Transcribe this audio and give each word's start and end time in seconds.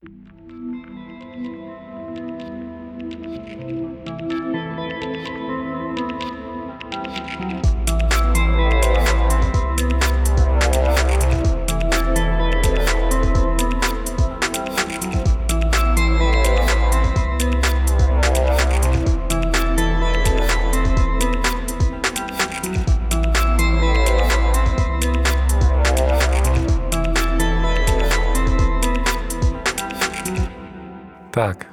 Tak, 0.00 0.39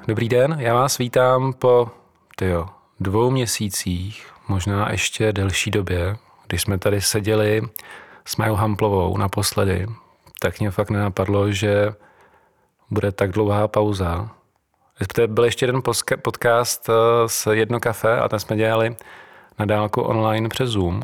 dobrý 0.07 0.29
den, 0.29 0.57
já 0.59 0.73
vás 0.73 0.97
vítám 0.97 1.53
po 1.53 1.89
tyjo, 2.35 2.65
dvou 2.99 3.31
měsících, 3.31 4.27
možná 4.47 4.91
ještě 4.91 5.33
delší 5.33 5.71
době, 5.71 6.17
když 6.47 6.61
jsme 6.61 6.77
tady 6.77 7.01
seděli 7.01 7.61
s 8.25 8.37
Majou 8.37 8.55
Hamplovou 8.55 9.17
naposledy, 9.17 9.87
tak 10.39 10.59
mě 10.59 10.71
fakt 10.71 10.89
nenapadlo, 10.89 11.51
že 11.51 11.93
bude 12.89 13.11
tak 13.11 13.31
dlouhá 13.31 13.67
pauza. 13.67 14.29
Byl 15.27 15.43
ještě 15.43 15.65
jeden 15.65 15.81
podcast 16.21 16.89
eh, 16.89 16.93
s 17.27 17.51
Jedno 17.51 17.79
kafe 17.79 18.19
a 18.19 18.29
ten 18.29 18.39
jsme 18.39 18.55
dělali 18.55 18.95
na 19.59 19.65
dálku 19.65 20.01
online 20.01 20.49
přes 20.49 20.69
Zoom, 20.69 21.01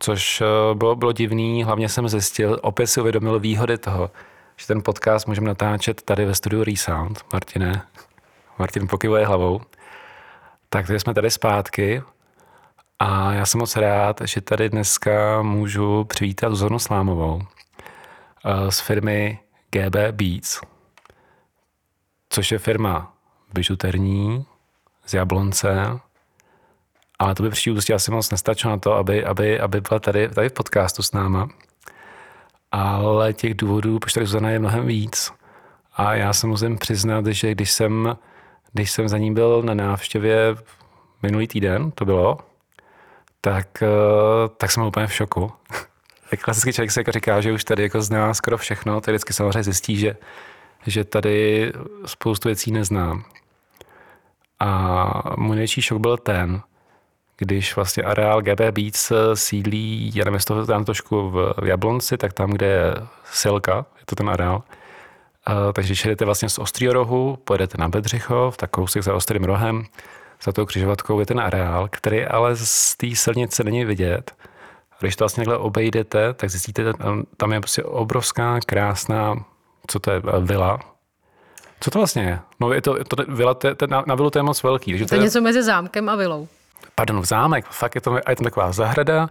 což 0.00 0.40
eh, 0.40 0.74
bylo, 0.74 0.96
bylo 0.96 1.12
divný, 1.12 1.64
hlavně 1.64 1.88
jsem 1.88 2.08
zjistil, 2.08 2.58
opět 2.62 2.86
si 2.86 3.00
uvědomil 3.00 3.40
výhody 3.40 3.78
toho, 3.78 4.10
že 4.58 4.66
ten 4.66 4.82
podcast 4.82 5.26
můžeme 5.26 5.48
natáčet 5.48 6.02
tady 6.02 6.24
ve 6.24 6.34
studiu 6.34 6.64
Resound. 6.64 7.24
Martine, 7.32 7.82
Martin 8.58 8.88
pokivuje 8.88 9.26
hlavou. 9.26 9.60
Tak 10.68 10.86
tady 10.86 11.00
jsme 11.00 11.14
tady 11.14 11.30
zpátky 11.30 12.02
a 12.98 13.32
já 13.32 13.46
jsem 13.46 13.58
moc 13.58 13.76
rád, 13.76 14.20
že 14.24 14.40
tady 14.40 14.68
dneska 14.68 15.42
můžu 15.42 16.04
přivítat 16.04 16.50
Zuzanu 16.50 16.78
Slámovou 16.78 17.42
eh, 18.44 18.72
z 18.72 18.80
firmy 18.80 19.38
GB 19.70 19.96
Beats, 20.10 20.60
což 22.30 22.52
je 22.52 22.58
firma 22.58 23.12
bižuterní 23.52 24.46
z 25.06 25.14
Jablonce, 25.14 26.00
ale 27.18 27.34
to 27.34 27.42
by 27.42 27.50
příležitosti 27.50 27.94
asi 27.94 28.10
moc 28.10 28.30
nestačilo 28.30 28.70
na 28.70 28.78
to, 28.78 28.94
aby, 28.94 29.24
aby, 29.24 29.60
aby 29.60 29.80
byla 29.80 30.00
tady, 30.00 30.28
tady 30.28 30.48
v 30.48 30.52
podcastu 30.52 31.02
s 31.02 31.12
náma 31.12 31.48
ale 32.72 33.32
těch 33.32 33.54
důvodů, 33.54 33.98
proč 33.98 34.12
tady 34.12 34.26
Zuzana 34.26 34.50
je 34.50 34.58
mnohem 34.58 34.86
víc. 34.86 35.32
A 35.96 36.14
já 36.14 36.32
se 36.32 36.46
musím 36.46 36.78
přiznat, 36.78 37.26
že 37.26 37.52
když 37.52 37.70
jsem, 37.70 38.16
když 38.72 38.90
jsem 38.90 39.08
za 39.08 39.18
ní 39.18 39.34
byl 39.34 39.62
na 39.62 39.74
návštěvě 39.74 40.56
minulý 41.22 41.48
týden, 41.48 41.90
to 41.90 42.04
bylo, 42.04 42.38
tak, 43.40 43.82
eh, 43.82 43.88
tak 44.56 44.70
jsem 44.70 44.80
byl 44.80 44.88
úplně 44.88 45.06
v 45.06 45.12
šoku. 45.12 45.52
Klasický 46.42 46.72
člověk 46.72 46.90
se 46.90 47.00
jako 47.00 47.12
říká, 47.12 47.40
že 47.40 47.52
už 47.52 47.64
tady 47.64 47.82
jako 47.82 48.02
zná 48.02 48.34
skoro 48.34 48.58
všechno, 48.58 49.00
tak 49.00 49.12
vždycky 49.12 49.32
samozřejmě 49.32 49.62
zjistí, 49.62 49.96
že, 49.96 50.16
že 50.86 51.04
tady 51.04 51.72
spoustu 52.06 52.48
věcí 52.48 52.72
neznám. 52.72 53.24
A 54.60 55.22
můj 55.36 55.56
největší 55.56 55.82
šok 55.82 55.98
byl 55.98 56.16
ten, 56.16 56.62
když 57.38 57.76
vlastně 57.76 58.02
areál 58.02 58.42
GB 58.42 58.60
Beats 58.70 59.12
sídlí, 59.34 60.12
já 60.14 60.24
nevím, 60.24 60.34
jestli 60.34 60.54
to 60.54 60.66
tam 60.66 60.84
trošku 60.84 61.30
v 61.30 61.54
Jablonci, 61.64 62.16
tak 62.16 62.32
tam, 62.32 62.50
kde 62.50 62.66
je 62.66 62.94
Silka, 63.32 63.76
je 63.76 64.02
to 64.06 64.16
ten 64.16 64.30
areál. 64.30 64.62
Uh, 65.48 65.72
takže 65.72 65.88
když 65.88 66.04
jedete 66.04 66.24
vlastně 66.24 66.48
z 66.48 66.58
Ostrýho 66.58 66.92
rohu, 66.92 67.38
pojedete 67.44 67.78
na 67.78 67.88
Bedřichov, 67.88 68.56
tak 68.56 68.70
kousek 68.70 69.02
za 69.02 69.14
Ostrým 69.14 69.44
rohem, 69.44 69.84
za 70.42 70.52
tou 70.52 70.66
křižovatkou 70.66 71.20
je 71.20 71.26
ten 71.26 71.40
areál, 71.40 71.88
který 71.90 72.24
ale 72.24 72.56
z 72.56 72.96
té 72.96 73.06
silnice 73.14 73.64
není 73.64 73.84
vidět. 73.84 74.32
A 74.92 74.96
když 75.00 75.16
to 75.16 75.24
vlastně 75.24 75.40
takhle 75.40 75.56
obejdete, 75.56 76.34
tak 76.34 76.50
zjistíte, 76.50 76.92
tam, 77.36 77.52
je 77.52 77.60
prostě 77.60 77.82
obrovská, 77.82 78.58
krásná, 78.66 79.44
co 79.86 79.98
to 79.98 80.10
je, 80.10 80.22
vila, 80.40 80.78
co 81.80 81.90
to 81.90 81.98
vlastně 81.98 82.22
je? 82.22 82.38
No 82.60 82.72
je 82.72 82.82
to, 82.82 83.04
to 83.04 83.16
vila, 83.28 83.54
to, 83.54 83.74
to, 83.74 83.86
na, 83.86 84.04
na 84.06 84.14
vilu 84.14 84.30
to 84.30 84.38
je 84.38 84.42
moc 84.42 84.62
velký. 84.62 84.98
to, 84.98 85.06
to 85.06 85.14
je 85.14 85.20
něco 85.20 85.40
mezi 85.40 85.62
zámkem 85.62 86.08
a 86.08 86.16
vilou 86.16 86.48
pardon, 86.94 87.24
zámek, 87.24 87.66
fakt 87.66 87.94
je 87.94 88.00
to, 88.00 88.16
je 88.28 88.36
to 88.36 88.44
taková 88.44 88.72
zahrada, 88.72 89.28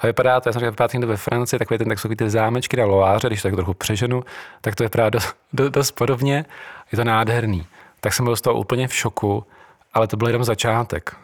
a 0.00 0.06
vypadá 0.06 0.40
to, 0.40 0.48
já 0.48 0.52
jsem 0.52 0.60
říkal, 0.60 0.70
vypadá 0.70 1.06
ve 1.06 1.16
Francii, 1.16 1.58
takový 1.58 1.78
ten 1.78 1.88
takový 1.88 2.16
ty 2.16 2.30
zámečky 2.30 2.76
na 2.76 2.84
Loáře, 2.84 3.26
když 3.26 3.42
to 3.42 3.48
tak 3.48 3.54
trochu 3.54 3.74
přeženu, 3.74 4.22
tak 4.60 4.74
to 4.74 4.84
vypadá 4.84 5.10
dost, 5.10 5.36
dost 5.52 5.90
podobně, 5.90 6.44
je 6.92 6.96
to 6.96 7.04
nádherný. 7.04 7.66
Tak 8.00 8.12
jsem 8.12 8.24
byl 8.24 8.36
z 8.36 8.40
toho 8.40 8.56
úplně 8.56 8.88
v 8.88 8.94
šoku, 8.94 9.46
ale 9.94 10.06
to 10.06 10.16
byl 10.16 10.28
jenom 10.28 10.44
začátek. 10.44 11.16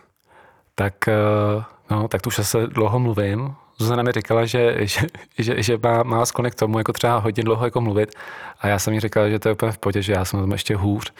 Tak, 0.75 1.09
eh, 1.09 1.65
no, 1.91 2.09
tak 2.09 2.23
tu 2.23 2.29
už 2.29 2.41
se 2.43 2.67
dlouho 2.67 2.99
mluvím. 2.99 3.55
Zuzana 3.79 4.03
mi 4.03 4.13
říkala, 4.13 4.47
že, 4.47 4.87
že, 4.87 5.01
že, 5.39 5.63
že 5.63 5.79
má, 5.83 6.03
má 6.03 6.27
sklonek 6.27 6.55
k 6.55 6.59
tomu 6.59 6.79
jako 6.79 6.93
třeba 6.93 7.19
hodně 7.19 7.43
dlouho 7.43 7.65
jako 7.65 7.81
mluvit 7.81 8.15
a 8.61 8.69
já 8.69 8.79
jsem 8.79 8.95
jí 8.95 9.01
říkal, 9.01 9.31
že 9.31 9.39
to 9.39 9.49
je 9.49 9.53
úplně 9.53 9.73
v 9.73 9.79
podě, 9.79 10.03
že 10.03 10.13
já 10.13 10.25
jsem 10.25 10.41
tam 10.41 10.53
ještě 10.53 10.77
hůř, 10.77 11.13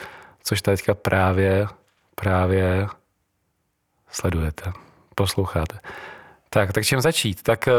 což 0.43 0.61
teďka 0.61 0.93
právě, 0.93 1.67
právě 2.15 2.87
sledujete, 4.15 4.73
posloucháte. 5.15 5.79
Tak, 6.49 6.73
tak 6.73 6.85
čím 6.85 7.01
začít? 7.01 7.43
Tak 7.43 7.67
eh, 7.67 7.71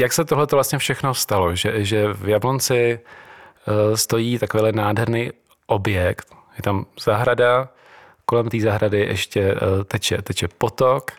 jak 0.00 0.12
se 0.12 0.24
tohle 0.24 0.46
vlastně 0.52 0.78
všechno 0.78 1.14
stalo? 1.14 1.56
Že, 1.56 1.84
že 1.84 2.12
v 2.12 2.28
Jablonci 2.28 3.00
eh, 3.00 3.96
stojí 3.96 4.38
takový 4.38 4.72
nádherný 4.72 5.30
objekt, 5.66 6.28
je 6.56 6.62
tam 6.62 6.86
zahrada, 7.00 7.68
kolem 8.24 8.48
té 8.48 8.60
zahrady 8.60 9.00
ještě 9.00 9.40
eh, 9.40 9.84
teče, 9.84 10.22
teče 10.22 10.48
potok 10.48 11.10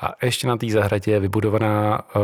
a 0.00 0.14
ještě 0.22 0.48
na 0.48 0.56
té 0.56 0.70
zahradě 0.70 1.10
je 1.10 1.20
vybudovaná 1.20 2.00
uh, 2.16 2.22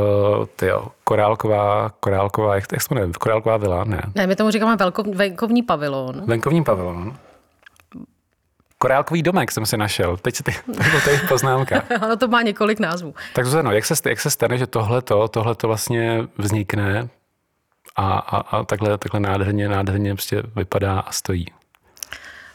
tyjo, 0.56 0.86
korálková, 1.04 1.90
korálková, 2.00 2.54
jak, 2.54 2.64
jak 2.72 2.82
se 2.82 2.94
jmenuje, 2.94 3.12
korálková 3.18 3.56
vila, 3.56 3.84
ne? 3.84 4.02
Ne, 4.14 4.26
my 4.26 4.36
tomu 4.36 4.50
říkáme 4.50 4.76
velkov, 4.76 5.06
venkovní 5.06 5.62
pavilon. 5.62 6.22
Venkovní 6.26 6.64
pavilon. 6.64 7.16
Korálkový 8.84 9.22
domek 9.22 9.52
jsem 9.52 9.66
si 9.66 9.76
našel. 9.76 10.16
Teď 10.16 10.42
ty, 10.42 10.54
to 11.04 11.10
je 11.10 11.18
poznámka. 11.18 11.82
ano, 12.00 12.16
to 12.16 12.28
má 12.28 12.42
několik 12.42 12.80
názvů. 12.80 13.14
Tak 13.34 13.44
Zuzano, 13.44 13.72
jak 13.72 13.84
se, 13.84 13.94
jak 14.08 14.20
se 14.20 14.30
stane, 14.30 14.58
že 14.58 14.66
tohleto, 14.66 15.28
tohleto 15.28 15.66
vlastně 15.66 16.22
vznikne 16.38 17.08
a, 17.96 18.18
a, 18.18 18.36
a 18.36 18.64
takhle, 18.64 18.98
takhle 18.98 19.20
nádherně, 19.20 19.68
nádherně 19.68 20.14
prostě 20.14 20.42
vypadá 20.56 21.00
a 21.00 21.12
stojí? 21.12 21.46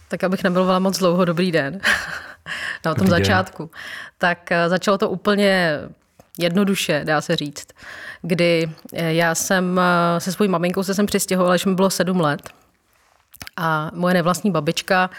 Tak 0.08 0.24
abych 0.24 0.44
nebyl 0.44 0.80
moc 0.80 1.00
dlouho, 1.00 1.26
dobrý 1.26 1.52
den. 1.52 1.82
Na 2.86 2.96
tom 2.96 3.08
dobrý 3.08 3.10
začátku. 3.10 3.64
Den. 3.64 3.82
Tak 4.18 4.52
eh, 4.52 4.70
začalo 4.70 4.98
to 4.98 5.10
úplně 5.10 5.80
jednoduše, 6.38 7.02
dá 7.04 7.22
se 7.22 7.36
říct, 7.36 7.68
kdy 8.22 8.72
eh, 8.94 9.14
já 9.14 9.36
jsem 9.36 9.80
eh, 9.80 10.20
se 10.20 10.32
svojí 10.32 10.50
maminkou 10.50 10.84
se 10.84 10.94
sem 10.94 11.06
přistěhovala, 11.06 11.56
když 11.56 11.66
mi 11.66 11.76
bylo 11.76 11.90
sedm 11.90 12.20
let. 12.20 12.50
A 13.58 13.92
moje 13.94 14.14
nevlastní 14.14 14.52
babička 14.52 15.10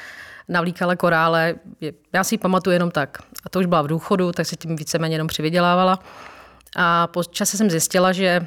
navlíkala 0.48 0.96
korále, 0.96 1.54
já 2.12 2.24
si 2.24 2.34
ji 2.34 2.38
pamatuju 2.38 2.72
jenom 2.72 2.90
tak. 2.90 3.18
A 3.44 3.48
to 3.48 3.58
už 3.58 3.66
byla 3.66 3.82
v 3.82 3.86
důchodu, 3.86 4.32
tak 4.32 4.46
se 4.46 4.56
tím 4.56 4.76
víceméně 4.76 5.14
jenom 5.14 5.28
přivydělávala. 5.28 5.98
A 6.76 7.06
po 7.06 7.24
čase 7.24 7.56
jsem 7.56 7.70
zjistila, 7.70 8.12
že 8.12 8.46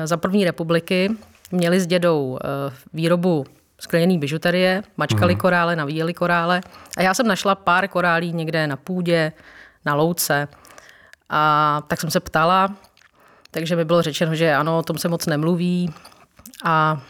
eh, 0.00 0.06
za 0.06 0.16
první 0.16 0.44
republiky 0.44 1.10
měli 1.50 1.80
s 1.80 1.86
dědou 1.86 2.38
eh, 2.38 2.74
výrobu 2.92 3.44
skleněný 3.80 4.18
bižuterie, 4.18 4.82
mačkali 4.96 5.34
mm. 5.34 5.40
korále, 5.40 5.76
navíjeli 5.76 6.14
korále. 6.14 6.60
A 6.96 7.02
já 7.02 7.14
jsem 7.14 7.26
našla 7.26 7.54
pár 7.54 7.88
korálí 7.88 8.32
někde 8.32 8.66
na 8.66 8.76
půdě, 8.76 9.32
na 9.84 9.94
louce. 9.94 10.48
A 11.28 11.82
tak 11.86 12.00
jsem 12.00 12.10
se 12.10 12.20
ptala, 12.20 12.76
takže 13.50 13.76
mi 13.76 13.84
bylo 13.84 14.02
řečeno, 14.02 14.34
že 14.34 14.54
ano, 14.54 14.78
o 14.78 14.82
tom 14.82 14.98
se 14.98 15.08
moc 15.08 15.26
nemluví. 15.26 15.94
A 16.64 17.02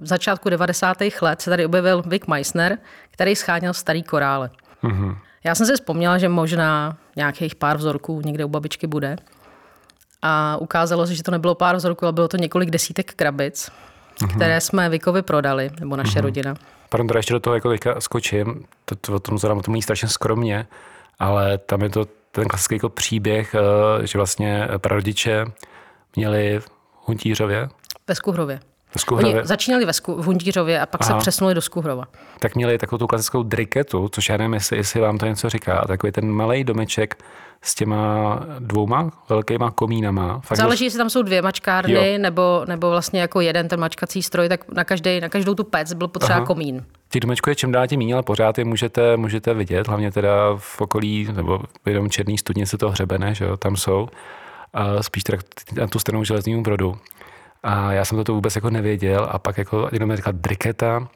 v 0.00 0.06
začátku 0.06 0.48
90. 0.48 0.96
let 1.20 1.42
se 1.42 1.50
tady 1.50 1.66
objevil 1.66 2.02
Vic 2.06 2.26
Meissner, 2.26 2.78
který 3.10 3.36
scháněl 3.36 3.74
starý 3.74 4.02
korále. 4.02 4.50
Mm-hmm. 4.82 5.16
Já 5.44 5.54
jsem 5.54 5.66
si 5.66 5.74
vzpomněla, 5.74 6.18
že 6.18 6.28
možná 6.28 6.96
nějakých 7.16 7.54
pár 7.54 7.76
vzorků 7.76 8.22
někde 8.24 8.44
u 8.44 8.48
babičky 8.48 8.86
bude. 8.86 9.16
A 10.22 10.56
ukázalo 10.56 11.06
se, 11.06 11.14
že 11.14 11.22
to 11.22 11.30
nebylo 11.30 11.54
pár 11.54 11.76
vzorků, 11.76 12.04
ale 12.04 12.12
bylo 12.12 12.28
to 12.28 12.36
několik 12.36 12.70
desítek 12.70 13.14
krabic, 13.14 13.70
mm-hmm. 14.18 14.36
které 14.36 14.60
jsme 14.60 14.88
Vikovi 14.88 15.22
prodali, 15.22 15.70
nebo 15.80 15.96
naše 15.96 16.18
mm-hmm. 16.18 16.22
rodina. 16.22 16.54
Pardon, 16.88 17.06
teda 17.08 17.18
ještě 17.18 17.32
do 17.32 17.40
toho 17.40 17.54
jako 17.54 17.70
teďka 17.70 18.00
skočím, 18.00 18.64
to, 18.84 18.96
to, 18.96 19.14
o 19.14 19.18
tom 19.18 19.38
zadám, 19.38 19.60
to 19.60 19.70
mluví 19.70 19.82
strašně 19.82 20.08
skromně, 20.08 20.66
ale 21.18 21.58
tam 21.58 21.82
je 21.82 21.88
to 21.88 22.06
ten 22.30 22.48
klasický 22.48 22.74
jako 22.74 22.88
příběh, 22.88 23.54
eh, 23.54 24.06
že 24.06 24.18
vlastně 24.18 24.68
prarodiče 24.78 25.46
měli 26.16 26.60
v 26.60 26.70
Huntířově. 27.06 27.68
Ve 28.08 28.14
Skuhrově 28.14 28.60
Oni 29.12 29.36
začínali 29.42 29.84
ve 29.84 29.92
Sku, 29.92 30.14
v 30.14 30.24
Hundířově 30.24 30.80
a 30.80 30.86
pak 30.86 31.00
Aha. 31.02 31.10
se 31.10 31.20
přesunuli 31.20 31.54
do 31.54 31.60
Skuhrova. 31.60 32.04
Tak 32.38 32.54
měli 32.54 32.78
takovou 32.78 32.98
tu 32.98 33.06
klasickou 33.06 33.42
driketu, 33.42 34.08
což 34.08 34.28
já 34.28 34.36
nevím, 34.36 34.54
jestli, 34.54 34.76
jestli 34.76 35.00
vám 35.00 35.18
to 35.18 35.26
něco 35.26 35.48
říká. 35.50 35.84
Takový 35.88 36.12
ten 36.12 36.30
malý 36.30 36.64
domeček 36.64 37.24
s 37.62 37.74
těma 37.74 38.40
dvouma 38.58 39.10
velkýma 39.28 39.70
komínama. 39.70 40.40
Fakt 40.44 40.58
Záleží, 40.58 40.84
jestli 40.84 40.98
tam 40.98 41.10
jsou 41.10 41.22
dvě 41.22 41.42
mačkárny, 41.42 42.18
nebo, 42.18 42.64
nebo 42.68 42.90
vlastně 42.90 43.20
jako 43.20 43.40
jeden 43.40 43.68
ten 43.68 43.80
mačkací 43.80 44.22
stroj, 44.22 44.48
tak 44.48 44.72
na, 44.72 44.84
každý, 44.84 45.20
na 45.20 45.28
každou 45.28 45.54
tu 45.54 45.64
pec 45.64 45.92
byl 45.92 46.08
potřeba 46.08 46.36
Aha. 46.36 46.46
komín. 46.46 46.84
Těch 47.10 47.20
domečků 47.20 47.50
je 47.50 47.56
čím 47.56 47.72
dál 47.72 47.86
tím 47.86 47.98
méně, 47.98 48.14
ale 48.14 48.22
pořád 48.22 48.58
je 48.58 48.64
můžete, 48.64 49.16
můžete 49.16 49.54
vidět, 49.54 49.88
hlavně 49.88 50.12
teda 50.12 50.32
v 50.56 50.80
okolí, 50.80 51.28
nebo 51.32 51.60
jenom 51.86 52.10
černý 52.10 52.38
studnice 52.38 52.78
to 52.78 52.90
hřebene, 52.90 53.34
že 53.34 53.44
jo, 53.44 53.56
tam 53.56 53.76
jsou. 53.76 54.08
A 54.74 55.02
spíš 55.02 55.22
teda 55.22 55.38
na 55.72 55.86
tu 55.86 55.98
stranu 55.98 56.24
železního 56.24 56.62
brodu. 56.62 56.98
A 57.62 57.92
já 57.92 58.04
jsem 58.04 58.24
to 58.24 58.34
vůbec 58.34 58.56
jako 58.56 58.70
nevěděl 58.70 59.28
a 59.30 59.38
pak 59.38 59.58
jako 59.58 59.88
jenom 59.92 60.08
mi 60.08 60.16
říkal 60.16 60.32
driketa, 60.32 61.08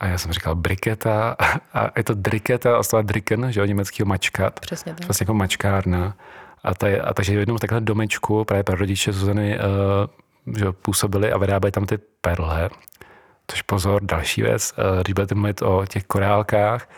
a 0.00 0.06
já 0.06 0.18
jsem 0.18 0.32
říkal 0.32 0.54
briketa 0.54 1.36
a 1.74 1.90
je 1.96 2.04
to 2.04 2.14
driketa 2.14 2.78
a 2.78 2.82
slova 2.82 3.02
driken, 3.02 3.52
že 3.52 3.60
jo, 3.60 3.66
německýho 3.66 4.06
mačkat. 4.06 4.60
Přesně 4.60 4.94
tak. 4.94 5.06
Vlastně 5.06 5.24
jako 5.24 5.34
mačkárna. 5.34 6.14
A, 6.64 6.74
ta, 6.74 6.86
a 7.04 7.14
takže 7.14 7.36
v 7.36 7.38
jednom 7.38 7.58
takhle 7.58 7.80
domečku 7.80 8.44
právě 8.44 8.64
pro 8.64 8.76
rodiče 8.76 9.12
Zuzany 9.12 9.58
uh, 9.58 10.56
že 10.56 10.72
působili 10.72 11.32
a 11.32 11.38
vyrábějí 11.38 11.72
tam 11.72 11.86
ty 11.86 11.98
perle. 12.20 12.70
Což 13.46 13.62
pozor, 13.62 14.04
další 14.04 14.42
věc, 14.42 14.74
uh, 14.78 15.02
když 15.02 15.12
budete 15.12 15.34
mluvit 15.34 15.62
o 15.62 15.86
těch 15.86 16.04
korálkách, 16.04 16.88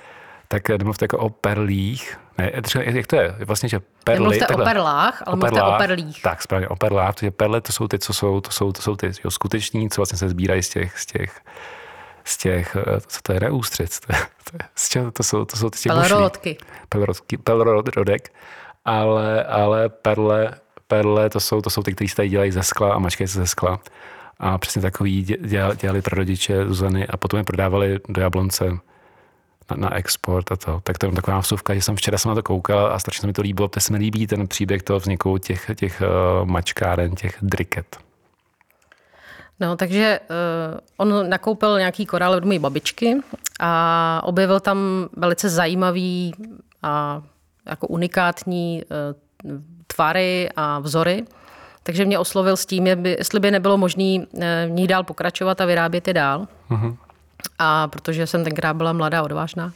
tak 0.49 0.69
nemluvte 0.69 1.05
jako 1.05 1.19
o 1.19 1.31
perlích. 1.31 2.19
Ne, 2.39 2.53
třeba, 2.63 2.85
jak 2.85 3.07
to 3.07 3.17
je? 3.17 3.35
Vlastně, 3.45 3.69
že 3.69 3.81
perly... 4.05 4.21
Nemluvte 4.21 4.47
takhle, 4.47 4.65
o 4.65 4.67
perlách, 4.67 5.23
ale 5.27 5.33
o 5.33 5.37
mluvte 5.37 5.55
perlách, 5.55 5.75
o 5.75 5.79
perlích. 5.79 6.23
Tak, 6.23 6.43
správně, 6.43 6.69
o 6.69 6.77
perlách, 6.77 7.15
protože 7.15 7.31
perle 7.31 7.61
to 7.61 7.73
jsou 7.73 7.89
ty, 7.89 7.99
co 7.99 8.13
jsou, 8.13 8.41
to 8.41 8.51
jsou, 8.51 8.73
to 8.73 8.83
jsou 8.83 8.97
ty 8.97 9.13
jo, 9.25 9.31
skuteční, 9.31 9.91
co 9.91 10.01
vlastně 10.01 10.19
se 10.19 10.29
sbírají 10.29 10.63
z 10.63 10.69
těch, 10.69 10.99
z 10.99 11.07
těch 11.07 11.41
z 12.27 12.37
těch, 12.37 12.77
eh, 12.77 13.01
co 13.07 13.21
to 13.23 13.33
je, 13.33 13.41
neústřic, 13.41 14.01
to, 14.01 14.13
to, 14.51 14.59
čeho, 14.89 15.11
to 15.11 15.23
jsou, 15.23 15.45
to 15.45 15.57
jsou 15.57 15.71
ty 15.71 15.79
těch 15.79 15.93
Pelrodky. 16.89 17.39
Pelrodek, 17.39 18.33
ale, 18.85 19.45
ale 19.45 19.89
perle, 19.89 20.55
perle, 20.87 21.31
to 21.31 21.41
jsou, 21.41 21.63
to 21.63 21.71
jsou 21.71 21.83
ty, 21.83 21.95
kteří 21.95 22.09
se 22.09 22.17
tady 22.17 22.29
dělají 22.29 22.53
ze 22.53 22.63
skla 22.63 22.95
a 22.95 22.99
mačkají 22.99 23.29
se 23.29 23.39
ze 23.39 23.47
skla. 23.47 23.81
A 24.39 24.59
přesně 24.59 24.83
takový 24.83 25.23
dělali, 25.23 25.77
dělali 25.77 26.03
pro 26.03 26.17
rodiče 26.17 26.67
Zuzany 26.67 27.07
a 27.07 27.17
potom 27.17 27.39
je 27.39 27.45
prodávali 27.45 27.99
do 28.09 28.23
Jablonce 28.23 28.65
na, 29.71 29.77
na 29.77 29.95
export 29.95 30.53
a 30.53 30.57
to. 30.57 30.81
Tak 30.83 30.99
to 30.99 31.07
je 31.07 31.13
taková 31.13 31.39
vsuvka, 31.39 31.75
že 31.75 31.83
jsem 31.83 31.97
včera 31.97 32.19
jsem 32.19 32.29
na 32.29 32.35
to 32.35 32.43
koukal 32.43 32.87
a 32.93 32.99
strašně 32.99 33.21
se 33.21 33.27
mi 33.27 33.33
to 33.33 33.43
líbilo, 33.43 33.69
protože 33.69 33.85
se 33.85 33.93
mi 33.93 33.99
líbí 33.99 34.27
ten 34.27 34.49
příběh 34.49 34.83
toho 34.83 34.99
vzniku 34.99 35.39
těch, 35.39 35.71
těch 35.75 36.03
uh, 36.03 36.49
mačkáren, 36.49 37.15
těch 37.15 37.37
driket. 37.43 37.97
No, 39.61 39.77
takže 39.77 40.21
uh, 40.31 40.79
on 40.97 41.29
nakoupil 41.29 41.79
nějaký 41.79 42.07
korál 42.07 42.35
od 42.35 42.45
mojí 42.45 42.59
babičky 42.59 43.17
a 43.61 44.21
objevil 44.25 44.61
tam 44.61 45.09
velice 45.17 45.49
zajímavý 45.49 46.35
a 46.83 47.23
jako 47.67 47.87
unikátní 47.87 48.83
uh, 49.45 49.61
tvary 49.87 50.49
a 50.57 50.79
vzory. 50.79 51.25
Takže 51.83 52.05
mě 52.05 52.19
oslovil 52.19 52.57
s 52.57 52.67
tím, 52.67 52.87
jestli 52.87 53.41
by 53.41 53.51
nebylo 53.51 53.77
možné 53.77 54.27
v 54.67 54.71
nich 54.71 54.89
dál 54.89 55.05
pokračovat 55.05 55.61
a 55.61 55.65
vyrábět 55.65 56.09
je 56.09 56.15
dál. 56.15 56.47
Uh-huh. 56.71 56.97
A 57.59 57.89
protože 57.89 58.27
jsem 58.27 58.45
tenkrát 58.45 58.75
byla 58.75 58.93
mladá, 58.93 59.23
odvážná, 59.23 59.73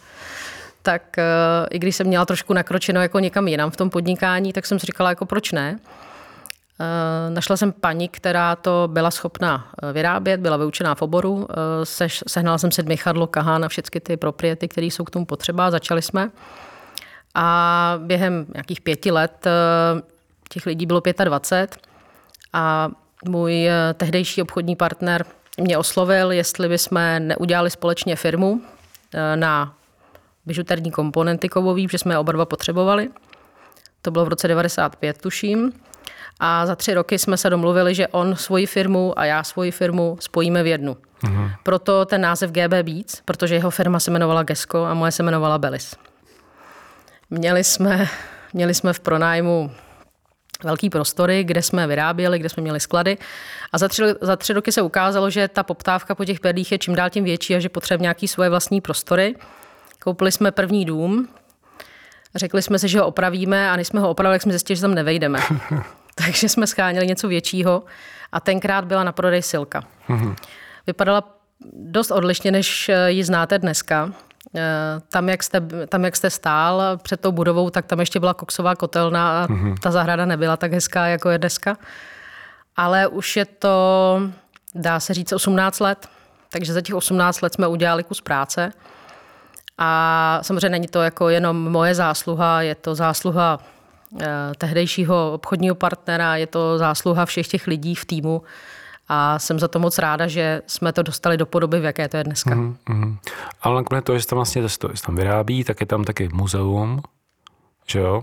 tak 0.83 1.03
uh, 1.19 1.67
i 1.71 1.79
když 1.79 1.97
jsem 1.97 2.07
měla 2.07 2.27
trošku 2.27 2.53
nakročeno 2.53 3.03
jako 3.03 3.19
někam 3.19 3.49
jinam 3.49 3.71
v 3.71 3.77
tom 3.77 3.91
podnikání, 3.91 4.53
tak 4.53 4.67
jsem 4.67 4.79
si 4.79 4.87
říkala, 4.87 5.11
jako 5.11 5.27
proč 5.27 5.53
ne. 5.53 5.79
Eh, 6.81 7.31
našla 7.31 7.57
jsem 7.57 7.73
paní, 7.73 8.09
která 8.09 8.57
to 8.57 8.89
byla 8.93 9.11
schopná 9.11 9.71
eh, 9.83 9.93
vyrábět, 9.93 10.41
byla 10.41 10.57
vyučená 10.57 10.95
v 10.95 11.03
oboru. 11.03 11.47
Eh, 11.51 12.09
sehnala 12.29 12.59
jsem 12.59 12.71
si 12.73 12.83
dmychadlo, 12.83 13.27
kahán 13.27 13.65
a 13.65 13.69
všechny 13.69 14.01
ty 14.01 14.17
propriety, 14.17 14.69
které 14.69 14.87
jsou 14.87 15.05
k 15.05 15.11
tomu 15.11 15.25
potřeba. 15.27 15.71
Začali 15.71 16.03
jsme. 16.03 16.31
A 17.35 17.95
během 17.99 18.47
nějakých 18.55 18.81
pěti 18.81 19.11
let 19.11 19.47
těch 20.49 20.67
lidí 20.67 20.87
bylo 20.87 21.03
25 21.25 21.77
a 22.53 22.89
můj 23.29 23.69
tehdejší 23.95 24.43
obchodní 24.43 24.77
partner 24.77 25.25
mě 25.61 25.79
oslovil, 25.79 26.33
jestli 26.33 26.69
bychom 26.69 26.99
neudělali 27.19 27.71
společně 27.71 28.17
firmu 28.17 28.63
na 29.35 29.75
bižuterní 30.47 30.91
komponenty 30.91 31.49
kovový, 31.49 31.87
protože 31.87 31.99
jsme 31.99 32.15
je 32.15 32.19
oba 32.19 32.33
dva 32.33 32.45
potřebovali. 32.45 33.09
To 34.03 34.11
bylo 34.11 34.25
v 34.25 34.29
roce 34.29 34.49
95, 34.49 35.19
tuším. 35.19 35.73
A 36.41 36.67
za 36.67 36.77
tři 36.77 36.95
roky 36.95 37.19
jsme 37.19 37.37
se 37.37 37.51
domluvili, 37.51 37.95
že 37.95 38.09
on 38.09 38.37
svoji 38.37 38.67
firmu 38.67 39.19
a 39.19 39.25
já 39.25 39.45
svoji 39.45 39.71
firmu 39.71 40.17
spojíme 40.21 40.63
v 40.63 40.67
jednu. 40.67 40.97
Mhm. 41.23 41.51
Proto 41.63 42.05
ten 42.05 42.21
název 42.21 42.51
GB 42.51 42.73
Beats, 42.83 43.21
protože 43.25 43.55
jeho 43.55 43.71
firma 43.71 44.01
se 44.01 44.11
jmenovala 44.11 44.43
Gesko 44.43 44.85
a 44.85 44.95
moje 44.95 45.13
se 45.13 45.23
jmenovala 45.23 45.59
Belis. 45.59 45.97
Měli 47.31 47.65
jsme, 47.65 48.09
měli 48.53 48.75
jsme 48.75 48.93
v 48.93 49.01
pronájmu 49.01 49.71
velký 50.65 50.91
prostory, 50.91 51.45
kde 51.45 51.63
jsme 51.63 51.87
vyráběli, 51.87 52.39
kde 52.39 52.49
jsme 52.49 52.63
měli 52.63 52.81
sklady. 52.81 53.19
A 53.73 53.79
za 53.79 53.89
tři, 53.89 54.03
za 54.21 54.37
tři 54.37 54.53
roky 54.53 54.73
se 54.73 54.83
ukázalo, 54.83 55.31
že 55.31 55.49
ta 55.49 55.63
poptávka 55.63 56.15
po 56.15 56.25
těch 56.25 56.41
perlích 56.41 56.73
je 56.73 56.79
čím 56.79 56.95
dál 56.95 57.11
tím 57.11 57.25
větší 57.25 57.57
a 57.57 57.59
že 57.59 57.69
potřebujeme 57.69 58.03
nějaký 58.03 58.29
svoje 58.29 58.51
vlastní 58.51 58.81
prostory. 58.81 59.35
Koupili 60.03 60.33
jsme 60.33 60.51
první 60.51 60.85
dům, 60.85 61.29
řekli 62.35 62.63
jsme 62.63 62.79
si, 62.79 62.89
že 62.89 63.01
ho 63.01 63.07
opravíme 63.07 63.71
a 63.71 63.77
než 63.77 63.89
jsme 63.89 64.01
ho 64.01 64.11
opravili, 64.11 64.35
tak 64.35 64.43
jsme 64.43 64.53
zjistili, 64.53 64.77
že 64.77 64.83
tam 64.83 64.95
nevejdeme. 64.95 65.41
takže 66.15 66.49
jsme 66.49 66.67
scháněli 66.67 67.07
něco 67.07 67.29
většího 67.29 67.83
a 68.33 68.41
tenkrát 68.41 68.85
byla 68.85 69.05
na 69.05 69.13
prodej 69.13 69.43
silka. 69.43 69.83
Mm-hmm. 70.09 70.37
Vypadala 70.87 71.41
dost 71.73 72.11
odlišně, 72.11 72.51
než 72.51 72.91
ji 73.07 73.25
znáte 73.25 73.59
dneska. 73.59 74.13
Eh, 74.57 75.01
tam 75.09 75.29
jak, 75.29 75.43
jste, 75.43 75.61
tam, 75.89 76.05
jak 76.05 76.17
jste 76.17 76.31
stál 76.31 76.83
před 77.03 77.21
tou 77.21 77.33
budovou, 77.33 77.71
tak 77.71 77.87
tam 77.87 78.01
ještě 78.01 78.21
byla 78.21 78.35
koksová 78.35 78.75
kotelna 78.75 79.43
a 79.43 79.47
mm-hmm. 79.47 79.75
ta 79.81 79.91
zahrada 79.91 80.25
nebyla 80.25 80.57
tak 80.57 80.73
hezká, 80.73 81.07
jako 81.07 81.31
je 81.31 81.39
dneska. 81.39 81.77
Ale 82.77 83.07
už 83.07 83.37
je 83.37 83.45
to, 83.45 84.21
dá 84.75 85.01
se 85.01 85.15
říct, 85.15 85.33
18 85.33 85.81
let. 85.81 86.09
Takže 86.53 86.73
za 86.73 86.81
těch 86.81 86.95
18 86.95 87.41
let 87.41 87.55
jsme 87.55 87.67
udělali 87.67 88.05
kus 88.05 88.21
práce. 88.21 88.73
A 89.79 90.39
samozřejmě 90.43 90.69
není 90.69 90.87
to 90.87 91.03
jako 91.03 91.29
jenom 91.29 91.57
moje 91.57 91.95
zásluha, 91.95 92.63
je 92.63 92.75
to 92.75 92.95
zásluha 92.95 93.59
Eh, 94.19 94.27
tehdejšího 94.59 95.33
obchodního 95.33 95.75
partnera, 95.75 96.37
je 96.37 96.47
to 96.47 96.79
zásluha 96.79 97.27
všech 97.27 97.49
těch 97.49 97.67
lidí 97.67 97.95
v 97.95 98.05
týmu 98.05 98.43
a 99.13 99.39
jsem 99.39 99.59
za 99.59 99.69
to 99.69 99.79
moc 99.79 99.99
ráda, 99.99 100.27
že 100.27 100.63
jsme 100.67 100.93
to 100.93 101.03
dostali 101.03 101.37
do 101.37 101.47
podoby, 101.47 101.81
v 101.81 101.85
jaké 101.85 102.09
to 102.09 102.17
je 102.17 102.25
dneska. 102.25 102.55
Mm, 102.55 102.77
mm. 102.89 103.19
Ale 103.63 103.75
nakonec 103.75 104.05
to, 104.05 104.19
že 104.19 104.27
tam 104.27 104.37
vlastně 104.37 104.63
to, 104.63 104.91
že 104.95 105.03
tam 105.03 105.17
vyrábí, 105.17 105.65
tak 105.65 105.81
je 105.81 105.87
tam 105.87 106.05
taky 106.05 106.29
muzeum, 106.33 107.03
že 107.87 107.99
jo? 107.99 108.23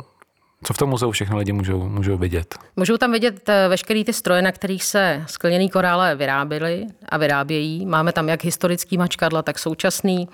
Co 0.63 0.74
v 0.74 0.78
tom 0.78 0.89
muzeu 0.89 1.12
všechno 1.12 1.38
lidi 1.38 1.51
můžou, 1.51 1.89
můžou 1.89 2.18
vidět? 2.18 2.56
Můžou 2.75 2.98
tam 2.98 3.12
vidět 3.12 3.50
eh, 3.50 3.68
veškeré 3.68 4.04
ty 4.04 4.13
stroje, 4.13 4.42
na 4.42 4.51
kterých 4.51 4.84
se 4.84 5.24
skleněný 5.28 5.69
korále 5.69 6.16
vyráběly 6.16 6.86
a 7.10 7.18
vyrábějí. 7.18 7.86
Máme 7.86 8.12
tam 8.12 8.30
jak 8.30 8.44
historický 8.44 8.98
mačkadla, 8.98 9.42
tak 9.42 9.60
současný. 9.60 10.30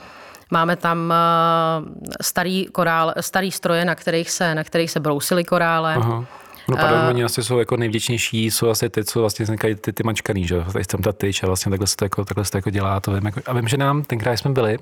Máme 0.51 0.75
tam 0.75 1.13
eh, 1.13 2.15
starý, 2.21 2.65
korál, 2.65 3.13
starý 3.19 3.51
stroje, 3.51 3.85
na 3.85 3.95
kterých 3.95 4.31
se, 4.31 4.55
na 4.55 4.63
kterých 4.63 4.91
se 4.91 4.99
brousily 4.99 5.43
korále. 5.43 5.95
Aha. 5.95 6.25
No 6.67 6.77
pardon, 6.77 7.01
uh, 7.01 7.07
oni 7.09 7.23
asi 7.23 7.43
jsou 7.43 7.59
jako 7.59 7.77
nejvděčnější, 7.77 8.51
jsou 8.51 8.69
asi 8.69 8.89
ty, 8.89 9.03
co 9.03 9.19
vlastně 9.19 9.43
vznikají 9.43 9.75
ty, 9.75 9.93
ty 9.93 10.03
mačkaný, 10.03 10.47
že 10.47 10.63
Tady 10.73 10.85
tam 10.85 11.01
ta 11.01 11.11
tyč 11.11 11.43
a 11.43 11.47
vlastně 11.47 11.69
takhle 11.69 11.87
se 11.87 11.95
to 11.95 12.05
jako, 12.05 12.25
takhle 12.25 12.45
se 12.45 12.51
to 12.51 12.57
jako 12.57 12.69
dělá. 12.69 12.99
To 12.99 13.13
vím, 13.13 13.25
jako, 13.25 13.41
a 13.45 13.53
vím, 13.53 13.67
že 13.67 13.77
nám, 13.77 14.03
tenkrát 14.03 14.37
jsme 14.37 14.51
byli, 14.51 14.77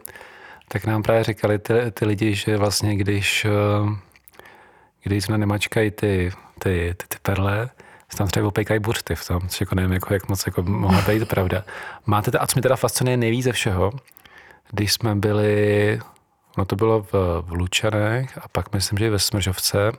tak 0.68 0.86
nám 0.86 1.04
právě 1.04 1.24
říkali 1.24 1.60
ty, 1.60 1.74
ty 1.92 2.06
lidi, 2.06 2.36
že 2.36 2.58
vlastně 2.58 2.96
když, 2.96 3.46
eh, 3.46 3.96
když 5.04 5.24
jsme 5.24 5.38
nemačkají 5.38 5.92
ty, 5.92 6.32
ty, 6.60 6.96
ty, 6.98 7.08
ty 7.08 7.18
perle, 7.22 7.70
tam 8.18 8.28
třeba 8.28 8.48
opejkají 8.48 8.80
buřty 8.80 9.16
v 9.16 9.28
tom, 9.28 9.48
což 9.48 9.62
jako 9.62 9.76
nevím, 9.76 9.94
jako, 9.94 10.14
jak 10.14 10.30
moc 10.30 10.46
jako 10.46 10.64
mohla 10.64 11.02
být 11.02 11.28
pravda. 11.28 11.64
Máte 12.06 12.32
to, 12.32 12.42
a 12.42 12.48
co 12.48 12.54
mi 12.56 12.62
teda 12.62 12.76
fascinuje 12.76 13.18
nejvíc 13.18 13.44
ze 13.44 13.52
všeho, 13.52 13.92
když 14.72 14.94
jsme 14.94 15.16
byli, 15.16 16.00
no 16.58 16.66
to 16.66 16.76
bylo 16.76 17.02
v, 17.02 17.14
v 17.42 17.52
Lučanech 17.52 18.38
a 18.38 18.48
pak 18.48 18.74
myslím, 18.74 18.98
že 18.98 19.08
i 19.08 19.10
ve 19.10 19.20
Smržovce, 19.20 19.92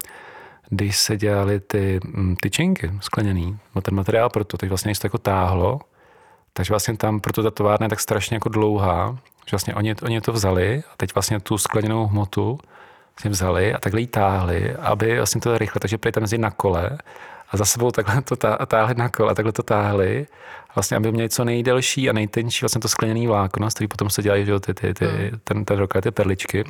když 0.70 0.96
se 0.96 1.16
dělali 1.16 1.60
ty 1.60 2.00
mm, 2.04 2.36
tyčinky 2.36 2.90
skleněný, 3.00 3.58
no 3.74 3.82
ten 3.82 3.94
materiál 3.94 4.30
pro 4.30 4.44
to, 4.44 4.56
teď 4.56 4.68
vlastně 4.68 4.94
se 4.94 5.00
to 5.00 5.06
jako 5.06 5.18
táhlo, 5.18 5.80
takže 6.52 6.72
vlastně 6.72 6.96
tam 6.96 7.20
proto 7.20 7.42
ta 7.42 7.50
továrna 7.50 7.84
je 7.84 7.90
tak 7.90 8.00
strašně 8.00 8.36
jako 8.36 8.48
dlouhá, 8.48 9.18
že 9.46 9.50
vlastně 9.50 9.74
oni, 9.74 9.94
oni 10.02 10.20
to 10.20 10.32
vzali 10.32 10.82
a 10.92 10.96
teď 10.96 11.14
vlastně 11.14 11.40
tu 11.40 11.58
skleněnou 11.58 12.06
hmotu 12.06 12.58
vlastně 13.14 13.30
vzali 13.30 13.74
a 13.74 13.78
takhle 13.78 14.00
ji 14.00 14.06
táhli, 14.06 14.74
aby 14.74 15.16
vlastně 15.16 15.40
to 15.40 15.58
rychle, 15.58 15.80
takže 15.80 15.98
prý 15.98 16.12
tam 16.12 16.24
na 16.36 16.50
kole 16.50 16.98
a 17.50 17.56
za 17.56 17.64
sebou 17.64 17.90
takhle 17.90 18.22
to 18.22 18.36
táhli 18.66 18.94
na 18.94 19.08
kole, 19.08 19.34
takhle 19.34 19.52
to 19.52 19.62
táhli 19.62 20.26
vlastně, 20.74 20.96
aby 20.96 21.12
měli 21.12 21.28
co 21.28 21.44
nejdelší 21.44 22.10
a 22.10 22.12
nejtenčí 22.12 22.58
vlastně 22.62 22.80
to 22.80 22.88
skleněný 22.88 23.26
vlákno, 23.26 23.70
z 23.70 23.74
který 23.74 23.88
potom 23.88 24.10
se 24.10 24.22
dělají 24.22 24.44
že, 24.44 24.60
ty, 24.60 24.74
ty, 24.74 24.94
ty, 24.94 25.06
hmm. 25.06 25.40
ten, 25.44 25.64
ten 25.64 25.86
ty 26.02 26.10
perličky. 26.10 26.64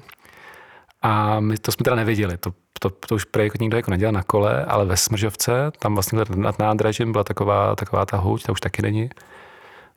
A 1.03 1.41
my 1.41 1.59
to 1.59 1.73
jsme 1.73 1.85
teda 1.85 1.97
nevěděli, 1.97 2.37
to, 2.37 2.53
to, 2.81 2.91
to 2.91 3.15
už 3.15 3.25
prej 3.25 3.47
jako 3.47 3.59
nikdo 3.61 3.77
jako 3.77 3.91
nedělal 3.91 4.13
na 4.13 4.23
kole, 4.23 4.65
ale 4.65 4.85
ve 4.85 4.97
Smržovce, 4.97 5.73
tam 5.79 5.95
vlastně 5.95 6.19
nad 6.35 6.59
nádražím 6.59 7.13
byla 7.13 7.25
taková, 7.25 7.77
taková 7.77 8.07
ta 8.07 8.17
houť, 8.17 8.43
ta 8.43 8.53
už 8.53 8.61
taky 8.61 8.83
není. 8.83 9.11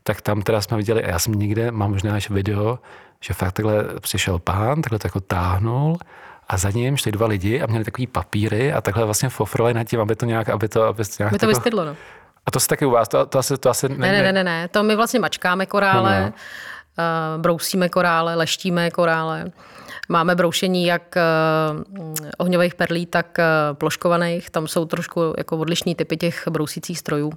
tak 0.03 0.21
tam 0.21 0.41
teda 0.41 0.61
jsme 0.61 0.77
viděli, 0.77 1.03
a 1.03 1.09
já 1.09 1.19
jsem 1.19 1.33
někde, 1.33 1.71
mám 1.71 1.91
možná 1.91 2.15
ještě 2.15 2.33
video, 2.33 2.79
že 3.21 3.33
fakt 3.33 3.51
takhle 3.51 3.85
přišel 3.99 4.39
pán, 4.39 4.81
takhle 4.81 4.99
to 4.99 5.07
jako 5.07 5.19
táhnul 5.19 5.97
a 6.47 6.57
za 6.57 6.69
ním 6.69 6.97
šli 6.97 7.11
dva 7.11 7.27
lidi 7.27 7.61
a 7.61 7.65
měli 7.67 7.85
takový 7.85 8.07
papíry 8.07 8.73
a 8.73 8.81
takhle 8.81 9.05
vlastně 9.05 9.29
fofrovali 9.29 9.73
nad 9.73 9.83
tím, 9.83 10.01
aby 10.01 10.15
to 10.15 10.25
nějak, 10.25 10.49
aby 10.49 10.67
to, 10.67 10.83
aby 10.83 11.03
to 11.03 11.11
nějak... 11.19 11.33
Aby 11.33 11.39
to 11.39 11.45
jako... 11.45 11.57
vystydlo, 11.57 11.85
no. 11.85 11.95
A 12.45 12.51
to 12.51 12.59
se 12.59 12.67
taky 12.67 12.85
u 12.85 12.91
vás, 12.91 13.07
to, 13.07 13.25
to 13.25 13.39
asi, 13.39 13.57
to 13.57 13.69
asi 13.69 13.89
ne, 13.89 13.97
ne, 13.97 14.23
ne, 14.23 14.33
ne, 14.33 14.43
ne, 14.43 14.67
to 14.67 14.83
my 14.83 14.95
vlastně 14.95 15.19
mačkáme 15.19 15.65
korále, 15.65 16.19
no, 16.19 16.25
no. 16.25 16.33
Uh, 17.35 17.41
brousíme 17.41 17.89
korále, 17.89 18.35
leštíme 18.35 18.91
korále. 18.91 19.51
Máme 20.09 20.35
broušení 20.35 20.85
jak 20.85 21.15
uh, 21.15 22.15
ohňových 22.37 22.75
perlí, 22.75 23.05
tak 23.05 23.37
uh, 23.37 23.77
ploškovaných. 23.77 24.49
Tam 24.49 24.67
jsou 24.67 24.85
trošku 24.85 25.33
jako 25.37 25.57
odlišní 25.57 25.95
typy 25.95 26.17
těch 26.17 26.47
brousících 26.47 26.99
strojů. 26.99 27.33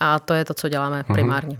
A 0.00 0.18
to 0.18 0.34
je 0.34 0.44
to, 0.44 0.54
co 0.54 0.68
děláme 0.68 1.00
mm-hmm. 1.02 1.12
primárně. 1.12 1.58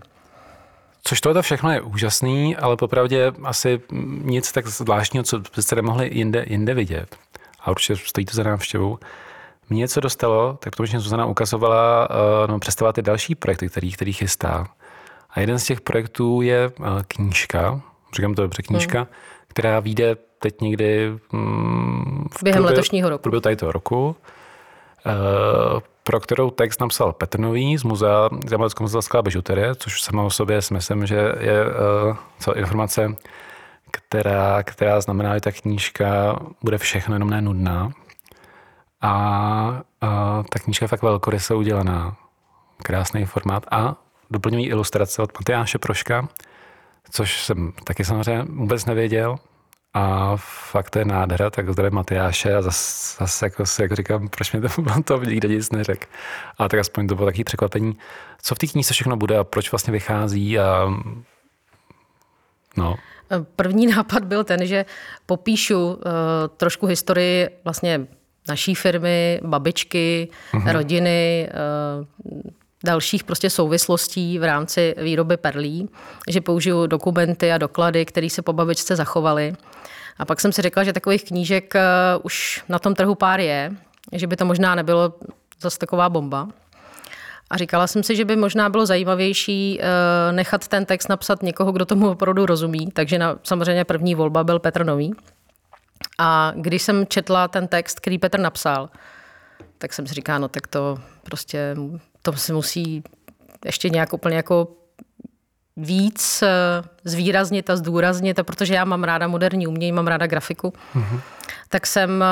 Což 1.03 1.21
tohle 1.21 1.43
všechno 1.43 1.71
je 1.71 1.81
úžasný, 1.81 2.57
ale 2.57 2.77
popravdě 2.77 3.33
asi 3.45 3.81
nic 4.23 4.53
tak 4.53 4.67
zvláštního, 4.67 5.25
co 5.25 5.41
byste 5.57 5.77
nemohli 5.77 6.11
jinde, 6.13 6.45
jinde 6.49 6.75
vidět. 6.75 7.17
A 7.61 7.71
určitě 7.71 7.97
stojí 7.97 8.25
to 8.25 8.37
za 8.37 8.43
návštěvou. 8.43 8.99
Mě 9.71 9.89
co 9.89 10.01
dostalo, 10.01 10.59
tak 10.61 10.77
to, 10.77 10.87
že 10.87 11.01
Zuzana 11.01 11.27
ukazovala, 11.27 12.11
uh, 12.11 12.17
no, 12.51 12.59
představila 12.59 12.93
ty 12.93 13.03
další 13.03 13.35
projekty, 13.35 13.69
který, 13.69 13.93
který 13.93 14.13
chystá. 14.13 14.67
A 15.31 15.41
jeden 15.41 15.59
z 15.59 15.65
těch 15.65 15.81
projektů 15.81 16.43
je 16.43 16.73
knížka, 17.09 17.81
říkám 18.17 18.35
to 18.35 18.43
dobře, 18.43 18.63
knížka, 18.63 18.99
hmm. 18.99 19.09
Která 19.55 19.81
vyjde 19.81 20.17
teď 20.39 20.61
někdy 20.61 21.11
um, 21.33 22.29
v 22.33 22.43
během 22.43 22.63
průběhu, 22.63 22.65
letošního 22.65 23.11
roku. 23.11 23.23
Průběhu 23.23 23.41
tady 23.41 23.57
toho 23.57 23.73
roku. 23.73 24.17
Uh, 25.07 25.81
pro 26.03 26.21
kterou 26.21 26.51
text 26.51 26.81
napsal 26.81 27.13
Petr 27.13 27.41
Nový 27.41 27.79
z 27.79 27.83
muzea 27.83 28.29
Zemělecko 28.47 28.83
muzea 28.83 29.23
bižuterie, 29.23 29.75
což 29.75 30.03
samo 30.03 30.27
o 30.27 30.31
sobě 30.31 30.63
si 30.63 30.75
myslím, 30.75 31.07
že 31.07 31.17
je 31.41 31.65
uh, 31.67 32.17
co 32.41 32.57
informace, 32.57 33.17
která, 33.91 34.63
která 34.63 35.01
znamená, 35.01 35.35
že 35.35 35.41
ta 35.41 35.53
knížka 35.53 36.39
bude 36.63 36.79
všechno 36.79 37.15
jenom 37.15 37.31
nenudná. 37.31 37.91
A, 39.01 39.11
a 40.01 40.43
ta 40.51 40.59
knížka 40.59 40.85
je 40.85 40.89
fakt 40.89 41.03
velkoryse 41.03 41.55
udělaná. 41.55 42.17
Krásný 42.83 43.25
formát 43.25 43.67
a 43.71 43.97
doplňují 44.31 44.67
ilustrace 44.67 45.23
od 45.23 45.39
Matyáše 45.39 45.79
Proška, 45.79 46.29
což 47.11 47.45
jsem 47.45 47.73
taky 47.85 48.05
samozřejmě 48.05 48.45
vůbec 48.49 48.85
nevěděl. 48.85 49.37
A 49.97 50.33
fakt 50.71 50.91
to 50.91 50.99
je 50.99 51.05
nádhera, 51.05 51.51
tak 51.51 51.73
zdravím 51.73 51.95
Matyáše 51.95 52.55
a 52.55 52.63
zase, 52.63 53.17
zas 53.21 53.43
jako, 53.43 53.67
si, 53.67 53.83
jako 53.83 53.95
říkám, 53.95 54.29
proč 54.29 54.53
mi 54.53 54.61
to, 54.61 54.69
to 55.05 55.25
nikdo 55.25 55.49
nic 55.49 55.71
neřekl. 55.71 56.07
A 56.59 56.69
tak 56.69 56.81
aspoň 56.81 57.07
to 57.07 57.15
bylo 57.15 57.27
takové 57.27 57.45
překvapení. 57.45 57.99
Co 58.43 58.55
v 58.55 58.59
té 58.59 58.67
knize 58.67 58.95
všechno 58.95 59.17
bude 59.17 59.39
a 59.39 59.45
proč 59.45 59.73
vlastně 59.73 59.93
vychází 59.93 60.59
a 60.59 60.89
no. 62.77 62.97
První 63.57 63.87
nápad 63.87 64.25
byl 64.25 64.45
ten, 64.45 64.67
že 64.67 64.85
popíšu 65.27 65.87
uh, 65.87 66.01
trošku 66.57 66.87
historii 66.87 67.49
vlastně 67.65 68.07
naší 68.49 68.75
firmy, 68.75 69.41
babičky, 69.45 70.29
uh-huh. 70.53 70.73
rodiny, 70.73 71.49
uh, 72.29 72.51
dalších 72.85 73.25
prostě 73.25 73.51
souvislostí 73.51 74.39
v 74.39 74.45
rámci 74.45 74.95
výroby 74.99 75.37
perlí, 75.37 75.89
že 76.29 76.41
použiju 76.41 76.87
dokumenty 76.87 77.53
a 77.53 77.59
doklady, 77.59 78.05
které 78.05 78.31
se 78.31 78.43
po 78.43 78.53
babičce 78.53 78.97
zachovaly. 78.97 79.55
A 80.19 80.25
pak 80.25 80.41
jsem 80.41 80.53
si 80.53 80.63
řekla, 80.63 80.85
že 80.85 80.93
takových 80.93 81.25
knížek 81.25 81.75
uh, 81.75 81.81
už 82.23 82.65
na 82.69 82.79
tom 82.79 82.95
trhu 82.95 83.15
pár 83.15 83.41
je, 83.41 83.73
že 84.13 84.27
by 84.27 84.37
to 84.37 84.45
možná 84.45 84.75
nebylo 84.75 85.15
zase 85.61 85.79
taková 85.79 86.09
bomba. 86.09 86.49
A 87.51 87.57
říkala 87.57 87.87
jsem 87.87 88.03
si, 88.03 88.17
že 88.17 88.25
by 88.25 88.37
možná 88.37 88.69
bylo 88.69 88.87
zajímavější 88.87 89.81
uh, 89.81 90.37
nechat 90.37 90.69
ten 90.69 90.85
text 90.85 91.09
napsat 91.09 91.43
někoho, 91.43 91.73
kdo 91.73 91.85
tomu 91.85 92.11
opravdu 92.11 92.47
rozumí. 92.47 92.87
Takže 92.87 93.19
na, 93.19 93.39
samozřejmě 93.43 93.85
první 93.85 94.15
volba 94.15 94.45
byl 94.45 94.59
Petr 94.59 94.85
Nový. 94.85 95.15
A 96.19 96.53
když 96.57 96.83
jsem 96.83 97.07
četla 97.07 97.49
ten 97.49 97.69
text, 97.69 98.01
který 98.01 98.19
Petr 98.19 98.41
napsal, 98.41 98.91
tak 99.79 99.93
jsem 99.93 100.07
si 100.07 100.15
říkala, 100.15 100.39
no 100.39 100.49
tak 100.49 100.67
to 100.67 100.99
prostě, 101.23 101.77
to 102.25 102.33
se 102.33 102.53
musí 102.53 103.03
ještě 103.65 103.89
nějak 103.89 104.13
úplně 104.13 104.37
jako 104.37 104.69
víc 105.77 106.43
eh, 106.43 106.49
zvýraznit 107.05 107.71
a 107.71 107.77
zdůraznit, 107.77 108.39
a 108.39 108.43
protože 108.43 108.75
já 108.75 108.85
mám 108.85 109.05
ráda 109.05 109.29
moderní 109.29 109.67
umění, 109.67 109.93
mám 109.93 110.07
ráda 110.07 110.27
grafiku, 110.27 110.73
mm-hmm. 110.95 111.21
tak 111.69 111.87
jsem, 111.87 112.23
eh, 112.23 112.27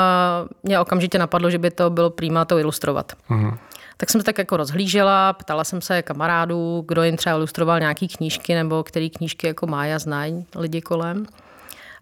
mě 0.62 0.80
okamžitě 0.80 1.18
napadlo, 1.18 1.50
že 1.50 1.58
by 1.58 1.70
to 1.70 1.90
bylo 1.90 2.10
přímá 2.10 2.44
to 2.44 2.58
ilustrovat. 2.58 3.12
Mm-hmm. 3.30 3.58
Tak 3.96 4.10
jsem 4.10 4.20
se 4.20 4.24
tak 4.24 4.38
jako 4.38 4.56
rozhlížela, 4.56 5.32
ptala 5.32 5.64
jsem 5.64 5.80
se 5.80 6.02
kamarádů, 6.02 6.84
kdo 6.88 7.02
jim 7.02 7.16
třeba 7.16 7.36
ilustroval 7.36 7.80
nějaký 7.80 8.08
knížky, 8.08 8.54
nebo 8.54 8.82
který 8.82 9.10
knížky 9.10 9.46
jako 9.46 9.66
má 9.66 9.82
a 9.82 9.98
znají 9.98 10.46
lidi 10.56 10.80
kolem. 10.80 11.26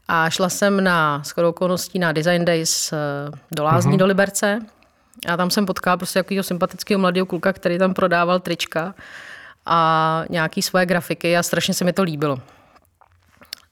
A 0.09 0.31
šla 0.31 0.49
jsem 0.49 0.85
na 0.85 1.23
shodou 1.25 1.49
okolností 1.49 1.99
na 1.99 2.13
Design 2.13 2.45
Days 2.45 2.93
eh, 2.93 2.97
do 3.53 3.65
Lázní 3.65 3.93
mm-hmm. 3.93 3.99
do 3.99 4.07
Liberce. 4.07 4.59
A 5.29 5.37
tam 5.37 5.51
jsem 5.51 5.67
potkala 5.67 5.97
prostě 5.97 6.19
takového 6.19 6.43
sympatického 6.43 6.99
mladého 6.99 7.27
kluka, 7.27 7.53
který 7.53 7.79
tam 7.79 7.95
prodával 7.95 8.41
trička 8.41 8.95
a 9.67 10.25
nějaký 10.31 10.63
svoje 10.63 10.87
grafiky 10.87 11.37
a 11.37 11.43
strašně 11.43 11.75
se 11.75 11.85
mi 11.85 11.93
to 11.93 12.03
líbilo. 12.03 12.39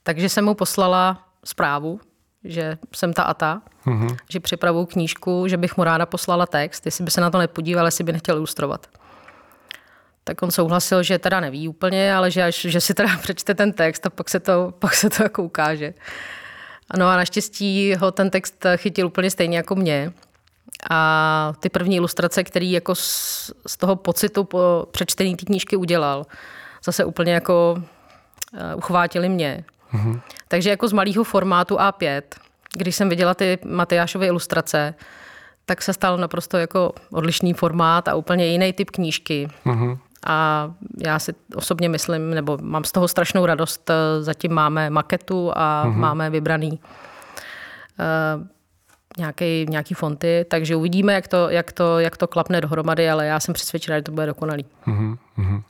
Takže 0.03 0.29
jsem 0.29 0.45
mu 0.45 0.55
poslala 0.55 1.29
zprávu, 1.45 2.01
že 2.45 2.79
jsem 2.95 3.13
ta 3.13 3.23
a 3.23 3.35
ta, 3.35 3.63
mm-hmm. 3.87 4.17
že 4.31 4.41
připravuju 4.41 4.87
knížku, 4.87 5.49
že 5.49 5.57
bych 5.57 5.77
mu 5.77 5.85
ráda 5.85 6.07
poslala 6.07 6.47
text, 6.47 6.87
jestli 6.87 7.05
by 7.05 7.11
se 7.11 7.21
na 7.21 7.31
to 7.31 7.39
nepodíval, 7.39 7.87
jestli 7.87 8.05
by 8.05 8.13
nechtěl 8.13 8.37
ilustrovat. 8.37 8.87
Tak 10.25 10.43
on 10.43 10.51
souhlasil, 10.51 11.03
že 11.03 11.19
teda 11.19 11.41
neví 11.41 11.69
úplně, 11.69 12.15
ale 12.15 12.31
že, 12.31 12.43
až, 12.43 12.61
že 12.61 12.81
si 12.81 12.95
teda 12.95 13.17
přečte 13.23 13.55
ten 13.55 13.73
text 13.73 14.07
a 14.07 14.11
pak 14.11 14.29
se 14.29 14.41
to, 14.41 14.75
pak 14.79 14.95
se 14.95 15.11
to 15.11 15.23
jako 15.23 15.43
ukáže. 15.43 15.95
No 16.99 17.07
a 17.07 17.17
naštěstí 17.17 17.95
ho 17.95 18.13
ten 18.13 18.31
text 18.31 18.67
chytil 18.77 19.07
úplně 19.07 19.31
stejně 19.31 19.57
jako 19.57 19.75
mě. 19.75 20.13
A 20.91 21.53
ty 21.61 21.69
první 21.69 21.97
ilustrace, 21.97 22.45
který 22.45 22.73
jako 22.73 22.95
z, 22.95 23.51
z 23.67 23.77
toho 23.77 23.97
pocitu 23.97 24.45
po 24.45 24.87
přečtení 24.91 25.37
té 25.37 25.45
knížky 25.45 25.77
udělal, 25.77 26.27
zase 26.85 27.05
úplně 27.05 27.33
jako 27.33 27.75
uh, 27.77 28.61
uchvátili 28.77 29.29
mě. 29.29 29.65
Mm-hmm. 29.95 30.21
Takže 30.49 30.71
jako 30.71 30.89
z 30.89 30.93
malého 30.93 31.25
formátu 31.25 31.77
A5, 31.77 32.23
když 32.75 32.97
jsem 32.97 33.09
viděla 33.09 33.35
ty 33.35 33.59
Matyášovy 33.65 34.27
ilustrace, 34.27 34.95
tak 35.67 35.83
se 35.83 35.93
stal 35.93 36.17
naprosto 36.17 36.57
jako 36.57 36.93
odlišný 37.13 37.53
formát 37.55 38.09
a 38.09 38.15
úplně 38.15 38.47
jiný 38.47 38.73
typ 38.73 38.91
knížky. 38.91 39.49
Mm-hmm. 39.67 39.99
A 40.27 40.71
já 41.07 41.19
si 41.19 41.35
osobně 41.55 41.89
myslím, 41.89 42.31
nebo 42.31 42.59
mám 42.63 42.85
z 42.85 42.93
toho 42.93 43.09
strašnou 43.09 43.47
radost, 43.47 43.91
eh, 43.91 44.23
zatím 44.23 44.53
máme 44.53 44.91
maketu 44.91 45.53
a 45.55 45.85
mm-hmm. 45.87 45.97
máme 45.97 46.31
vybraný 46.31 46.71
uh, 46.71 48.47
nějaký, 49.19 49.67
nějaký 49.69 49.95
fonty, 49.95 50.45
takže 50.51 50.77
uvidíme, 50.77 51.13
jak 51.13 51.29
to, 51.29 51.51
jak, 51.51 51.73
to, 51.73 51.99
jak 51.99 52.17
to 52.17 52.27
klapne 52.27 52.61
dohromady, 52.61 53.11
ale 53.11 53.27
já 53.27 53.41
jsem 53.41 53.55
přesvědčená, 53.55 53.99
že 53.99 54.03
to 54.03 54.13
bude 54.13 54.27
dokonalý. 54.27 54.65
Mm-hmm. 54.87 55.63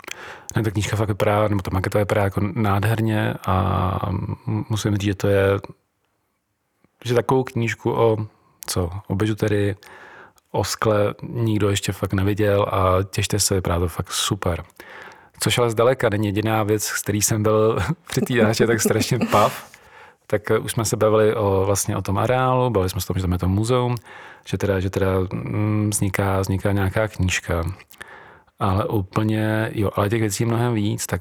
Ne, 0.57 0.63
ta 0.63 0.71
knížka 0.71 0.97
fakt 0.97 1.09
vypadá, 1.09 1.49
nebo 1.49 1.63
ta 1.63 1.71
maketa 1.73 1.99
vypadá 1.99 2.23
jako 2.23 2.41
nádherně 2.55 3.35
a 3.47 3.99
musím 4.47 4.97
říct, 4.97 5.03
že 5.03 5.15
to 5.15 5.29
je, 5.29 5.45
že 7.05 7.15
takovou 7.15 7.45
knížku 7.45 7.93
o 7.93 8.17
co, 8.67 8.91
o 9.07 9.15
bižuterii, 9.15 9.77
o 10.53 10.65
skle 10.65 11.15
nikdo 11.23 11.71
ještě 11.71 11.93
fakt 11.93 12.13
neviděl 12.13 12.63
a 12.63 13.03
těšte 13.03 13.41
se, 13.41 13.55
vypadá 13.55 13.79
to 13.79 13.89
fakt 13.89 14.13
super. 14.13 14.65
Což 15.41 15.59
ale 15.59 15.71
zdaleka 15.71 16.09
není 16.09 16.27
jediná 16.27 16.63
věc, 16.63 16.85
s 16.85 17.03
který 17.03 17.23
jsem 17.23 17.43
byl 17.43 17.79
při 18.11 18.21
té 18.21 18.67
tak 18.67 18.81
strašně 18.81 19.19
pav 19.31 19.78
tak 20.31 20.51
eh, 20.51 20.59
už 20.59 20.73
jsme 20.73 20.85
se 20.85 20.97
bavili 20.97 21.35
o, 21.35 21.63
vlastně 21.67 21.97
o 21.97 22.03
tom 22.03 22.19
areálu, 22.19 22.71
bavili 22.71 22.91
jsme 22.91 23.01
se 23.01 23.07
o 23.07 23.15
tom, 23.15 23.21
že 23.21 23.23
tam 23.23 23.33
je 23.33 23.39
to 23.39 23.49
muzeum, 23.49 23.97
že 24.47 24.59
teda, 24.59 24.81
že 24.81 24.91
teda 24.91 25.07
mm, 25.33 25.91
vzniká, 25.91 26.41
vzniká 26.41 26.73
nějaká 26.73 27.09
knížka. 27.09 27.65
Ale 28.59 28.85
úplně, 28.85 29.71
jo, 29.75 29.91
ale 29.95 30.09
těch 30.09 30.21
věcí 30.21 30.43
je 30.43 30.47
mnohem 30.47 30.75
víc, 30.75 31.07
tak 31.07 31.21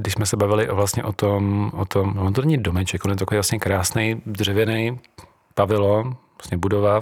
když 0.00 0.14
jsme 0.14 0.26
se 0.26 0.36
bavili 0.36 0.68
o 0.68 0.76
vlastně 0.76 1.04
o 1.04 1.12
tom, 1.12 1.70
o 1.74 1.84
tom, 1.84 2.14
no 2.16 2.32
to 2.32 2.40
není 2.40 2.58
domeček, 2.58 3.04
on 3.04 3.10
je 3.10 3.16
takový 3.16 3.36
vlastně 3.36 3.58
krásný 3.58 4.22
dřevěný 4.26 5.00
pavilon, 5.54 6.16
vlastně 6.38 6.58
budova, 6.58 7.00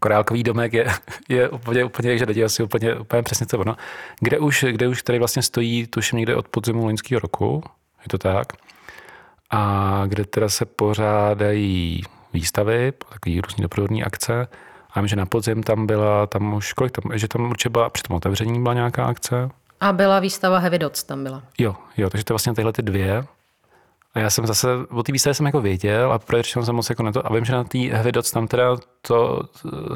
korálkový 0.00 0.42
domek 0.42 0.72
je, 0.72 0.86
je 1.28 1.48
úplně, 1.48 1.84
úplně, 1.84 2.18
že 2.18 2.26
teď 2.26 2.38
asi 2.38 2.62
úplně, 2.62 2.94
úplně 2.94 3.22
přesně 3.22 3.46
to 3.46 3.58
ono. 3.58 3.76
Kde 4.20 4.38
už, 4.38 4.64
kde 4.70 4.88
už 4.88 5.02
tady 5.02 5.18
vlastně 5.18 5.42
stojí, 5.42 5.86
tuším 5.86 6.16
někde 6.16 6.36
od 6.36 6.48
podzimu 6.48 6.84
loňského 6.84 7.20
roku, 7.20 7.62
je 8.02 8.08
to 8.08 8.18
tak 8.18 8.52
a 9.50 10.02
kde 10.06 10.24
teda 10.24 10.48
se 10.48 10.64
pořádají 10.64 12.02
výstavy, 12.32 12.92
takové 12.92 13.40
různé 13.46 13.62
doprovodní 13.62 14.04
akce. 14.04 14.48
A 14.90 15.00
vím, 15.00 15.08
že 15.08 15.16
na 15.16 15.26
podzim 15.26 15.62
tam 15.62 15.86
byla, 15.86 16.26
tam 16.26 16.54
už 16.54 16.72
kolik 16.72 16.92
tam, 16.92 17.18
že 17.18 17.28
tam 17.28 17.50
určitě 17.50 17.68
byla, 17.68 17.90
při 17.90 18.02
tom 18.02 18.16
otevření 18.16 18.62
byla 18.62 18.74
nějaká 18.74 19.06
akce. 19.06 19.48
A 19.80 19.92
byla 19.92 20.20
výstava 20.20 20.58
Heavy 20.58 20.78
Dots 20.78 21.04
tam 21.04 21.22
byla. 21.22 21.42
Jo, 21.58 21.76
jo, 21.96 22.10
takže 22.10 22.24
to 22.24 22.34
vlastně 22.34 22.54
tyhle 22.54 22.72
ty 22.72 22.82
dvě. 22.82 23.24
A 24.14 24.18
já 24.18 24.30
jsem 24.30 24.46
zase, 24.46 24.68
o 24.90 25.02
té 25.02 25.12
výstavě 25.12 25.34
jsem 25.34 25.46
jako 25.46 25.60
věděl 25.60 26.12
a 26.12 26.18
proč 26.18 26.56
jsem 26.64 26.74
moc 26.74 26.90
jako 26.90 27.02
na 27.02 27.12
to. 27.12 27.26
A 27.26 27.34
vím, 27.34 27.44
že 27.44 27.52
na 27.52 27.64
té 27.64 27.78
Heavy 27.78 28.12
Dots 28.12 28.30
tam 28.30 28.48
teda 28.48 28.76
to 29.02 29.40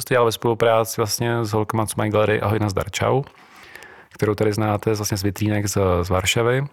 dělal 0.09 0.25
ve 0.25 0.33
spolupráci 0.33 0.95
vlastně 0.97 1.45
s 1.45 1.53
holkama 1.53 1.87
z 1.87 1.95
My 1.95 2.11
Gallery 2.11 2.41
Ahoj 2.41 2.59
na 2.59 2.69
Čau 2.91 3.23
kterou 4.21 4.35
tady 4.35 4.53
znáte 4.53 4.95
vlastně 4.95 5.17
z 5.17 5.23
vitrínek 5.23 5.69
z, 5.69 5.79
z 6.03 6.09
Varšavy. 6.09 6.65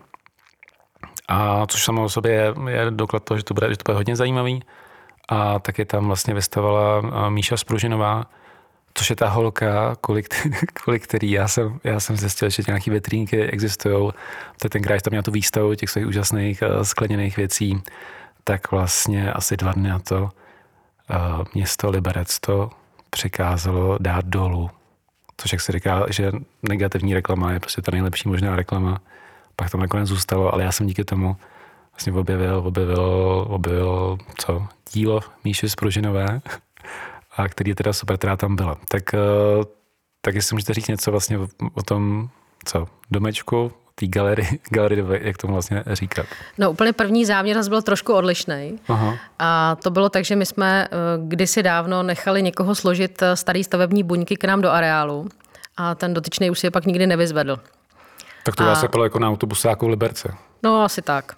A 1.27 1.67
což 1.67 1.83
samo 1.83 2.03
o 2.03 2.09
sobě 2.09 2.53
je, 2.69 2.91
doklad 2.91 3.23
toho, 3.23 3.37
že 3.37 3.43
to 3.43 3.53
bude, 3.53 3.69
že 3.69 3.77
to 3.77 3.83
bude 3.85 3.95
hodně 3.95 4.15
zajímavý. 4.15 4.63
A 5.29 5.59
taky 5.59 5.85
tam 5.85 6.07
vlastně 6.07 6.33
vystavila 6.33 7.01
Míša 7.29 7.57
Spružinová, 7.57 8.25
což 8.93 9.09
je 9.09 9.15
ta 9.15 9.29
holka, 9.29 9.95
kvůli, 10.01 10.23
kvůli 10.73 10.99
který 10.99 11.31
já 11.31 11.47
jsem, 11.47 11.79
já 11.83 11.99
jsem 11.99 12.17
zjistil, 12.17 12.49
že 12.49 12.63
nějaké 12.67 12.91
vitrínky 12.91 13.43
existují. 13.43 14.11
To 14.61 14.69
ten 14.69 14.81
kraj 14.81 14.99
tam 14.99 15.11
měl 15.11 15.23
tu 15.23 15.31
výstavu 15.31 15.75
těch 15.75 15.89
svých 15.89 16.07
úžasných 16.07 16.63
skleněných 16.83 17.37
věcí, 17.37 17.81
tak 18.43 18.71
vlastně 18.71 19.31
asi 19.31 19.57
dva 19.57 19.71
dny 19.71 19.89
na 19.89 19.99
to 19.99 20.29
město 21.53 21.89
Liberec 21.89 22.39
to 22.39 22.69
přikázalo 23.09 23.97
dát 24.01 24.25
dolů. 24.25 24.69
Což 25.37 25.51
jak 25.51 25.61
se 25.61 25.71
říká, 25.71 26.05
že 26.09 26.31
negativní 26.69 27.13
reklama 27.13 27.51
je 27.51 27.59
prostě 27.59 27.81
ta 27.81 27.91
nejlepší 27.91 28.29
možná 28.29 28.55
reklama. 28.55 29.01
Pak 29.59 29.69
tam 29.69 29.81
nakonec 29.81 30.09
zůstalo, 30.09 30.53
ale 30.53 30.63
já 30.63 30.71
jsem 30.71 30.87
díky 30.87 31.03
tomu 31.03 31.35
vlastně 31.91 32.13
objevil, 32.13 32.63
objevil, 32.65 33.45
objevil 33.49 34.17
co, 34.37 34.67
dílo 34.93 35.19
Míše 35.43 35.69
Spružinové, 35.69 36.41
a 37.37 37.49
který 37.49 37.71
je 37.71 37.75
teda 37.75 37.93
super, 37.93 38.17
která 38.17 38.37
tam 38.37 38.55
byla. 38.55 38.77
Tak, 38.87 39.13
eh, 39.13 39.17
tak 40.21 40.35
jestli 40.35 40.53
můžete 40.53 40.73
říct 40.73 40.87
něco 40.87 41.11
vlastně 41.11 41.37
o, 41.73 41.83
tom, 41.83 42.29
co, 42.65 42.87
domečku, 43.11 43.71
té 43.95 44.07
galerii, 44.07 44.59
galerii, 44.71 45.05
jak 45.21 45.37
tomu 45.37 45.53
vlastně 45.53 45.83
říkat? 45.87 46.25
No 46.57 46.71
úplně 46.71 46.93
první 46.93 47.25
záměr 47.25 47.69
byl 47.69 47.81
trošku 47.81 48.13
odlišný. 48.13 48.79
A 49.39 49.77
to 49.83 49.91
bylo 49.91 50.09
tak, 50.09 50.25
že 50.25 50.35
my 50.35 50.45
jsme 50.45 50.85
eh, 50.85 50.97
kdysi 51.27 51.63
dávno 51.63 52.03
nechali 52.03 52.43
někoho 52.43 52.75
složit 52.75 53.21
eh, 53.21 53.35
starý 53.35 53.63
stavební 53.63 54.03
buňky 54.03 54.37
k 54.37 54.43
nám 54.43 54.61
do 54.61 54.71
areálu 54.71 55.29
a 55.77 55.95
ten 55.95 56.13
dotyčný 56.13 56.49
už 56.49 56.59
si 56.59 56.67
je 56.67 56.71
pak 56.71 56.85
nikdy 56.85 57.07
nevyzvedl. 57.07 57.59
Tak 58.47 58.55
to 58.55 58.63
a... 58.63 58.67
vás 58.67 58.83
jako 58.83 59.19
na 59.19 59.29
autobusáku 59.29 59.85
v 59.85 59.89
Liberce. 59.89 60.33
No 60.63 60.83
asi 60.83 61.01
tak. 61.01 61.37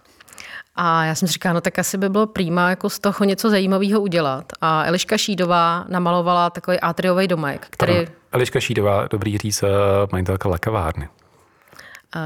A 0.75 1.05
já 1.05 1.15
jsem 1.15 1.27
si 1.27 1.33
říkala, 1.33 1.53
no 1.53 1.61
tak 1.61 1.79
asi 1.79 1.97
by 1.97 2.09
bylo 2.09 2.27
prýma 2.27 2.69
jako 2.69 2.89
z 2.89 2.99
toho 2.99 3.23
něco 3.23 3.49
zajímavého 3.49 4.01
udělat. 4.01 4.45
A 4.61 4.85
Eliška 4.85 5.17
Šídová 5.17 5.85
namalovala 5.87 6.49
takový 6.49 6.79
atriový 6.79 7.27
domek, 7.27 7.67
který... 7.69 7.97
Ano. 7.97 8.07
Eliška 8.31 8.59
Šídová, 8.59 9.07
dobrý 9.07 9.37
říct, 9.37 9.63
eh, 9.63 9.67
majitelka 10.11 10.49
lakavárny. 10.49 11.09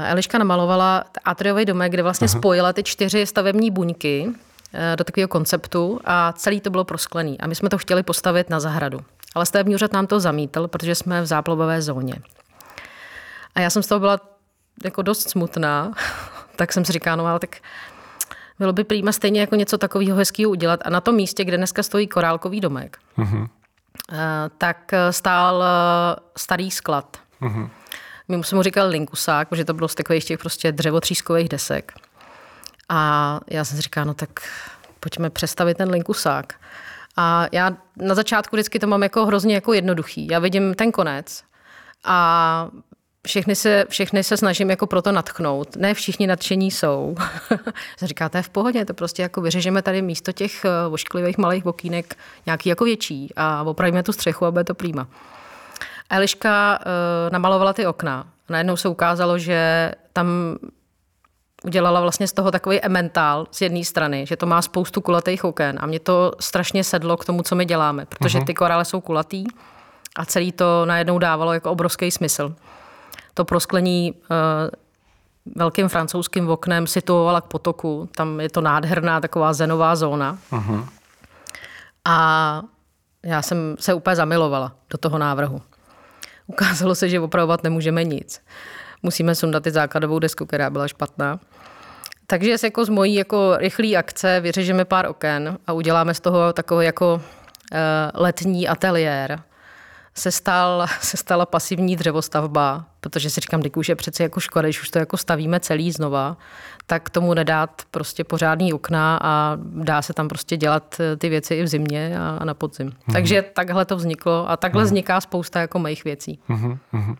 Eliška 0.04 0.38
namalovala 0.38 1.04
atriový 1.24 1.64
domek, 1.64 1.92
kde 1.92 2.02
vlastně 2.02 2.28
Aha. 2.28 2.38
spojila 2.38 2.72
ty 2.72 2.82
čtyři 2.82 3.26
stavební 3.26 3.70
buňky 3.70 4.28
eh, 4.72 4.96
do 4.96 5.04
takového 5.04 5.28
konceptu 5.28 6.00
a 6.04 6.32
celý 6.32 6.60
to 6.60 6.70
bylo 6.70 6.84
prosklený. 6.84 7.40
A 7.40 7.46
my 7.46 7.54
jsme 7.54 7.68
to 7.68 7.78
chtěli 7.78 8.02
postavit 8.02 8.50
na 8.50 8.60
zahradu. 8.60 9.00
Ale 9.34 9.46
stavební 9.46 9.74
úřad 9.74 9.92
nám 9.92 10.06
to 10.06 10.20
zamítl, 10.20 10.68
protože 10.68 10.94
jsme 10.94 11.22
v 11.22 11.26
záplavové 11.26 11.82
zóně. 11.82 12.14
A 13.54 13.60
já 13.60 13.70
jsem 13.70 13.82
z 13.82 13.86
toho 13.86 14.00
byla 14.00 14.33
jako 14.84 15.02
dost 15.02 15.30
smutná, 15.30 15.92
tak 16.56 16.72
jsem 16.72 16.84
si 16.84 16.92
říkala, 16.92 17.16
no 17.16 17.26
ale 17.26 17.38
tak 17.40 17.56
bylo 18.58 18.72
by 18.72 18.84
prýma 18.84 19.12
stejně 19.12 19.40
jako 19.40 19.54
něco 19.54 19.78
takového 19.78 20.16
hezkého 20.16 20.50
udělat. 20.50 20.80
A 20.84 20.90
na 20.90 21.00
tom 21.00 21.14
místě, 21.14 21.44
kde 21.44 21.56
dneska 21.56 21.82
stojí 21.82 22.06
korálkový 22.06 22.60
domek, 22.60 22.98
uh-huh. 23.18 23.48
tak 24.58 24.94
stál 25.10 25.64
starý 26.36 26.70
sklad. 26.70 27.16
Uh-huh. 27.42 27.70
My 28.28 28.36
mu 28.52 28.62
říkali 28.62 28.90
linkusák, 28.90 29.48
protože 29.48 29.64
to 29.64 29.74
bylo 29.74 29.88
z 29.88 29.94
takových 29.94 30.24
těch 30.24 30.38
prostě 30.38 30.72
dřevotřískových 30.72 31.48
desek. 31.48 31.92
A 32.88 33.40
já 33.46 33.64
jsem 33.64 33.76
si 33.76 33.82
říkala, 33.82 34.04
no 34.04 34.14
tak 34.14 34.30
pojďme 35.00 35.30
přestavit 35.30 35.76
ten 35.76 35.90
linkusák. 35.90 36.52
A 37.16 37.46
já 37.52 37.76
na 37.96 38.14
začátku 38.14 38.56
vždycky 38.56 38.78
to 38.78 38.86
mám 38.86 39.02
jako 39.02 39.26
hrozně 39.26 39.54
jako 39.54 39.72
jednoduchý. 39.72 40.26
Já 40.30 40.38
vidím 40.38 40.74
ten 40.74 40.92
konec 40.92 41.44
a 42.04 42.68
všechny 43.26 43.56
se, 43.56 43.84
všechny 43.88 44.24
se 44.24 44.36
snažím 44.36 44.70
jako 44.70 44.86
proto 44.86 45.12
natchnout. 45.12 45.76
Ne 45.76 45.94
všichni 45.94 46.26
nadšení 46.26 46.70
jsou. 46.70 47.16
Říká, 48.02 48.28
to 48.28 48.36
je 48.36 48.42
v 48.42 48.48
pohodě, 48.48 48.84
to 48.84 48.94
prostě 48.94 49.22
jako 49.22 49.40
vyřežeme 49.40 49.82
tady 49.82 50.02
místo 50.02 50.32
těch 50.32 50.64
eh, 50.64 50.68
ošklivých 50.90 51.38
malých 51.38 51.66
okýnek 51.66 52.14
nějaký 52.46 52.68
jako 52.68 52.84
větší 52.84 53.32
a 53.36 53.62
opravíme 53.62 54.02
tu 54.02 54.12
střechu 54.12 54.46
a 54.46 54.50
bude 54.50 54.64
to 54.64 54.74
prýma. 54.74 55.06
Eliška 56.10 56.78
uh, 56.78 57.32
namalovala 57.32 57.72
ty 57.72 57.86
okna. 57.86 58.26
Najednou 58.48 58.76
se 58.76 58.88
ukázalo, 58.88 59.38
že 59.38 59.92
tam 60.12 60.56
udělala 61.64 62.00
vlastně 62.00 62.28
z 62.28 62.32
toho 62.32 62.50
takový 62.50 62.80
ementál 62.80 63.46
z 63.50 63.60
jedné 63.60 63.84
strany, 63.84 64.26
že 64.26 64.36
to 64.36 64.46
má 64.46 64.62
spoustu 64.62 65.00
kulatých 65.00 65.44
oken 65.44 65.78
a 65.80 65.86
mě 65.86 66.00
to 66.00 66.32
strašně 66.40 66.84
sedlo 66.84 67.16
k 67.16 67.24
tomu, 67.24 67.42
co 67.42 67.54
my 67.54 67.64
děláme, 67.64 68.06
protože 68.06 68.38
mhm. 68.38 68.46
ty 68.46 68.54
korály 68.54 68.84
jsou 68.84 69.00
kulatý 69.00 69.44
a 70.16 70.24
celý 70.24 70.52
to 70.52 70.86
najednou 70.86 71.18
dávalo 71.18 71.52
jako 71.52 71.70
obrovský 71.70 72.10
smysl 72.10 72.54
to 73.34 73.44
prosklení 73.44 74.14
eh, 74.14 74.70
velkým 75.56 75.88
francouzským 75.88 76.48
oknem 76.48 76.86
situovala 76.86 77.40
k 77.40 77.44
potoku. 77.44 78.08
Tam 78.16 78.40
je 78.40 78.48
to 78.48 78.60
nádherná 78.60 79.20
taková 79.20 79.52
zenová 79.52 79.96
zóna. 79.96 80.38
Uh-huh. 80.52 80.88
A 82.04 82.62
já 83.22 83.42
jsem 83.42 83.76
se 83.80 83.94
úplně 83.94 84.16
zamilovala 84.16 84.72
do 84.90 84.98
toho 84.98 85.18
návrhu. 85.18 85.62
Ukázalo 86.46 86.94
se, 86.94 87.08
že 87.08 87.20
opravovat 87.20 87.62
nemůžeme 87.62 88.04
nic. 88.04 88.40
Musíme 89.02 89.34
sundat 89.34 89.62
ty 89.62 89.70
základovou 89.70 90.18
desku, 90.18 90.46
která 90.46 90.70
byla 90.70 90.88
špatná. 90.88 91.40
Takže 92.26 92.58
se 92.58 92.66
jako 92.66 92.84
z 92.84 92.88
mojí 92.88 93.14
jako 93.14 93.56
rychlé 93.56 93.96
akce 93.96 94.40
vyřežeme 94.40 94.84
pár 94.84 95.06
oken 95.06 95.58
a 95.66 95.72
uděláme 95.72 96.14
z 96.14 96.20
toho 96.20 96.52
takový 96.52 96.86
jako 96.86 97.20
eh, 97.72 98.10
letní 98.14 98.68
ateliér 98.68 99.42
se, 100.14 100.30
stal, 100.30 100.86
se 101.00 101.16
stala 101.16 101.46
pasivní 101.46 101.96
dřevostavba, 101.96 102.84
protože 103.04 103.30
si 103.30 103.40
říkám, 103.40 103.60
když 103.60 103.76
už 103.76 103.88
je 103.88 103.96
přece 103.96 104.22
jako 104.22 104.40
škoda, 104.40 104.68
když 104.68 104.82
už 104.82 104.88
to 104.90 104.98
jako 104.98 105.16
stavíme 105.16 105.60
celý 105.60 105.92
znova, 105.92 106.36
tak 106.86 107.10
tomu 107.10 107.34
nedát 107.34 107.82
prostě 107.90 108.24
pořádný 108.24 108.72
okna 108.72 109.18
a 109.22 109.56
dá 109.60 110.02
se 110.02 110.12
tam 110.12 110.28
prostě 110.28 110.56
dělat 110.56 110.96
eh, 111.00 111.16
ty 111.16 111.28
věci 111.28 111.54
i 111.54 111.62
v 111.62 111.66
zimě 111.66 112.18
a, 112.18 112.44
na 112.44 112.54
podzim. 112.54 112.88
Mm-hmm. 112.88 113.12
Takže 113.12 113.42
takhle 113.42 113.84
to 113.84 113.96
vzniklo 113.96 114.50
a 114.50 114.56
takhle 114.56 114.82
mm-hmm. 114.82 114.86
vzniká 114.86 115.20
spousta 115.20 115.60
jako 115.60 115.78
mých 115.78 116.04
věcí. 116.04 116.38
Mm-hmm. 116.50 117.16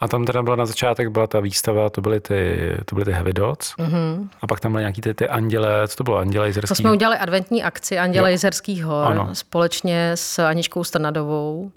A 0.00 0.08
tam 0.08 0.24
teda 0.24 0.42
byla 0.42 0.56
na 0.56 0.66
začátek 0.66 1.08
byla 1.08 1.26
ta 1.26 1.40
výstava, 1.40 1.90
to 1.90 2.00
byly 2.00 2.20
ty, 2.20 2.72
to 2.84 2.94
byly 2.94 3.04
ty 3.04 3.12
heavy 3.12 3.32
dots. 3.32 3.74
Mm-hmm. 3.78 4.28
A 4.40 4.46
pak 4.46 4.60
tam 4.60 4.72
byly 4.72 4.82
nějaký 4.82 5.00
ty, 5.00 5.14
ty 5.14 5.28
anděle, 5.28 5.88
co 5.88 5.96
to 5.96 6.04
bylo, 6.04 6.16
anděle 6.16 6.46
jizerský? 6.46 6.68
To 6.68 6.74
jsme 6.74 6.92
udělali 6.92 7.18
adventní 7.18 7.62
akci 7.62 7.98
Anděle 7.98 8.30
jo. 8.30 8.32
jizerských 8.32 8.84
hor 8.84 9.06
ano. 9.06 9.34
společně 9.34 10.12
s 10.14 10.38
Aničkou 10.38 10.84
Strnadovou 10.84 11.72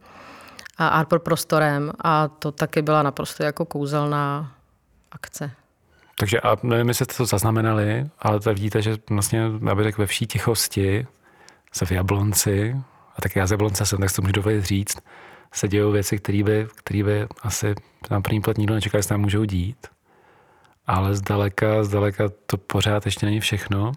a 0.78 0.88
Arbor 0.88 1.20
prostorem 1.20 1.92
a 2.04 2.28
to 2.28 2.52
taky 2.52 2.82
byla 2.82 3.04
naprosto 3.04 3.44
jako 3.44 3.66
kouzelná 3.66 4.52
akce. 5.12 5.52
Takže 6.20 6.42
a 6.42 6.58
nevím, 6.64 6.88
jestli 6.88 7.06
jste 7.06 7.14
to 7.14 7.26
zaznamenali, 7.26 8.10
ale 8.20 8.40
to 8.40 8.54
vidíte, 8.54 8.82
že 8.82 8.98
vlastně, 9.10 9.52
řekl, 9.82 10.02
ve 10.02 10.06
vší 10.06 10.28
tichosti 10.28 11.08
se 11.72 11.86
v 11.86 11.92
Jablonci, 11.92 12.76
a 13.16 13.22
tak 13.22 13.36
já 13.36 13.48
z 13.48 13.52
Jablonce 13.52 13.86
jsem, 13.86 14.00
tak 14.00 14.16
to 14.16 14.22
můžu 14.22 14.32
dovolit 14.32 14.64
říct, 14.66 14.98
se 15.54 15.68
dějou 15.68 15.92
věci, 15.92 16.18
které 16.18 16.44
by, 16.44 16.68
který 16.76 17.04
by 17.04 17.28
asi 17.42 17.76
na 18.12 18.22
první 18.22 18.42
plet 18.42 18.58
nikdo 18.58 18.74
nečekal, 18.74 19.00
že 19.00 19.04
se 19.04 19.10
tam 19.10 19.22
můžou 19.22 19.46
dít. 19.46 19.88
Ale 20.88 21.16
zdaleka, 21.16 21.84
zdaleka 21.84 22.30
to 22.46 22.58
pořád 22.58 23.06
ještě 23.06 23.26
není 23.26 23.40
všechno. 23.40 23.92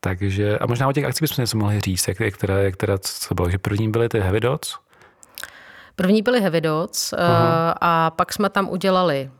Takže, 0.00 0.58
a 0.58 0.66
možná 0.66 0.88
o 0.88 0.92
těch 0.92 1.04
akcích 1.04 1.22
bychom 1.22 1.42
něco 1.42 1.58
mohli 1.58 1.80
říct, 1.80 2.08
jak, 2.08 2.20
jak, 2.20 2.36
teda, 2.36 2.58
jak 2.58 2.76
teda, 2.76 2.98
co 2.98 3.34
bylo. 3.34 3.50
Že 3.50 3.58
první 3.58 3.90
byly 3.90 4.08
ty 4.08 4.20
Heavy 4.20 4.40
Dots, 4.40 4.78
První 5.96 6.22
byly 6.22 6.40
Heavy 6.40 6.60
Dots 6.60 7.12
uh-huh. 7.12 7.74
a 7.80 8.10
pak 8.10 8.32
jsme 8.32 8.50
tam 8.50 8.68
udělali 8.68 9.30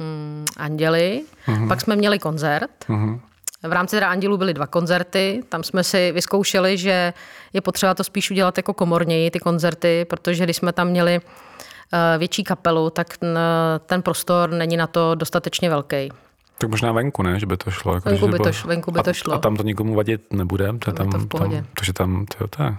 um, 0.00 0.44
Anděli, 0.56 1.24
uh-huh. 1.46 1.68
pak 1.68 1.80
jsme 1.80 1.96
měli 1.96 2.18
koncert. 2.18 2.70
Uh-huh. 2.88 3.20
V 3.62 3.72
rámci 3.72 3.96
teda 3.96 4.08
Andělů 4.08 4.36
byly 4.36 4.54
dva 4.54 4.66
koncerty, 4.66 5.42
tam 5.48 5.62
jsme 5.62 5.84
si 5.84 6.12
vyzkoušeli, 6.12 6.78
že 6.78 7.12
je 7.52 7.60
potřeba 7.60 7.94
to 7.94 8.04
spíš 8.04 8.30
udělat 8.30 8.56
jako 8.56 8.74
komorněji, 8.74 9.30
ty 9.30 9.40
koncerty, 9.40 10.06
protože 10.10 10.44
když 10.44 10.56
jsme 10.56 10.72
tam 10.72 10.88
měli 10.88 11.20
uh, 11.20 11.98
větší 12.18 12.44
kapelu, 12.44 12.90
tak 12.90 13.16
ten, 13.16 13.38
ten 13.86 14.02
prostor 14.02 14.50
není 14.50 14.76
na 14.76 14.86
to 14.86 15.14
dostatečně 15.14 15.70
velký. 15.70 16.12
Tak 16.58 16.70
možná 16.70 16.92
venku, 16.92 17.22
ne? 17.22 17.40
Že 17.40 17.46
by 17.46 17.56
to 17.56 17.70
šlo. 17.70 17.94
Jako, 17.94 18.08
venku, 18.08 18.28
by 18.28 18.38
to, 18.38 18.50
venku 18.66 18.90
by 18.90 19.02
to 19.02 19.12
šlo. 19.12 19.32
A, 19.32 19.36
a 19.36 19.40
tam 19.40 19.56
to 19.56 19.62
nikomu 19.62 19.94
vadit 19.94 20.32
nebude? 20.32 20.72
To, 20.78 20.92
tam, 20.92 21.10
to 21.10 21.18
v 21.18 21.26
pohodě. 21.26 21.56
Tam, 21.56 21.66
to, 21.78 21.84
že 21.84 21.92
tam, 21.92 22.26
to, 22.26 22.48
to 22.48 22.62
je. 22.62 22.76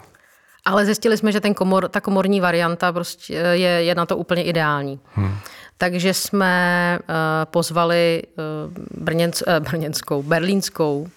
Ale 0.68 0.86
zjistili 0.86 1.18
jsme, 1.18 1.32
že 1.32 1.42
ten 1.42 1.54
komor, 1.54 1.90
ta 1.90 2.02
komorní 2.02 2.42
varianta 2.42 2.94
prostě 2.94 3.34
je, 3.34 3.70
je 3.70 3.96
na 3.96 4.06
to 4.06 4.18
úplně 4.18 4.44
ideální. 4.44 5.00
Hmm. 5.14 5.36
Takže 5.78 6.14
jsme 6.14 7.00
uh, 7.02 7.06
pozvali 7.46 8.24
uh, 8.68 9.04
brněnc, 9.04 9.44
uh, 9.48 9.54
brněnskou, 9.60 10.24
berlínskou, 10.24 11.08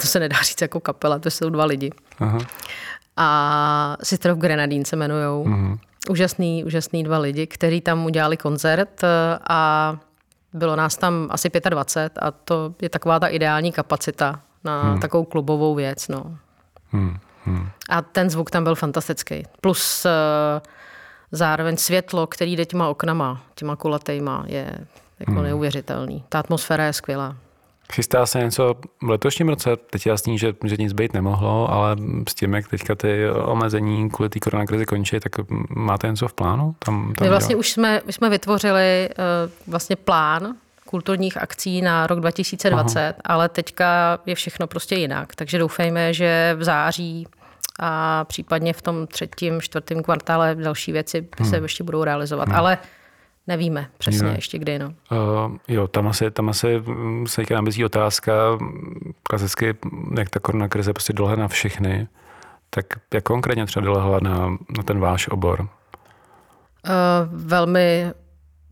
to 0.00 0.06
se 0.06 0.20
nedá 0.20 0.36
říct 0.42 0.60
jako 0.60 0.80
kapela, 0.80 1.18
to 1.18 1.30
jsou 1.30 1.50
dva 1.50 1.64
lidi. 1.64 1.90
Aha. 2.18 2.38
A 3.16 3.96
Sister 4.02 4.30
of 4.30 4.38
Grenadine 4.38 4.84
se 4.84 4.96
jmenujou. 4.96 5.44
Hmm. 5.44 5.78
Úžasný, 6.10 6.64
úžasný 6.64 7.04
dva 7.04 7.18
lidi, 7.18 7.46
kteří 7.46 7.80
tam 7.80 8.06
udělali 8.06 8.36
koncert 8.36 9.00
a 9.48 9.96
bylo 10.52 10.76
nás 10.76 10.96
tam 10.96 11.28
asi 11.30 11.50
25 11.70 12.18
a 12.22 12.30
to 12.30 12.74
je 12.82 12.88
taková 12.88 13.20
ta 13.20 13.26
ideální 13.26 13.72
kapacita 13.72 14.40
na 14.64 14.82
hmm. 14.82 15.00
takovou 15.00 15.24
klubovou 15.24 15.74
věc. 15.74 16.08
No. 16.08 16.36
Hmm. 16.92 17.16
Hmm. 17.44 17.68
A 17.88 18.02
ten 18.02 18.30
zvuk 18.30 18.50
tam 18.50 18.64
byl 18.64 18.74
fantastický. 18.74 19.42
Plus 19.60 20.04
uh, 20.04 20.10
zároveň 21.32 21.76
světlo, 21.76 22.26
který 22.26 22.56
jde 22.56 22.64
těma 22.64 22.88
oknama, 22.88 23.42
těma 23.54 23.76
kulatejma, 23.76 24.44
je 24.46 24.78
jako 25.20 25.32
hmm. 25.32 25.42
neuvěřitelný. 25.42 26.24
Ta 26.28 26.38
atmosféra 26.38 26.84
je 26.84 26.92
skvělá. 26.92 27.36
Chystá 27.92 28.26
se 28.26 28.38
něco 28.38 28.74
v 29.02 29.08
letošním 29.08 29.48
roce? 29.48 29.76
Teď 29.76 30.06
je 30.06 30.10
jasný, 30.10 30.38
že, 30.38 30.54
že 30.64 30.76
nic 30.78 30.92
být 30.92 31.12
nemohlo, 31.12 31.72
ale 31.72 31.96
s 32.28 32.34
tím, 32.34 32.54
jak 32.54 32.68
teďka 32.68 32.94
ty 32.94 33.30
omezení 33.30 34.10
kvůli 34.10 34.28
té 34.28 34.40
koronakrizi 34.40 34.86
končí, 34.86 35.20
tak 35.20 35.32
máte 35.68 36.08
něco 36.08 36.28
v 36.28 36.32
plánu? 36.32 36.74
Tam, 36.78 37.12
tam 37.14 37.26
My 37.26 37.30
vlastně 37.30 37.56
už 37.56 37.72
jsme, 37.72 38.02
už 38.02 38.14
jsme 38.14 38.30
vytvořili 38.30 39.08
uh, 39.08 39.72
vlastně 39.72 39.96
plán 39.96 40.54
kulturních 40.90 41.36
akcí 41.36 41.82
na 41.82 42.06
rok 42.06 42.20
2020, 42.20 43.00
Aha. 43.00 43.14
ale 43.24 43.48
teďka 43.48 44.18
je 44.26 44.34
všechno 44.34 44.66
prostě 44.66 44.94
jinak. 44.94 45.34
Takže 45.34 45.58
doufejme, 45.58 46.14
že 46.14 46.56
v 46.58 46.64
září 46.64 47.26
a 47.80 48.24
případně 48.24 48.72
v 48.72 48.82
tom 48.82 49.06
třetím, 49.06 49.60
čtvrtém 49.60 50.02
kvartále 50.02 50.54
další 50.54 50.92
věci 50.92 51.28
hmm. 51.38 51.50
se 51.50 51.56
ještě 51.56 51.84
budou 51.84 52.04
realizovat. 52.04 52.48
Hmm. 52.48 52.56
Ale 52.56 52.78
Nevíme 53.46 53.86
přesně 53.98 54.28
ne. 54.28 54.34
ještě 54.34 54.58
kdy. 54.58 54.78
No. 54.78 54.86
Uh, 54.86 55.56
jo, 55.68 55.88
tam 55.88 56.08
asi, 56.08 56.30
tam 56.30 56.48
asi 56.48 56.78
mm, 56.78 57.26
se 57.26 57.36
teďka 57.36 57.54
nabízí 57.54 57.84
otázka, 57.84 58.32
klasicky, 59.22 59.74
jak 60.18 60.30
ta 60.30 60.40
korona 60.40 60.68
krize 60.68 60.92
prostě 60.92 61.12
dolehla 61.12 61.36
na 61.36 61.48
všechny, 61.48 62.08
tak 62.70 62.86
jak 63.14 63.24
konkrétně 63.24 63.66
třeba 63.66 63.86
dolehla 63.86 64.18
na, 64.22 64.48
na 64.76 64.82
ten 64.84 65.00
váš 65.00 65.28
obor? 65.28 65.60
Uh, 65.60 65.68
velmi 67.30 68.12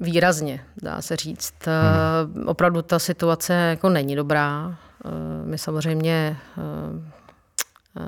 výrazně, 0.01 0.65
dá 0.83 1.03
se 1.03 1.17
říct. 1.17 1.55
Hmm. 1.67 2.43
Uh, 2.43 2.49
opravdu 2.49 2.83
ta 2.83 2.99
situace 2.99 3.55
jako 3.55 3.89
není 3.89 4.17
dobrá. 4.17 4.67
Uh, 4.67 5.13
my 5.45 5.59
samozřejmě 5.59 6.37
uh, 6.57 6.65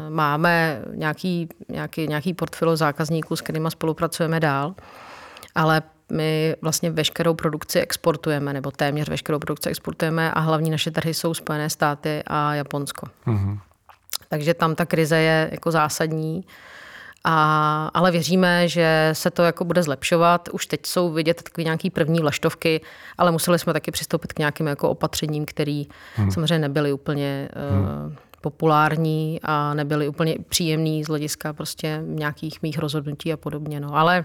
máme 0.09 0.83
nějaký, 0.94 1.48
nějaký, 1.68 2.07
nějaký 2.07 2.35
portfolio 2.35 2.76
zákazníků, 2.76 3.37
s 3.37 3.40
kterými 3.40 3.70
spolupracujeme 3.70 4.40
dál, 4.40 4.74
ale 5.55 5.83
my 6.12 6.57
vlastně 6.62 6.90
veškerou 6.90 7.35
produkci 7.35 7.81
exportujeme, 7.81 8.53
nebo 8.53 8.70
téměř 8.70 9.09
veškerou 9.09 9.38
produkci 9.38 9.68
exportujeme 9.68 10.33
a 10.33 10.40
hlavní 10.40 10.70
naše 10.70 10.90
trhy 10.90 11.14
jsou 11.14 11.35
Spojené 11.35 11.70
státy 11.70 12.22
a 12.26 12.55
Japonsko. 12.55 13.07
Mm-hmm. 13.26 13.59
Takže 14.29 14.55
tam 14.55 14.74
ta 14.74 14.87
krize 14.87 15.16
je 15.16 15.48
jako 15.53 15.70
zásadní. 15.70 16.44
A, 17.24 17.90
ale 17.94 18.11
věříme, 18.11 18.68
že 18.68 19.11
se 19.12 19.30
to 19.30 19.42
jako 19.42 19.64
bude 19.64 19.83
zlepšovat. 19.83 20.48
Už 20.52 20.66
teď 20.66 20.87
jsou 20.87 21.12
vidět 21.12 21.42
takové 21.42 21.64
nějaké 21.64 21.90
první 21.90 22.20
vlaštovky, 22.20 22.80
ale 23.18 23.33
museli 23.33 23.59
jsme 23.59 23.72
taky 23.72 23.90
přistoupit 23.90 24.33
k 24.33 24.38
nějakým 24.38 24.66
jako 24.66 24.90
opatřením, 24.90 25.44
které 25.44 25.83
hmm. 26.14 26.30
samozřejmě 26.30 26.59
nebyly 26.59 26.92
úplně 26.92 27.48
hmm. 27.70 27.80
uh, 27.80 28.14
populární 28.40 29.40
a 29.42 29.74
nebyly 29.74 30.09
úplně 30.09 30.37
příjemný 30.48 31.04
z 31.04 31.09
hlediska 31.09 31.52
prostě 31.52 32.02
nějakých 32.06 32.62
mých 32.62 32.78
rozhodnutí 32.78 33.33
a 33.33 33.37
podobně. 33.37 33.80
No. 33.80 33.96
Ale 33.96 34.24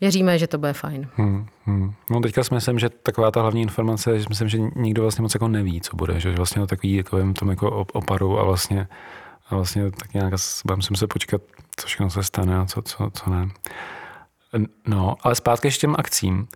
věříme, 0.00 0.38
že 0.38 0.46
to 0.46 0.58
bude 0.58 0.72
fajn. 0.72 1.08
Hmm, 1.14 1.46
hmm. 1.64 1.92
No 2.10 2.20
teďka 2.20 2.44
si 2.44 2.54
myslím, 2.54 2.78
že 2.78 2.88
taková 2.88 3.30
ta 3.30 3.40
hlavní 3.40 3.62
informace, 3.62 4.18
že 4.18 4.26
myslím, 4.28 4.48
že 4.48 4.58
nikdo 4.76 5.02
vlastně 5.02 5.22
moc 5.22 5.34
jako 5.34 5.48
neví, 5.48 5.80
co 5.80 5.96
bude, 5.96 6.20
že 6.20 6.32
vlastně 6.32 6.60
to 6.60 6.66
takový 6.66 6.94
jako 6.94 7.32
tom 7.38 7.50
jako 7.50 7.86
oparu 7.92 8.38
a 8.38 8.44
vlastně, 8.44 8.88
a 9.50 9.54
vlastně 9.54 9.90
tak 9.90 10.14
nějak 10.14 10.34
musím 10.76 10.96
se 10.96 11.06
počkat, 11.06 11.42
co 11.76 11.86
všechno 11.86 12.10
se 12.10 12.22
stane 12.22 12.58
a 12.58 12.66
co, 12.66 12.82
co, 12.82 13.10
co 13.12 13.30
ne. 13.30 13.48
No, 14.86 15.16
ale 15.22 15.34
zpátky 15.34 15.66
ještě 15.66 15.80
těm 15.80 15.94
akcím. 15.98 16.48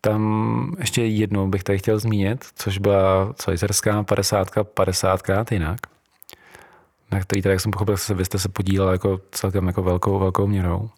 Tam 0.00 0.74
ještě 0.78 1.04
jednou 1.04 1.48
bych 1.48 1.62
tady 1.62 1.78
chtěl 1.78 1.98
zmínit, 1.98 2.44
což 2.54 2.78
byla 2.78 3.32
cvajzerská 3.34 4.02
50 4.02 4.48
50 4.74 5.52
jinak, 5.52 5.80
na 7.12 7.20
který 7.20 7.42
tady, 7.42 7.52
jak 7.52 7.60
jsem 7.60 7.70
pochopil, 7.70 7.96
vy 8.14 8.24
jste 8.24 8.38
se 8.38 8.48
podílel 8.48 8.92
jako 8.92 9.20
celkem 9.30 9.66
jako 9.66 9.82
velkou, 9.82 10.18
velkou 10.18 10.46
měrou. 10.46 10.90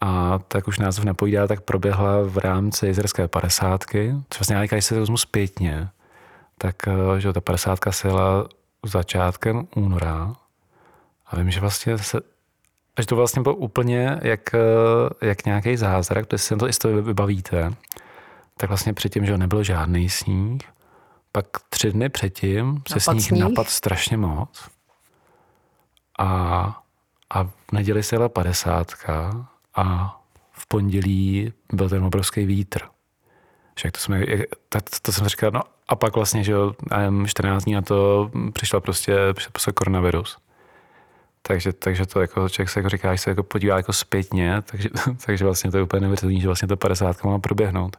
A 0.00 0.38
tak 0.48 0.68
už 0.68 0.78
název 0.78 1.04
napovídá, 1.04 1.46
tak 1.46 1.60
proběhla 1.60 2.22
v 2.22 2.38
rámci 2.38 2.86
jezerské 2.86 3.28
padesátky, 3.28 4.14
což 4.30 4.38
vlastně, 4.40 4.68
když 4.68 4.84
se 4.84 5.00
vezmu 5.00 5.16
zpětně, 5.16 5.88
tak 6.58 6.88
eh, 6.88 7.20
že 7.20 7.32
ta 7.32 7.40
padesátka 7.40 7.92
se 7.92 8.08
jela 8.08 8.48
začátkem 8.84 9.68
února 9.76 10.34
a 11.26 11.36
vím, 11.36 11.50
že 11.50 11.60
vlastně 11.60 11.98
se, 11.98 12.20
že 13.00 13.06
to 13.06 13.16
vlastně 13.16 13.42
bylo 13.42 13.54
úplně 13.54 14.18
jak, 14.22 14.54
eh, 14.54 15.26
jak 15.26 15.44
nějaký 15.44 15.76
zázrak, 15.76 16.26
protože 16.26 16.38
si 16.38 16.56
to 16.80 16.88
i 16.88 17.02
vybavíte, 17.02 17.74
tak 18.56 18.70
vlastně 18.70 18.92
předtím, 18.92 19.26
že 19.26 19.38
nebyl 19.38 19.62
žádný 19.62 20.08
sníh, 20.08 20.62
pak 21.32 21.46
tři 21.68 21.92
dny 21.92 22.08
předtím 22.08 22.82
se 22.88 22.94
napad 22.94 23.12
sníh, 23.12 23.24
sníh 23.24 23.40
napad 23.40 23.68
strašně 23.68 24.16
moc 24.16 24.68
a, 26.18 26.82
a 27.30 27.44
v 27.44 27.72
neděli 27.72 28.02
se 28.02 28.16
jela 28.16 28.28
padesátka 28.28 29.46
a 29.74 30.16
v 30.52 30.66
pondělí 30.66 31.52
byl 31.72 31.88
ten 31.88 32.04
obrovský 32.04 32.46
vítr. 32.46 32.80
Však 33.74 33.92
to, 33.92 33.98
jsme, 33.98 34.26
to, 34.68 34.78
to 35.02 35.12
jsem 35.12 35.28
říkal, 35.28 35.50
no 35.50 35.60
a 35.88 35.96
pak 35.96 36.16
vlastně, 36.16 36.44
že 36.44 36.52
jo, 36.52 36.74
14 37.26 37.64
dní 37.64 37.74
na 37.74 37.82
to 37.82 38.30
přišla 38.52 38.80
prostě, 38.80 39.16
přišel 39.32 39.50
prostě 39.52 39.72
koronavirus. 39.72 40.38
Takže, 41.48 41.72
takže 41.72 42.06
to 42.06 42.20
jako 42.20 42.48
člověk 42.48 42.70
se 42.70 42.80
jako 42.80 42.88
říká, 42.88 43.14
že 43.14 43.18
se 43.18 43.30
jako 43.30 43.42
podívá 43.42 43.76
jako 43.76 43.92
zpětně, 43.92 44.62
takže, 44.62 44.88
takže 45.26 45.44
vlastně 45.44 45.70
to 45.70 45.76
je 45.76 45.82
úplně 45.82 46.00
neuvěřitelné, 46.00 46.40
že 46.40 46.46
vlastně 46.46 46.68
to 46.68 46.76
50 46.76 47.24
má 47.24 47.38
proběhnout. 47.38 47.96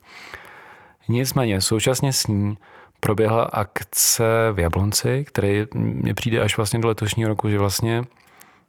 Nicméně 1.08 1.62
současně 1.62 2.14
s 2.14 2.28
ní 2.28 2.58
proběhla 3.00 3.44
akce 3.44 4.24
v 4.54 4.60
Jablonci, 4.60 5.26
který 5.28 5.66
mi 5.74 6.14
přijde 6.14 6.42
až 6.42 6.58
vlastně 6.58 6.80
do 6.80 6.88
letošního 6.88 7.30
roku, 7.30 7.50
že 7.50 7.60
vlastně 7.60 8.04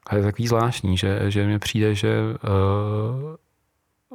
a 0.06 0.16
je 0.16 0.22
takový 0.22 0.48
zvláštní, 0.48 0.96
že, 0.96 1.30
že 1.30 1.46
mi 1.46 1.58
přijde, 1.58 1.94
že 1.94 2.08
uh, 2.20 3.36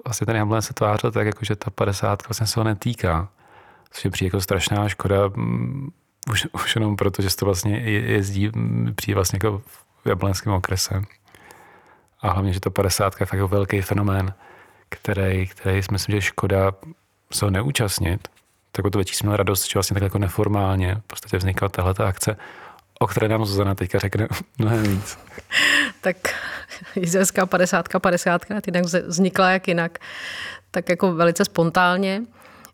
vlastně 0.05 0.25
ten 0.25 0.35
jablon 0.35 0.61
se 0.61 0.73
tvářil 0.73 1.11
tak, 1.11 1.25
jako, 1.25 1.45
že 1.45 1.55
ta 1.55 1.69
50 1.69 2.27
vlastně 2.27 2.47
se 2.47 2.59
ho 2.59 2.63
netýká. 2.63 3.29
Což 3.91 4.05
je 4.05 4.11
přijde 4.11 4.27
jako 4.27 4.41
strašná 4.41 4.89
škoda, 4.89 5.25
um, 5.25 5.91
už, 6.31 6.47
už 6.53 6.75
jenom 6.75 6.95
proto, 6.95 7.21
že 7.21 7.35
to 7.35 7.45
vlastně 7.45 7.77
jezdí, 7.87 8.51
přijde 8.95 9.15
vlastně 9.15 9.37
jako 9.37 9.61
v 10.05 10.09
jablenském 10.09 10.53
okrese. 10.53 11.01
A 12.21 12.31
hlavně, 12.31 12.53
že 12.53 12.59
to 12.59 12.71
50 12.71 13.13
je 13.19 13.25
fakt 13.25 13.37
jako 13.37 13.47
velký 13.47 13.81
fenomén, 13.81 14.33
který, 14.89 15.47
který 15.47 15.83
si 15.83 15.91
myslím, 15.91 16.15
že 16.15 16.21
škoda 16.21 16.71
se 17.31 17.45
ho 17.45 17.51
neúčastnit. 17.51 18.27
Tak 18.71 18.85
to 18.91 18.97
větší 18.97 19.15
měl 19.23 19.37
radost, 19.37 19.63
že 19.63 19.71
vlastně 19.73 19.93
tak 19.93 20.03
jako 20.03 20.17
neformálně 20.17 20.95
v 20.95 21.07
podstatě 21.07 21.37
vznikla 21.37 21.69
tahle 21.69 21.93
akce 22.05 22.37
o 23.03 23.07
které 23.07 23.27
nám 23.27 23.45
Zuzana 23.45 23.75
teďka 23.75 23.99
řekne 23.99 24.27
mnohem 24.57 24.83
víc. 24.83 25.19
tak 26.01 26.17
jízerská 26.95 27.45
50 27.45 27.87
50 28.01 28.41
jinak 28.49 28.67
vznikla 29.07 29.49
jak 29.49 29.67
jinak, 29.67 29.99
tak 30.71 30.89
jako 30.89 31.13
velice 31.13 31.45
spontánně. 31.45 32.21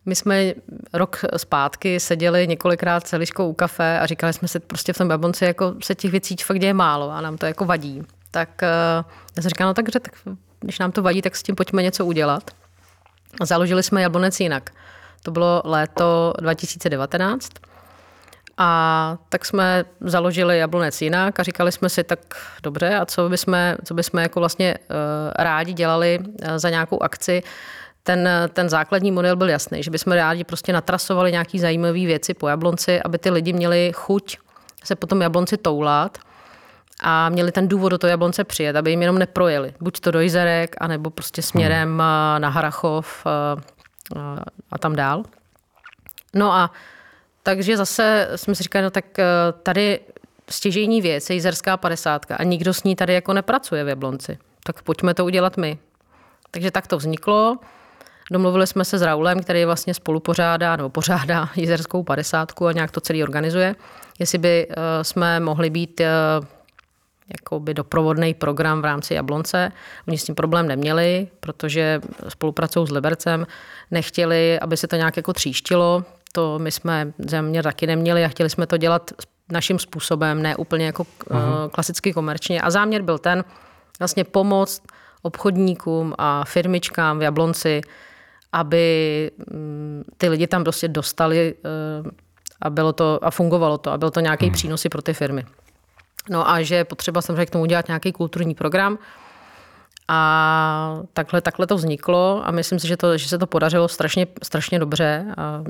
My 0.09 0.15
jsme 0.15 0.53
rok 0.93 1.25
zpátky 1.37 1.99
seděli 1.99 2.47
několikrát 2.47 3.07
celiškou 3.07 3.49
u 3.49 3.53
kafe 3.53 3.99
a 3.99 4.05
říkali 4.05 4.33
jsme 4.33 4.47
si 4.47 4.59
prostě 4.59 4.93
v 4.93 4.97
tom 4.97 5.07
babonci, 5.07 5.45
jako 5.45 5.73
se 5.83 5.95
těch 5.95 6.11
věcí 6.11 6.35
fakt 6.35 6.59
děje 6.59 6.73
málo 6.73 7.11
a 7.11 7.21
nám 7.21 7.37
to 7.37 7.45
jako 7.45 7.65
vadí. 7.65 8.01
Tak 8.31 8.63
eh, 8.63 8.67
já 9.37 9.41
jsem 9.41 9.49
říkala, 9.49 9.69
no 9.69 9.73
takže 9.73 9.99
tak, 9.99 10.13
když 10.59 10.79
nám 10.79 10.91
to 10.91 11.01
vadí, 11.01 11.21
tak 11.21 11.35
s 11.35 11.43
tím 11.43 11.55
pojďme 11.55 11.83
něco 11.83 12.05
udělat. 12.05 12.51
Založili 13.43 13.83
jsme 13.83 14.01
Jablonec 14.01 14.39
jinak. 14.39 14.69
To 15.23 15.31
bylo 15.31 15.61
léto 15.65 16.33
2019 16.39 17.49
a 18.57 19.17
tak 19.29 19.45
jsme 19.45 19.85
založili 20.01 20.57
Jablonec 20.57 21.01
jinak 21.01 21.39
a 21.39 21.43
říkali 21.43 21.71
jsme 21.71 21.89
si, 21.89 22.03
tak 22.03 22.19
dobře, 22.63 22.95
a 22.95 23.05
co 23.05 23.29
bychom, 23.29 23.55
co 23.85 23.93
bychom 23.93 24.19
jako 24.19 24.39
vlastně 24.39 24.75
uh, 24.77 24.95
rádi 25.39 25.73
dělali 25.73 26.19
uh, 26.19 26.57
za 26.57 26.69
nějakou 26.69 27.03
akci. 27.03 27.43
Ten, 28.09 28.29
ten 28.53 28.69
základní 28.69 29.11
model 29.11 29.35
byl 29.35 29.49
jasný, 29.49 29.83
že 29.83 29.91
bychom 29.91 30.13
rádi 30.13 30.43
prostě 30.43 30.73
natrasovali 30.73 31.31
nějaké 31.31 31.59
zajímavé 31.59 31.93
věci 31.99 32.33
po 32.33 32.47
Jablonci, 32.47 33.01
aby 33.01 33.17
ty 33.17 33.29
lidi 33.29 33.53
měli 33.53 33.91
chuť 33.95 34.37
se 34.83 34.95
potom 34.95 35.21
Jablonci 35.21 35.57
toulat 35.57 36.17
a 37.03 37.29
měli 37.29 37.51
ten 37.51 37.67
důvod 37.67 37.89
do 37.89 37.97
toho 37.97 38.09
Jablonce 38.09 38.43
přijet, 38.43 38.75
aby 38.75 38.89
jim 38.89 39.01
jenom 39.01 39.19
neprojeli. 39.19 39.73
Buď 39.81 39.99
to 39.99 40.11
do 40.11 40.19
Jizerek, 40.19 40.75
anebo 40.79 41.09
prostě 41.09 41.41
směrem 41.41 41.89
hmm. 41.89 41.97
na 42.41 42.49
Harachov 42.49 43.25
a 44.71 44.77
tam 44.79 44.95
dál. 44.95 45.23
No 46.33 46.53
a 46.53 46.71
takže 47.43 47.77
zase 47.77 48.29
jsme 48.35 48.55
si 48.55 48.63
říkali, 48.63 48.83
no 48.83 48.89
tak 48.89 49.19
eh, 49.19 49.25
tady 49.63 49.99
stěžejní 50.49 51.01
věc 51.01 51.29
je 51.29 51.33
jízerská 51.33 51.77
padesátka 51.77 52.35
a 52.35 52.43
nikdo 52.43 52.73
s 52.73 52.83
ní 52.83 52.95
tady 52.95 53.13
jako 53.13 53.33
nepracuje 53.33 53.83
v 53.83 53.87
Jablonci. 53.87 54.37
Tak 54.63 54.81
pojďme 54.81 55.13
to 55.13 55.25
udělat 55.25 55.57
my. 55.57 55.77
Takže 56.51 56.71
tak 56.71 56.87
to 56.87 56.97
vzniklo. 56.97 57.57
Domluvili 58.31 58.67
jsme 58.67 58.85
se 58.85 58.97
s 58.97 59.01
Raulem, 59.01 59.39
který 59.39 59.65
vlastně 59.65 59.93
spolupořádá 59.93 60.75
nebo 60.75 60.89
pořádá 60.89 61.49
jízerskou 61.55 62.03
padesátku 62.03 62.67
a 62.67 62.71
nějak 62.71 62.91
to 62.91 63.01
celý 63.01 63.23
organizuje. 63.23 63.75
Jestli 64.19 64.37
by 64.37 64.67
eh, 64.69 65.03
jsme 65.03 65.39
mohli 65.39 65.69
být 65.69 66.01
eh, 66.01 66.07
jakoby 67.33 67.73
doprovodný 67.73 68.33
program 68.33 68.81
v 68.81 68.85
rámci 68.85 69.13
Jablonce. 69.13 69.71
Oni 70.07 70.17
s 70.17 70.23
tím 70.23 70.35
problém 70.35 70.67
neměli, 70.67 71.27
protože 71.39 72.01
spolupracují 72.27 72.87
s 72.87 72.91
Libercem, 72.91 73.47
nechtěli, 73.91 74.59
aby 74.59 74.77
se 74.77 74.87
to 74.87 74.95
nějak 74.95 75.17
jako 75.17 75.33
tříštilo, 75.33 76.03
to 76.31 76.59
my 76.59 76.71
jsme 76.71 77.13
země 77.17 77.63
taky 77.63 77.87
neměli 77.87 78.25
a 78.25 78.27
chtěli 78.27 78.49
jsme 78.49 78.67
to 78.67 78.77
dělat 78.77 79.11
naším 79.51 79.79
způsobem, 79.79 80.41
ne 80.41 80.55
úplně 80.55 80.85
jako 80.85 81.03
uh-huh. 81.03 81.69
klasicky 81.69 82.13
komerčně. 82.13 82.61
A 82.61 82.69
záměr 82.69 83.01
byl 83.01 83.17
ten, 83.17 83.43
vlastně 83.99 84.23
pomoct 84.23 84.81
obchodníkům 85.21 86.13
a 86.17 86.45
firmičkám 86.45 87.19
v 87.19 87.21
Jablonci, 87.21 87.81
aby 88.51 89.31
mm, 89.53 90.03
ty 90.17 90.29
lidi 90.29 90.47
tam 90.47 90.63
prostě 90.63 90.87
dostali 90.87 91.55
eh, 91.65 92.09
a, 92.61 92.69
bylo 92.69 92.93
to, 92.93 93.19
a 93.21 93.31
fungovalo 93.31 93.77
to 93.77 93.91
a 93.91 93.97
byl 93.97 94.11
to 94.11 94.19
nějaký 94.19 94.45
hmm. 94.45 94.53
přínosy 94.53 94.89
pro 94.89 95.01
ty 95.01 95.13
firmy. 95.13 95.45
No 96.29 96.49
a 96.49 96.61
že 96.61 96.75
je 96.75 96.85
potřeba 96.85 97.21
samozřejmě 97.21 97.45
k 97.45 97.49
tomu 97.49 97.63
udělat 97.63 97.87
nějaký 97.87 98.11
kulturní 98.11 98.55
program. 98.55 98.97
A 100.11 101.01
takhle, 101.13 101.41
takhle 101.41 101.67
to 101.67 101.75
vzniklo 101.75 102.41
a 102.45 102.51
myslím 102.51 102.79
si, 102.79 102.87
že, 102.87 102.97
to, 102.97 103.17
že 103.17 103.29
se 103.29 103.37
to 103.37 103.47
podařilo 103.47 103.87
strašně, 103.87 104.27
strašně 104.43 104.79
dobře. 104.79 105.25
A 105.37 105.63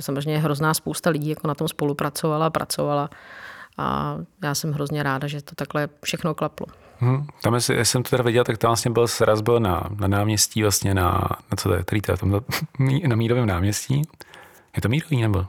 samozřejmě 0.00 0.38
hrozná 0.38 0.74
spousta 0.74 1.10
lidí 1.10 1.28
jako 1.28 1.48
na 1.48 1.54
tom 1.54 1.68
spolupracovala, 1.68 2.50
pracovala. 2.50 3.10
A 3.78 4.16
já 4.44 4.54
jsem 4.54 4.72
hrozně 4.72 5.02
ráda, 5.02 5.26
že 5.26 5.42
to 5.42 5.54
takhle 5.54 5.88
všechno 6.04 6.34
klaplo. 6.34 6.66
Hmm, 7.00 7.26
tam 7.42 7.54
jestli, 7.54 7.84
jsem 7.84 8.02
to 8.02 8.10
teda 8.10 8.22
viděl, 8.22 8.44
tak 8.44 8.58
tam 8.58 8.68
vlastně 8.68 8.90
byl 8.90 9.08
sraz 9.08 9.40
byl 9.40 9.60
na, 9.60 9.82
na 9.98 10.08
náměstí, 10.08 10.62
vlastně 10.62 10.94
na, 10.94 11.28
na 11.50 11.56
co 11.56 11.68
to 11.68 11.74
je, 11.74 11.82
který 11.82 12.00
to 12.00 12.12
je, 12.12 12.18
tam, 12.18 12.42
na 13.06 13.16
Mírovém 13.16 13.46
náměstí. 13.46 14.02
Je 14.76 14.82
to 14.82 14.88
Mírový 14.88 15.22
nebo? 15.22 15.46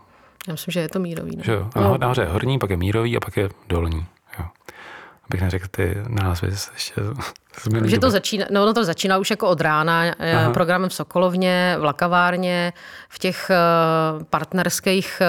Já 0.47 0.51
myslím, 0.51 0.71
že 0.71 0.79
je 0.79 0.89
to 0.89 0.99
Mírový. 0.99 1.35
Ne? 1.35 1.43
Že 1.43 1.51
jo, 1.51 1.69
no. 1.75 1.97
nahoře 1.97 2.21
je 2.21 2.27
horní, 2.27 2.59
pak 2.59 2.69
je 2.69 2.77
Mírový 2.77 3.17
a 3.17 3.19
pak 3.19 3.37
je 3.37 3.49
dolní. 3.69 4.05
Jo. 4.39 4.45
Abych 5.29 5.41
neřekl 5.41 5.67
ty 5.71 5.97
názvy 6.07 6.47
ještě 6.73 7.01
že 7.85 7.99
to 7.99 8.11
začíná, 8.11 8.45
no, 8.51 8.65
no 8.65 8.73
to 8.73 8.85
začíná 8.85 9.17
už 9.17 9.29
jako 9.29 9.47
od 9.47 9.61
rána 9.61 10.05
eh, 10.05 10.35
Aha. 10.35 10.51
programem 10.51 10.89
v 10.89 10.93
Sokolovně, 10.93 11.75
v 11.79 11.83
Lakavárně, 11.83 12.73
v 13.09 13.19
těch 13.19 13.49
eh, 13.49 14.23
partnerských 14.29 15.21
eh, 15.21 15.27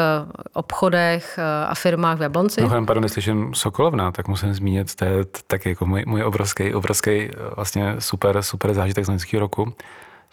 obchodech 0.52 1.38
a 1.68 1.74
firmách 1.74 2.18
v 2.18 2.22
Jablonci. 2.22 2.62
No, 2.62 2.86
pardon, 2.86 3.08
slyším 3.08 3.54
Sokolovna, 3.54 4.12
tak 4.12 4.28
musím 4.28 4.54
zmínit, 4.54 4.94
to 4.94 5.04
je 5.04 5.24
taky 5.46 5.68
jako 5.68 5.86
můj, 5.86 6.04
můj 6.06 6.22
obrovský, 6.22 6.74
obrovský 6.74 7.30
vlastně 7.56 7.96
super, 7.98 8.42
super 8.42 8.74
zážitek 8.74 9.04
z 9.04 9.08
loňského 9.08 9.40
roku, 9.40 9.72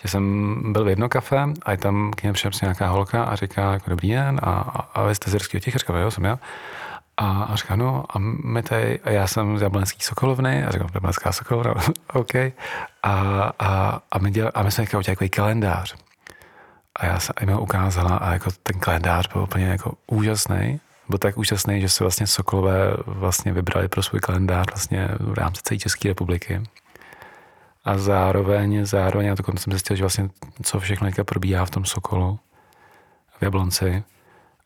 že 0.02 0.08
jsem 0.08 0.74
byl 0.74 0.84
v 0.84 0.88
jedno 0.88 1.10
kafe 1.10 1.46
a 1.64 1.72
je 1.72 1.78
tam 1.78 2.12
k 2.16 2.24
něm 2.24 2.34
přišla 2.34 2.52
nějaká 2.62 2.88
holka 2.88 3.24
a 3.24 3.36
říká 3.36 3.74
jako 3.74 3.90
dobrý 3.90 4.10
den 4.10 4.40
a, 4.44 4.52
a, 4.52 4.80
a 4.94 5.04
vy 5.04 5.16
jste 5.16 5.32
z 5.32 5.34
Jirského 5.34 5.62
Tichařka, 5.62 6.00
jo, 6.00 6.12
jsem 6.12 6.24
já. 6.24 6.40
A, 7.18 7.44
a 7.44 7.56
říká, 7.56 7.76
no 7.76 8.06
a 8.10 8.20
my 8.44 8.64
tady, 8.64 9.00
a 9.00 9.10
já 9.10 9.28
jsem 9.28 9.58
z 9.58 9.62
Jablenský 9.62 10.02
Sokolovny, 10.02 10.66
a 10.66 10.72
říkám, 10.72 10.90
Jablenská 10.94 11.32
Sokolovna, 11.32 11.74
OK. 12.14 12.36
A, 12.36 12.52
a, 13.60 14.02
a, 14.12 14.20
my, 14.20 14.32
děl, 14.32 14.52
a 14.54 14.64
my 14.64 14.72
jsme 14.72 14.84
udělali 14.84 15.06
takový 15.06 15.30
kalendář. 15.30 15.96
A 16.96 17.06
já 17.06 17.20
jsem 17.20 17.34
jim 17.42 17.50
ho 17.50 17.62
ukázala 17.62 18.18
a 18.18 18.34
jako 18.34 18.50
ten 18.64 18.80
kalendář 18.80 19.34
byl 19.34 19.42
úplně 19.42 19.66
jako 19.66 19.94
úžasný. 20.08 20.80
Byl 21.10 21.18
tak 21.18 21.38
úžasný, 21.38 21.82
že 21.82 21.90
se 21.90 22.04
vlastně 22.04 22.28
Sokolové 22.28 22.98
vlastně 23.06 23.54
vybrali 23.54 23.88
pro 23.88 24.04
svůj 24.04 24.20
kalendář 24.20 24.66
vlastně 24.72 25.10
v 25.20 25.34
rámci 25.34 25.62
celé 25.64 25.80
České 25.80 26.08
republiky. 26.08 26.62
A 27.86 27.98
zároveň, 27.98 28.86
zároveň, 28.86 29.28
já 29.28 29.36
to 29.36 29.44
jsem 29.58 29.74
zjistil, 29.74 29.96
že 29.96 30.04
vlastně 30.04 30.30
co 30.64 30.80
všechno 30.80 31.10
probíhá 31.24 31.66
v 31.66 31.70
tom 31.70 31.86
Sokolu 31.86 32.40
v 33.40 33.44
Jablonci, 33.44 34.04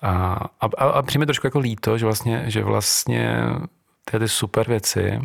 a, 0.02 0.40
a, 0.62 0.66
a 0.86 1.02
přijme 1.02 1.26
trošku 1.26 1.48
jako 1.48 1.60
líto, 1.60 1.98
že 1.98 2.06
vlastně, 2.06 2.44
že 2.48 2.64
vlastně 2.64 3.40
ty, 4.12 4.20
ty 4.20 4.30
super 4.30 4.68
věci, 4.68 5.20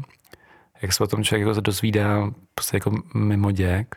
jak 0.82 0.92
se 0.92 1.04
o 1.04 1.06
tom 1.06 1.24
člověk 1.24 1.48
jako 1.48 1.60
dozvídá 1.60 2.30
prostě 2.54 2.76
jako 2.76 2.92
mimo 3.14 3.50
děk, 3.50 3.96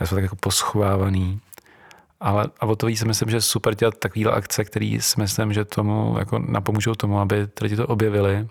a 0.00 0.06
jsou 0.06 0.14
tak 0.14 0.22
jako 0.22 0.36
poschovávaný. 0.36 1.40
Ale 2.20 2.48
a 2.60 2.66
o 2.66 2.76
to 2.76 2.86
víc 2.86 2.98
si 2.98 3.04
myslím, 3.04 3.30
že 3.30 3.40
super 3.40 3.74
dělat 3.74 3.98
takovýhle 3.98 4.32
akce, 4.32 4.64
které 4.64 4.98
si 5.00 5.20
myslím, 5.20 5.52
že 5.52 5.64
tomu 5.64 6.16
jako 6.18 6.38
napomůžou 6.38 6.94
tomu, 6.94 7.20
aby 7.20 7.48
lidi 7.60 7.76
to 7.76 7.86
objevili. 7.86 8.48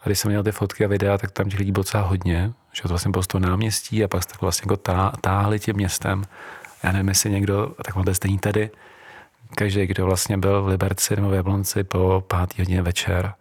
A 0.00 0.06
když 0.06 0.18
jsem 0.18 0.30
měl 0.30 0.42
ty 0.42 0.52
fotky 0.52 0.84
a 0.84 0.88
videa, 0.88 1.18
tak 1.18 1.30
tam 1.30 1.48
těch 1.48 1.58
lidí 1.58 1.72
bylo 1.72 1.82
docela 1.82 2.02
hodně, 2.02 2.52
že 2.72 2.82
to 2.82 2.88
vlastně 2.88 3.10
bylo 3.10 3.22
z 3.22 3.26
toho 3.26 3.40
náměstí 3.40 4.04
a 4.04 4.08
pak 4.08 4.22
jste 4.22 4.34
vlastně 4.40 4.64
jako 4.66 4.76
tá, 4.76 5.12
táhli 5.20 5.60
tím 5.60 5.76
městem. 5.76 6.24
Já 6.82 6.92
nevím, 6.92 7.08
jestli 7.08 7.30
někdo, 7.30 7.74
tak 7.84 7.96
máte 7.96 8.14
stejný 8.14 8.38
tady, 8.38 8.70
každý, 9.54 9.86
kdo 9.86 10.06
vlastně 10.06 10.38
byl 10.38 10.62
v 10.62 10.66
Liberci 10.66 11.16
nebo 11.16 11.28
v 11.28 11.34
Jablonci 11.34 11.84
po 11.84 12.24
pátý 12.28 12.62
hodině 12.62 12.82
večer, 12.82 13.34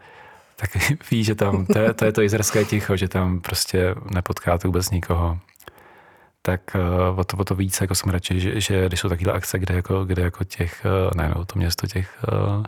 tak 0.56 0.69
ví, 1.12 1.24
že 1.24 1.36
tam, 1.36 1.65
to 1.65 1.80
je 1.80 1.93
to, 1.93 2.06
je 2.06 2.12
to 2.12 2.21
jizerské 2.21 2.65
ticho, 2.65 2.97
že 2.97 3.08
tam 3.08 3.39
prostě 3.39 3.95
nepotkáte 4.13 4.67
vůbec 4.67 4.89
nikoho. 4.89 5.39
Tak 6.41 6.62
uh, 7.12 7.19
o, 7.19 7.24
to, 7.24 7.38
o 7.38 7.43
to 7.43 7.56
víc 7.56 7.82
jako 7.82 7.95
jsem 7.95 8.12
radši, 8.12 8.39
že, 8.39 8.62
že 8.62 8.88
když 8.88 9.00
jsou 9.00 9.10
takové 9.10 9.32
akce, 9.32 9.60
kde 9.60 9.76
jako, 9.76 10.06
kde 10.06 10.21
jako 10.21 10.43
těch, 10.43 10.86
uh, 10.86 11.12
ne, 11.15 11.34
no, 11.36 11.45
to 11.45 11.60
město 11.60 11.88
těch 11.88 12.24
uh, 12.34 12.63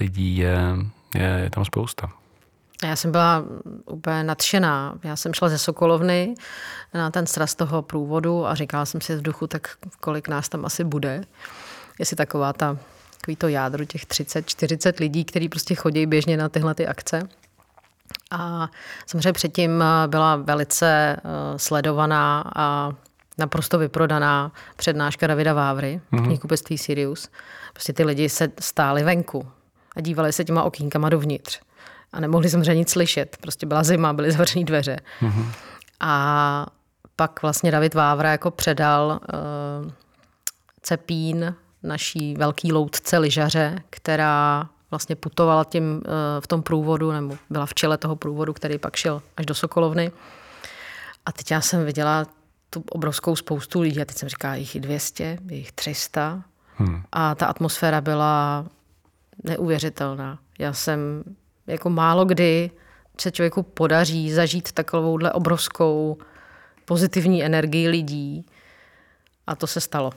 lidí 0.00 0.36
je, 0.36 0.60
je, 1.14 1.40
je 1.42 1.50
tam 1.50 1.64
spousta. 1.64 2.10
Já 2.84 2.96
jsem 2.96 3.10
byla 3.10 3.44
úplně 3.86 4.24
nadšená. 4.24 4.94
Já 5.04 5.16
jsem 5.16 5.34
šla 5.34 5.48
ze 5.48 5.58
Sokolovny 5.58 6.34
na 6.94 7.10
ten 7.10 7.26
sraz 7.26 7.54
toho 7.54 7.82
průvodu 7.82 8.46
a 8.46 8.54
říkala 8.54 8.86
jsem 8.86 9.00
si 9.00 9.16
v 9.16 9.22
duchu, 9.22 9.46
tak 9.46 9.76
kolik 10.00 10.28
nás 10.28 10.48
tam 10.48 10.64
asi 10.64 10.84
bude 10.84 11.24
jestli 12.00 12.16
taková 12.16 12.52
ta, 12.52 12.78
takový 13.20 13.36
to 13.36 13.48
jádro 13.48 13.84
těch 13.84 14.06
30-40 14.06 15.00
lidí, 15.00 15.24
kteří 15.24 15.48
prostě 15.48 15.74
chodí 15.74 16.06
běžně 16.06 16.36
na 16.36 16.48
tyhle 16.48 16.74
ty 16.74 16.86
akce. 16.86 17.28
A 18.30 18.68
samozřejmě 19.06 19.32
předtím 19.32 19.84
byla 20.06 20.36
velice 20.36 21.16
eh, 21.16 21.58
sledovaná 21.58 22.44
a 22.56 22.92
naprosto 23.38 23.78
vyprodaná 23.78 24.52
přednáška 24.76 25.26
Davida 25.26 25.54
Vávry, 25.54 26.00
mm-hmm. 26.12 26.24
knihkupectví 26.24 26.78
Sirius. 26.78 27.28
Prostě 27.72 27.92
ty 27.92 28.04
lidi 28.04 28.28
se 28.28 28.48
stáli 28.60 29.02
venku 29.02 29.48
a 29.96 30.00
dívali 30.00 30.32
se 30.32 30.44
těma 30.44 30.62
okýnkama 30.62 31.08
dovnitř. 31.08 31.60
A 32.12 32.20
nemohli 32.20 32.50
samozřejmě 32.50 32.78
nic 32.78 32.90
slyšet. 32.90 33.36
Prostě 33.40 33.66
byla 33.66 33.82
zima, 33.82 34.12
byly 34.12 34.32
zavřené 34.32 34.64
dveře. 34.64 34.96
Mm-hmm. 35.22 35.46
A 36.00 36.66
pak 37.16 37.42
vlastně 37.42 37.70
David 37.70 37.94
Vávra 37.94 38.30
jako 38.30 38.50
předal 38.50 39.20
uh, 39.84 39.90
Cepín 40.82 41.54
naší 41.82 42.34
velký 42.34 42.72
loutce 42.72 43.18
lyžaře, 43.18 43.82
která 43.90 44.68
vlastně 44.90 45.16
putovala 45.16 45.64
tím, 45.64 46.02
eh, 46.04 46.10
v 46.40 46.46
tom 46.46 46.62
průvodu, 46.62 47.12
nebo 47.12 47.38
byla 47.50 47.66
v 47.66 47.74
čele 47.74 47.98
toho 47.98 48.16
průvodu, 48.16 48.52
který 48.52 48.78
pak 48.78 48.96
šel 48.96 49.22
až 49.36 49.46
do 49.46 49.54
Sokolovny. 49.54 50.12
A 51.26 51.32
teď 51.32 51.50
já 51.50 51.60
jsem 51.60 51.84
viděla 51.84 52.26
tu 52.70 52.84
obrovskou 52.90 53.36
spoustu 53.36 53.80
lidí 53.80 54.02
a 54.02 54.04
teď 54.04 54.16
jsem 54.16 54.28
říkala, 54.28 54.54
jich 54.54 54.80
200, 54.80 55.38
jich 55.50 55.72
300. 55.72 56.42
Hmm. 56.76 57.02
A 57.12 57.34
ta 57.34 57.46
atmosféra 57.46 58.00
byla 58.00 58.66
neuvěřitelná. 59.44 60.38
Já 60.58 60.72
jsem 60.72 61.24
jako 61.66 61.90
málo 61.90 62.24
kdy 62.24 62.70
se 63.20 63.30
člověku 63.30 63.62
podaří 63.62 64.32
zažít 64.32 64.72
takovouhle 64.72 65.32
obrovskou 65.32 66.18
pozitivní 66.84 67.44
energii 67.44 67.88
lidí. 67.88 68.46
A 69.46 69.56
to 69.56 69.66
se 69.66 69.80
stalo. 69.80 70.12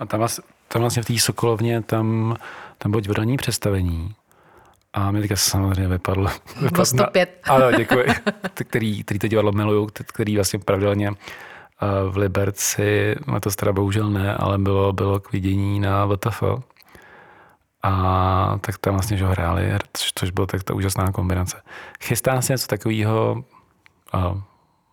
A 0.00 0.06
tam, 0.06 0.28
tam 0.68 0.80
vlastně 0.80 1.02
v 1.02 1.06
té 1.06 1.18
Sokolovně, 1.18 1.82
tam, 1.82 2.36
tam 2.78 2.90
bylo 2.90 3.00
divadelní 3.00 3.36
představení. 3.36 4.14
A 4.92 5.10
mi 5.10 5.20
teďka 5.20 5.36
samozřejmě 5.36 5.88
vypadlo. 5.88 6.30
vypadlo 6.60 6.86
105. 6.86 7.40
Na, 7.48 7.54
ano, 7.54 7.72
děkuji. 7.72 8.06
který, 8.54 9.04
který 9.04 9.18
to 9.18 9.28
divadlo 9.28 9.52
miluju, 9.52 9.88
který 10.06 10.36
vlastně 10.36 10.58
pravidelně 10.58 11.08
eh, 11.08 12.10
v 12.10 12.16
Liberci, 12.16 13.16
to 13.40 13.50
teda 13.50 13.72
bohužel 13.72 14.10
ne, 14.10 14.34
ale 14.34 14.58
bylo, 14.58 14.92
bylo 14.92 15.20
k 15.20 15.32
vidění 15.32 15.80
na 15.80 16.06
VTF. 16.06 16.42
A 17.82 18.58
tak 18.60 18.78
tam 18.78 18.94
vlastně 18.94 19.16
že 19.16 19.24
hráli, 19.26 19.72
což 20.14 20.30
bylo 20.30 20.46
tak 20.46 20.62
ta 20.62 20.74
úžasná 20.74 21.12
kombinace. 21.12 21.62
Chystá 22.00 22.42
se 22.42 22.52
něco 22.52 22.66
takového 22.66 23.44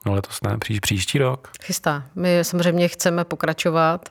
no 0.06 0.14
letos 0.14 0.42
ne, 0.42 0.58
příš, 0.58 0.80
příští 0.80 1.18
rok? 1.18 1.52
Chystá. 1.64 2.04
My 2.16 2.40
samozřejmě 2.42 2.88
chceme 2.88 3.26
pokračovat 3.26 4.10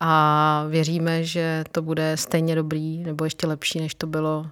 a 0.00 0.64
věříme, 0.68 1.24
že 1.24 1.64
to 1.72 1.82
bude 1.82 2.16
stejně 2.16 2.54
dobrý 2.54 3.02
nebo 3.02 3.24
ještě 3.24 3.46
lepší, 3.46 3.80
než 3.80 3.94
to 3.94 4.06
bylo 4.06 4.46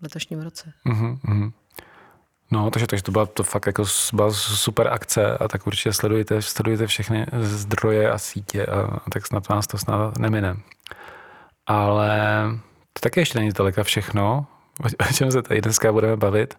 v 0.00 0.02
letošním 0.02 0.40
roce. 0.40 0.72
Mm-hmm. 0.86 1.52
No, 2.50 2.70
takže, 2.70 2.86
takže 2.86 3.02
to 3.02 3.12
byla 3.12 3.26
to 3.26 3.42
fakt 3.42 3.66
jako 3.66 3.84
byla 4.12 4.32
super 4.32 4.88
akce 4.88 5.38
a 5.38 5.48
tak 5.48 5.66
určitě 5.66 5.92
sledujte, 5.92 6.42
sledujte 6.42 6.86
všechny 6.86 7.26
zdroje 7.40 8.10
a 8.10 8.18
sítě 8.18 8.66
a, 8.66 8.80
a 8.80 9.10
tak 9.10 9.26
snad 9.26 9.48
vás 9.48 9.66
to 9.66 9.78
snad 9.78 10.18
nemine. 10.18 10.56
Ale 11.66 12.20
to 12.92 13.00
také 13.00 13.20
ještě 13.20 13.38
není 13.38 13.50
zdaleka 13.50 13.82
všechno, 13.82 14.46
o 15.10 15.12
čem 15.12 15.30
se 15.30 15.42
tady 15.42 15.60
dneska 15.60 15.92
budeme 15.92 16.16
bavit 16.16 16.58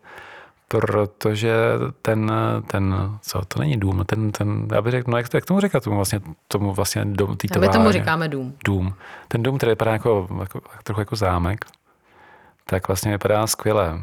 protože 0.67 1.53
ten, 2.01 2.31
ten, 2.67 2.95
co, 3.21 3.41
to 3.47 3.59
není 3.59 3.77
dům, 3.77 4.03
ten, 4.05 4.31
ten 4.31 4.67
já 4.71 4.81
bych 4.81 4.91
řekl, 4.91 5.11
no 5.11 5.17
jak, 5.17 5.33
jak 5.33 5.45
tomu 5.45 5.59
říkat, 5.59 5.83
tomu 5.83 5.95
vlastně, 5.95 6.21
tomu 6.47 6.73
vlastně 6.73 7.05
dom, 7.05 7.37
tý 7.37 7.47
My 7.59 7.69
tomu 7.69 7.91
říkáme 7.91 8.27
dům. 8.27 8.53
Dům. 8.65 8.93
Ten 9.27 9.43
dům, 9.43 9.57
který 9.57 9.69
vypadá 9.69 9.91
jako, 9.91 10.27
jako, 10.39 10.61
trochu 10.83 11.01
jako 11.01 11.15
zámek, 11.15 11.65
tak 12.65 12.87
vlastně 12.87 13.11
vypadá 13.11 13.47
skvěle 13.47 14.01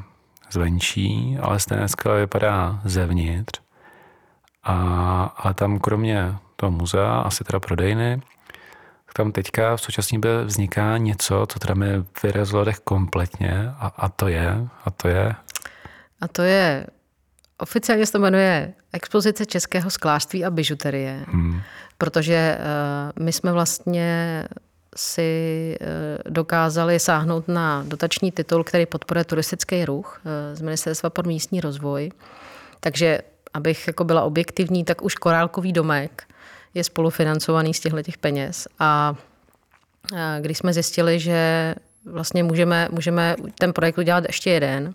zvenčí, 0.51 1.39
ale 1.41 1.61
stejně 1.61 1.89
skvěle 1.89 2.21
vypadá 2.21 2.81
zevnitř. 2.85 3.61
A, 4.65 4.75
ale 5.37 5.55
tam 5.55 5.79
kromě 5.79 6.35
toho 6.57 6.71
muzea, 6.71 7.21
asi 7.21 7.45
teda 7.45 7.61
prodejny, 7.61 8.23
tam 9.17 9.33
teďka 9.33 9.77
v 9.77 9.81
současné 9.81 10.19
době 10.19 10.45
vzniká 10.45 10.99
něco, 10.99 11.47
co 11.49 11.59
teda 11.59 11.75
mi 11.75 11.87
vyrazilo 12.23 12.65
dech 12.65 12.79
kompletně 12.79 13.75
a, 13.79 13.93
a 13.97 14.09
to 14.09 14.29
je, 14.29 14.69
a 14.85 14.91
to 14.91 15.09
je 15.09 15.35
a 16.21 16.29
to 16.29 16.43
je 16.43 16.87
Oficiálně 17.59 18.07
se 18.07 18.13
to 18.13 18.19
jmenuje 18.19 18.73
Expozice 18.93 19.47
českého 19.47 19.91
sklářství 19.91 20.45
a 20.45 20.51
bižuterie, 20.51 21.25
hmm. 21.29 21.61
protože 21.99 22.59
uh, 22.59 23.25
my 23.25 23.33
jsme 23.33 23.53
vlastně 23.53 24.45
si 24.97 25.77
uh, 25.81 26.33
dokázali 26.33 27.01
sáhnout 27.01 27.49
na 27.49 27.85
dotační 27.89 28.33
titul, 28.33 28.65
který 28.65 28.87
podporuje 28.87 29.25
turistický 29.25 29.85
ruch 29.85 30.21
uh, 30.25 30.57
z 30.57 30.61
Ministerstva 30.61 31.11
pro 31.11 31.29
místní 31.29 31.61
rozvoj. 31.61 32.11
Takže, 32.81 33.19
abych 33.55 33.87
jako 33.87 34.05
byla 34.05 34.23
objektivní, 34.23 34.85
tak 34.85 35.03
už 35.03 35.15
Korálkový 35.15 35.73
domek 35.73 36.25
je 36.75 36.85
spolufinancovaný 36.85 37.75
z 37.75 37.81
těchto 37.81 38.03
těch 38.03 38.19
peněz. 38.19 38.69
A 38.79 39.15
když 40.41 40.59
jsme 40.59 40.73
zjistili, 40.73 41.21
že 41.21 41.75
vlastně 42.05 42.43
můžeme, 42.43 42.89
můžeme 42.91 43.37
ten 43.59 43.73
projekt 43.73 43.99
udělat 43.99 44.25
ještě 44.27 44.51
jeden, 44.51 44.95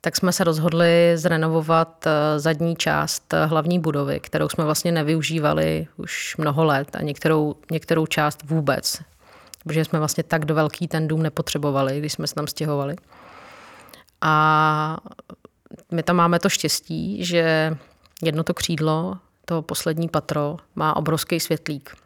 tak 0.00 0.16
jsme 0.16 0.32
se 0.32 0.44
rozhodli 0.44 1.12
zrenovovat 1.14 2.06
eh, 2.06 2.38
zadní 2.38 2.76
část 2.76 3.34
eh, 3.34 3.46
hlavní 3.46 3.78
budovy, 3.78 4.20
kterou 4.20 4.48
jsme 4.48 4.64
vlastně 4.64 4.92
nevyužívali 4.92 5.86
už 5.96 6.36
mnoho 6.38 6.64
let 6.64 6.96
a 6.96 7.02
některou, 7.02 7.56
některou 7.70 8.06
část 8.06 8.42
vůbec, 8.44 9.02
protože 9.64 9.84
jsme 9.84 9.98
vlastně 9.98 10.24
tak 10.24 10.44
do 10.44 10.54
velký 10.54 10.88
ten 10.88 11.08
dům 11.08 11.22
nepotřebovali, 11.22 11.98
když 11.98 12.12
jsme 12.12 12.26
se 12.26 12.34
tam 12.34 12.46
stěhovali. 12.46 12.96
A 14.20 14.96
my 15.90 16.02
tam 16.02 16.16
máme 16.16 16.38
to 16.38 16.48
štěstí, 16.48 17.24
že 17.24 17.76
jedno 18.22 18.44
to 18.44 18.54
křídlo, 18.54 19.18
to 19.44 19.62
poslední 19.62 20.08
patro, 20.08 20.56
má 20.74 20.96
obrovský 20.96 21.40
světlík. 21.40 21.96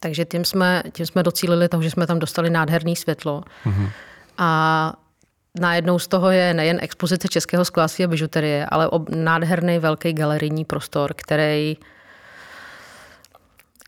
Takže 0.00 0.24
tím 0.24 0.44
jsme, 0.44 0.82
tím 0.92 1.06
jsme 1.06 1.22
docílili 1.22 1.68
toho, 1.68 1.82
že 1.82 1.90
jsme 1.90 2.06
tam 2.06 2.18
dostali 2.18 2.50
nádherný 2.50 2.96
světlo. 2.96 3.42
Mm-hmm. 3.64 3.90
A 4.38 4.92
najednou 5.60 5.98
z 5.98 6.08
toho 6.08 6.30
je 6.30 6.54
nejen 6.54 6.78
expozice 6.82 7.28
českého 7.28 7.64
sklářství 7.64 8.04
a 8.04 8.08
bižuterie, 8.08 8.66
ale 8.66 8.88
ob, 8.88 9.08
nádherný 9.08 9.78
velký 9.78 10.12
galerijní 10.12 10.64
prostor, 10.64 11.14
který 11.16 11.76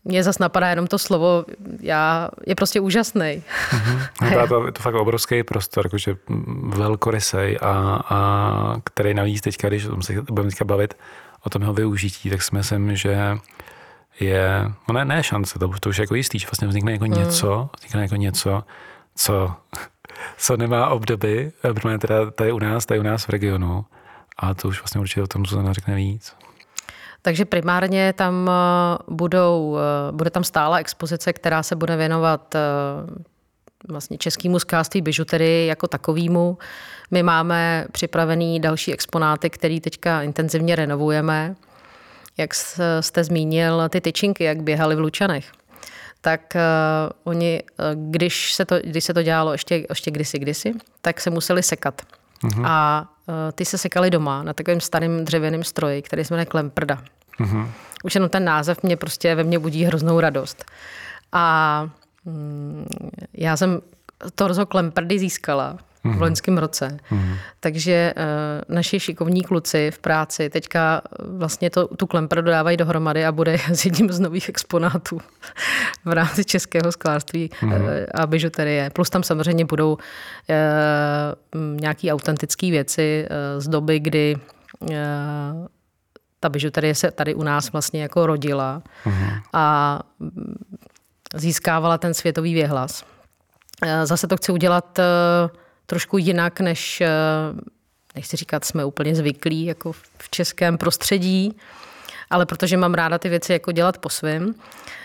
mě 0.07 0.23
zase 0.23 0.43
napadá 0.43 0.69
jenom 0.69 0.87
to 0.87 0.99
slovo, 0.99 1.45
já, 1.79 2.29
je 2.45 2.55
prostě 2.55 2.79
úžasný. 2.79 3.43
Mm-hmm. 3.69 4.07
No, 4.37 4.47
to, 4.47 4.65
je 4.65 4.71
to 4.71 4.81
fakt 4.81 4.95
obrovský 4.95 5.43
prostor, 5.43 5.85
jakože 5.85 6.15
velkorysej 6.63 7.57
a, 7.61 7.99
a 8.09 8.81
který 8.83 9.13
navíc 9.13 9.41
teďka, 9.41 9.69
když 9.69 9.87
se 10.01 10.21
budeme 10.21 10.49
teďka 10.49 10.65
bavit 10.65 10.93
o 11.43 11.49
tom 11.49 11.61
jeho 11.61 11.73
využití, 11.73 12.29
tak 12.29 12.41
si 12.41 12.55
myslím, 12.55 12.95
že 12.95 13.37
je, 14.19 14.71
no 14.87 14.93
ne, 14.93 15.05
ne 15.05 15.23
šance, 15.23 15.59
to, 15.59 15.71
to 15.79 15.89
už 15.89 15.97
je 15.97 16.03
jako 16.03 16.15
jistý, 16.15 16.39
že 16.39 16.47
vlastně 16.47 16.67
vznikne 16.67 16.91
jako 16.91 17.05
mm. 17.05 17.11
něco, 17.11 17.69
vznikne 17.77 18.01
jako 18.01 18.15
něco, 18.15 18.63
co, 19.15 19.55
co 20.37 20.57
nemá 20.57 20.89
obdoby, 20.89 21.51
protože 21.61 21.97
teda 21.97 22.31
tady 22.31 22.51
u 22.51 22.59
nás, 22.59 22.85
tady 22.85 22.99
u 22.99 23.03
nás 23.03 23.23
v 23.23 23.29
regionu, 23.29 23.85
a 24.37 24.53
to 24.53 24.67
už 24.67 24.81
vlastně 24.81 25.01
určitě 25.01 25.21
o 25.21 25.27
tom 25.27 25.45
Zuzana 25.45 25.73
řekne 25.73 25.95
víc. 25.95 26.33
Takže 27.21 27.45
primárně 27.45 28.13
tam 28.13 28.49
eh, 28.49 28.97
budou, 29.07 29.77
eh, 29.77 30.11
bude 30.11 30.29
tam 30.29 30.43
stála 30.43 30.77
expozice, 30.77 31.33
která 31.33 31.63
se 31.63 31.75
bude 31.75 31.95
věnovat 31.95 32.55
eh, 32.55 32.59
vlastně 33.87 34.17
českému 34.17 34.59
skáství 34.59 35.01
bižuterii 35.01 35.67
jako 35.67 35.87
takovýmu. 35.87 36.57
My 37.11 37.23
máme 37.23 37.85
připravený 37.91 38.59
další 38.59 38.93
exponáty, 38.93 39.49
který 39.49 39.79
teďka 39.79 40.21
intenzivně 40.21 40.75
renovujeme 40.75 41.55
jak 42.37 42.53
jste 42.99 43.23
zmínil, 43.23 43.89
ty 43.89 44.01
tyčinky, 44.01 44.43
jak 44.43 44.61
běhaly 44.61 44.95
v 44.95 44.99
Lučanech 44.99 45.51
tak 46.27 46.55
uh, 46.55 46.61
oni, 47.23 47.63
uh, 47.63 48.11
když, 48.11 48.53
se 48.53 48.65
to, 48.65 48.79
když 48.83 49.03
se 49.03 49.13
to 49.13 49.23
dělalo 49.23 49.51
ještě, 49.51 49.85
ještě 49.89 50.11
kdysi, 50.11 50.39
kdysi, 50.39 50.73
tak 51.01 51.21
se 51.21 51.29
museli 51.29 51.63
sekat. 51.63 52.01
Uh-huh. 52.43 52.63
A 52.65 53.05
uh, 53.27 53.35
ty 53.55 53.65
se 53.65 53.77
sekaly 53.77 54.09
doma 54.09 54.43
na 54.43 54.53
takovém 54.53 54.81
starém 54.81 55.25
dřevěném 55.25 55.63
stroji, 55.63 56.01
který 56.01 56.25
se 56.25 56.33
jmenuje 56.33 56.45
Klemprda. 56.45 57.03
Uh-huh. 57.39 57.67
Už 58.03 58.15
jenom 58.15 58.29
ten 58.29 58.43
název 58.45 58.83
mě 58.83 58.97
prostě 58.97 59.35
ve 59.35 59.43
mně 59.43 59.59
budí 59.59 59.83
hroznou 59.83 60.19
radost. 60.19 60.65
A 61.31 61.89
mm, 62.25 62.85
já 63.33 63.57
jsem 63.57 63.81
Torzo 64.35 64.65
Klemprdy 64.65 65.19
získala 65.19 65.77
v 66.15 66.21
loňském 66.21 66.57
roce. 66.57 66.97
Mm-hmm. 67.11 67.37
Takže 67.59 68.13
uh, 68.17 68.75
naši 68.75 68.99
šikovní 68.99 69.43
kluci 69.43 69.91
v 69.91 69.99
práci 69.99 70.49
teďka 70.49 71.01
vlastně 71.37 71.69
to, 71.69 71.87
tu 71.87 72.07
klemper 72.07 72.43
dodávají 72.43 72.77
dohromady 72.77 73.25
a 73.25 73.31
bude 73.31 73.57
s 73.73 73.85
jedním 73.85 74.09
z 74.11 74.19
nových 74.19 74.49
exponátů 74.49 75.19
v 76.05 76.11
rámci 76.11 76.45
českého 76.45 76.91
sklářství 76.91 77.49
mm-hmm. 77.49 77.81
uh, 77.81 77.89
a 78.13 78.27
bižuterie. 78.27 78.89
Plus 78.89 79.09
tam 79.09 79.23
samozřejmě 79.23 79.65
budou 79.65 79.93
uh, 79.93 79.99
nějaké 81.81 82.11
autentické 82.11 82.71
věci 82.71 83.27
uh, 83.29 83.61
z 83.61 83.67
doby, 83.67 83.99
kdy 83.99 84.35
uh, 84.79 84.89
ta 86.39 86.49
bižuterie 86.49 86.95
se 86.95 87.11
tady 87.11 87.35
u 87.35 87.43
nás 87.43 87.71
vlastně 87.71 88.01
jako 88.01 88.25
rodila 88.25 88.81
mm-hmm. 89.05 89.41
a 89.53 89.99
získávala 91.35 91.97
ten 91.97 92.13
světový 92.13 92.53
věhlas. 92.53 93.03
Zase 94.03 94.27
to 94.27 94.37
chci 94.37 94.51
udělat 94.51 94.99
trošku 95.87 96.17
jinak, 96.17 96.59
než 96.59 97.01
eh, 97.01 97.09
nechci 98.15 98.37
říkat, 98.37 98.65
jsme 98.65 98.85
úplně 98.85 99.15
zvyklí 99.15 99.65
jako 99.65 99.91
v 99.91 100.29
českém 100.29 100.77
prostředí, 100.77 101.57
ale 102.29 102.45
protože 102.45 102.77
mám 102.77 102.93
ráda 102.93 103.17
ty 103.17 103.29
věci 103.29 103.53
jako 103.53 103.71
dělat 103.71 103.97
po 103.97 104.09
svém 104.09 104.55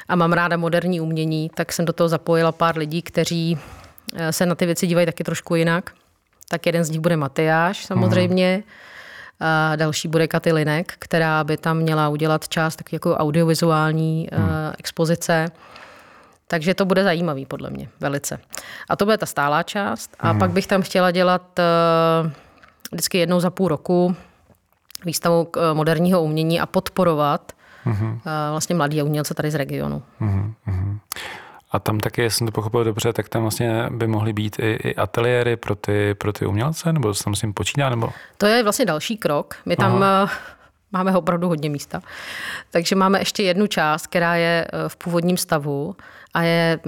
a 0.08 0.16
mám 0.16 0.32
ráda 0.32 0.56
moderní 0.56 1.00
umění, 1.00 1.50
tak 1.54 1.72
jsem 1.72 1.84
do 1.84 1.92
toho 1.92 2.08
zapojila 2.08 2.52
pár 2.52 2.78
lidí, 2.78 3.02
kteří 3.02 3.58
eh, 4.14 4.32
se 4.32 4.46
na 4.46 4.54
ty 4.54 4.66
věci 4.66 4.86
dívají 4.86 5.06
taky 5.06 5.24
trošku 5.24 5.54
jinak. 5.54 5.90
Tak 6.48 6.66
jeden 6.66 6.84
z 6.84 6.90
nich 6.90 7.00
bude 7.00 7.16
Matyáš 7.16 7.84
samozřejmě, 7.84 8.62
a 9.40 9.76
další 9.76 10.08
bude 10.08 10.28
Katy 10.28 10.52
Linek, 10.52 10.94
která 10.98 11.44
by 11.44 11.56
tam 11.56 11.76
měla 11.76 12.08
udělat 12.08 12.48
část 12.48 12.76
tak 12.76 12.92
jako 12.92 13.16
audiovizuální 13.16 14.28
hmm. 14.32 14.48
expozice. 14.78 15.48
Takže 16.52 16.74
to 16.74 16.84
bude 16.84 17.04
zajímavý 17.04 17.46
podle 17.46 17.70
mě, 17.70 17.88
velice. 18.00 18.40
A 18.88 18.96
to 18.96 19.04
bude 19.04 19.18
ta 19.18 19.26
stálá 19.26 19.62
část. 19.62 20.16
A 20.20 20.32
mm. 20.32 20.38
pak 20.38 20.50
bych 20.50 20.66
tam 20.66 20.82
chtěla 20.82 21.10
dělat 21.10 21.58
uh, 21.58 22.30
vždycky 22.92 23.18
jednou 23.18 23.40
za 23.40 23.50
půl 23.50 23.68
roku 23.68 24.16
výstavu 25.04 25.42
uh, 25.56 25.62
moderního 25.72 26.22
umění 26.22 26.60
a 26.60 26.66
podporovat 26.66 27.52
mm. 27.84 27.92
uh, 27.92 28.20
vlastně 28.50 28.74
mladý 28.74 29.02
umělce 29.02 29.34
tady 29.34 29.50
z 29.50 29.54
regionu. 29.54 30.02
Mm. 30.20 30.54
A 31.70 31.78
tam 31.78 32.00
taky, 32.00 32.22
jestli 32.22 32.38
jsem 32.38 32.46
to 32.46 32.52
pochopil 32.52 32.84
dobře, 32.84 33.12
tak 33.12 33.28
tam 33.28 33.42
vlastně 33.42 33.86
by 33.90 34.06
mohly 34.06 34.32
být 34.32 34.58
i, 34.58 34.72
i 34.72 34.94
ateliéry 34.94 35.56
pro 35.56 35.74
ty, 35.74 36.14
pro 36.14 36.32
ty 36.32 36.46
umělce, 36.46 36.92
nebo 36.92 37.14
se 37.14 37.24
tam 37.24 37.34
s 37.34 37.40
tím 37.40 37.54
počítá? 37.54 37.90
Nebo? 37.90 38.10
To 38.38 38.46
je 38.46 38.62
vlastně 38.62 38.84
další 38.84 39.16
krok. 39.16 39.54
My 39.66 39.76
tam 39.76 40.02
Aha. 40.02 40.30
Máme 40.92 41.16
opravdu 41.16 41.48
hodně 41.48 41.70
místa. 41.70 42.00
Takže 42.70 42.96
máme 42.96 43.18
ještě 43.18 43.42
jednu 43.42 43.66
část, 43.66 44.06
která 44.06 44.34
je 44.34 44.66
v 44.88 44.96
původním 44.96 45.36
stavu 45.36 45.96
a 46.34 46.42
je, 46.42 46.80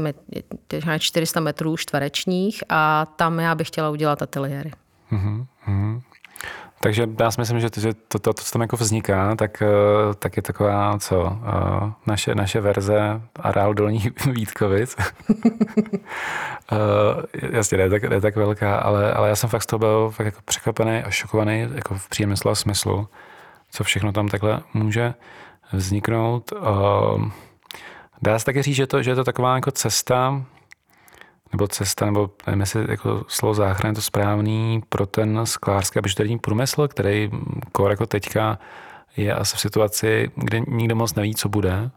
je 0.73 0.99
400 0.99 1.40
metrů 1.40 1.77
čtverečních 1.77 2.64
a 2.69 3.07
tam 3.17 3.40
já 3.40 3.55
bych 3.55 3.69
chtěla 3.69 3.90
udělat 3.90 4.23
ateliéry. 4.23 4.73
Mm-hmm. 5.12 6.01
Takže 6.85 7.07
já 7.21 7.31
si 7.31 7.40
myslím, 7.40 7.61
že 7.61 7.71
to, 7.71 7.81
že 7.81 7.95
to, 7.95 8.19
to, 8.19 8.33
to, 8.33 8.43
co 8.43 8.53
tam 8.53 8.62
jako 8.62 8.77
vzniká, 8.77 9.37
tak, 9.37 9.62
eh, 9.62 10.14
tak 10.19 10.37
je 10.37 10.43
taková, 10.43 10.99
co, 10.99 11.38
eh, 11.47 11.93
naše, 12.07 12.35
naše 12.35 12.61
verze 12.61 13.21
areál 13.40 13.75
Dolní 13.75 14.03
Vítkovic. 14.33 14.97
Jasně, 17.51 17.79
ne 17.79 17.90
tak, 17.90 18.05
ne 18.05 18.21
tak 18.21 18.37
velká, 18.37 18.77
ale, 18.77 19.12
ale 19.12 19.29
já 19.29 19.37
jsem 19.37 19.51
fakt 19.51 19.62
z 19.62 19.67
toho 19.67 19.79
byl 19.79 20.11
fakt 20.11 20.27
jako 20.27 20.40
překvapený 20.45 20.99
a 20.99 21.11
šokovaný, 21.11 21.69
jako 21.75 21.95
v 21.95 22.09
příjemném 22.09 22.37
slova 22.37 22.55
smyslu, 22.55 23.09
co 23.75 23.85
všechno 23.85 24.13
tam 24.13 24.29
takhle 24.29 24.61
může 24.75 25.15
vzniknout. 25.73 26.53
Dá 28.23 28.39
se 28.39 28.45
taky 28.45 28.63
říct, 28.63 28.77
že 28.77 28.87
to, 28.87 29.03
že 29.03 29.11
je 29.11 29.15
to 29.15 29.25
taková 29.25 29.55
jako 29.55 29.71
cesta, 29.71 30.45
nebo 31.53 31.69
cesta, 31.69 32.07
nebo 32.07 32.31
nevím, 32.47 32.61
jestli 32.61 32.87
jako 32.89 33.25
slovo 33.29 33.55
záchrana 33.55 33.91
je 33.91 33.95
to 33.95 34.03
správný 34.03 34.83
pro 34.89 35.07
ten 35.07 35.41
sklářský 35.45 35.99
a 35.99 36.03
bižuterní 36.03 36.39
průmysl, 36.39 36.89
který 36.89 37.31
kor 37.73 37.91
jako 37.91 38.07
teďka 38.07 38.59
je 39.17 39.35
asi 39.35 39.57
v 39.57 39.61
situaci, 39.61 40.31
kde 40.37 40.61
nikdo 40.69 40.97
moc 40.97 41.15
neví, 41.15 41.35
co 41.35 41.49
bude. 41.49 41.91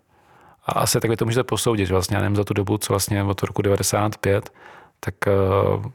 A 0.65 0.71
asi 0.71 0.99
takhle 0.99 1.17
to 1.17 1.25
můžete 1.25 1.43
posoudit, 1.43 1.89
vlastně, 1.89 2.17
já 2.17 2.21
nevím, 2.21 2.35
za 2.35 2.43
tu 2.43 2.53
dobu, 2.53 2.77
co 2.77 2.93
vlastně 2.93 3.23
od 3.23 3.43
roku 3.43 3.61
95, 3.61 4.49
tak, 4.99 5.15
eh, 5.27 5.31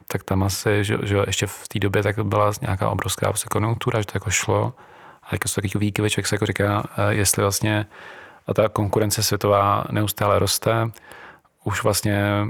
tak 0.08 0.24
tam 0.24 0.42
asi, 0.42 0.84
že, 0.84 0.98
že 1.02 1.16
ještě 1.26 1.46
v 1.46 1.68
té 1.68 1.78
době 1.78 2.02
tak 2.02 2.24
byla 2.24 2.52
nějaká 2.60 2.90
obrovská 2.90 3.32
konjunktura, 3.50 4.00
že 4.00 4.06
to 4.06 4.12
jako 4.16 4.30
šlo. 4.30 4.72
A 5.22 5.28
jako 5.32 5.48
jsou 5.48 5.60
takový 5.60 5.86
výkyvy, 5.86 6.10
člověk 6.10 6.26
se 6.26 6.34
jako 6.34 6.46
říká, 6.46 6.82
eh, 6.96 7.14
jestli 7.14 7.42
vlastně 7.42 7.86
a 8.46 8.54
ta 8.54 8.68
konkurence 8.68 9.22
světová 9.22 9.84
neustále 9.90 10.38
roste. 10.38 10.90
Už 11.64 11.84
vlastně 11.84 12.46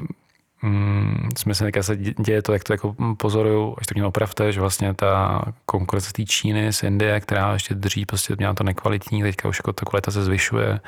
mm, 0.62 1.28
si 1.52 1.64
jak 1.64 1.84
se 1.84 1.96
děje 1.96 2.42
to, 2.42 2.52
jak 2.52 2.64
to 2.64 2.72
jako 2.72 2.96
pozoruju, 3.16 3.76
až 3.78 3.86
to 3.86 3.94
mě 3.94 4.04
opravte, 4.04 4.52
že 4.52 4.60
vlastně 4.60 4.94
ta 4.94 5.42
konkurence 5.66 6.10
z 6.10 6.12
té 6.12 6.24
Číny, 6.24 6.72
z 6.72 6.82
Indie, 6.82 7.20
která 7.20 7.52
ještě 7.52 7.74
drží, 7.74 8.06
prostě 8.06 8.36
měla 8.38 8.54
to 8.54 8.64
nekvalitní, 8.64 9.22
teďka 9.22 9.48
už 9.48 9.58
jako 9.58 9.72
ta 9.72 9.84
kvalita 9.84 10.10
se 10.10 10.24
zvyšuje, 10.24 10.80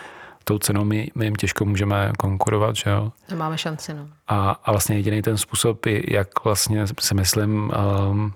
tou 0.45 0.59
cenou 0.59 0.85
my, 0.85 1.11
my 1.15 1.25
jim 1.25 1.35
těžko 1.35 1.65
můžeme 1.65 2.13
konkurovat, 2.19 2.77
že 2.77 2.91
jo. 2.91 3.13
Máme 3.37 3.59
šanci, 3.59 3.95
no. 3.95 4.09
A, 4.29 4.51
a 4.65 4.71
vlastně 4.71 4.97
jediný 4.97 5.23
ten 5.23 5.39
způsob, 5.39 5.87
jak 5.87 6.45
vlastně 6.45 6.87
si 7.01 7.15
myslím, 7.15 7.73
um, 8.11 8.33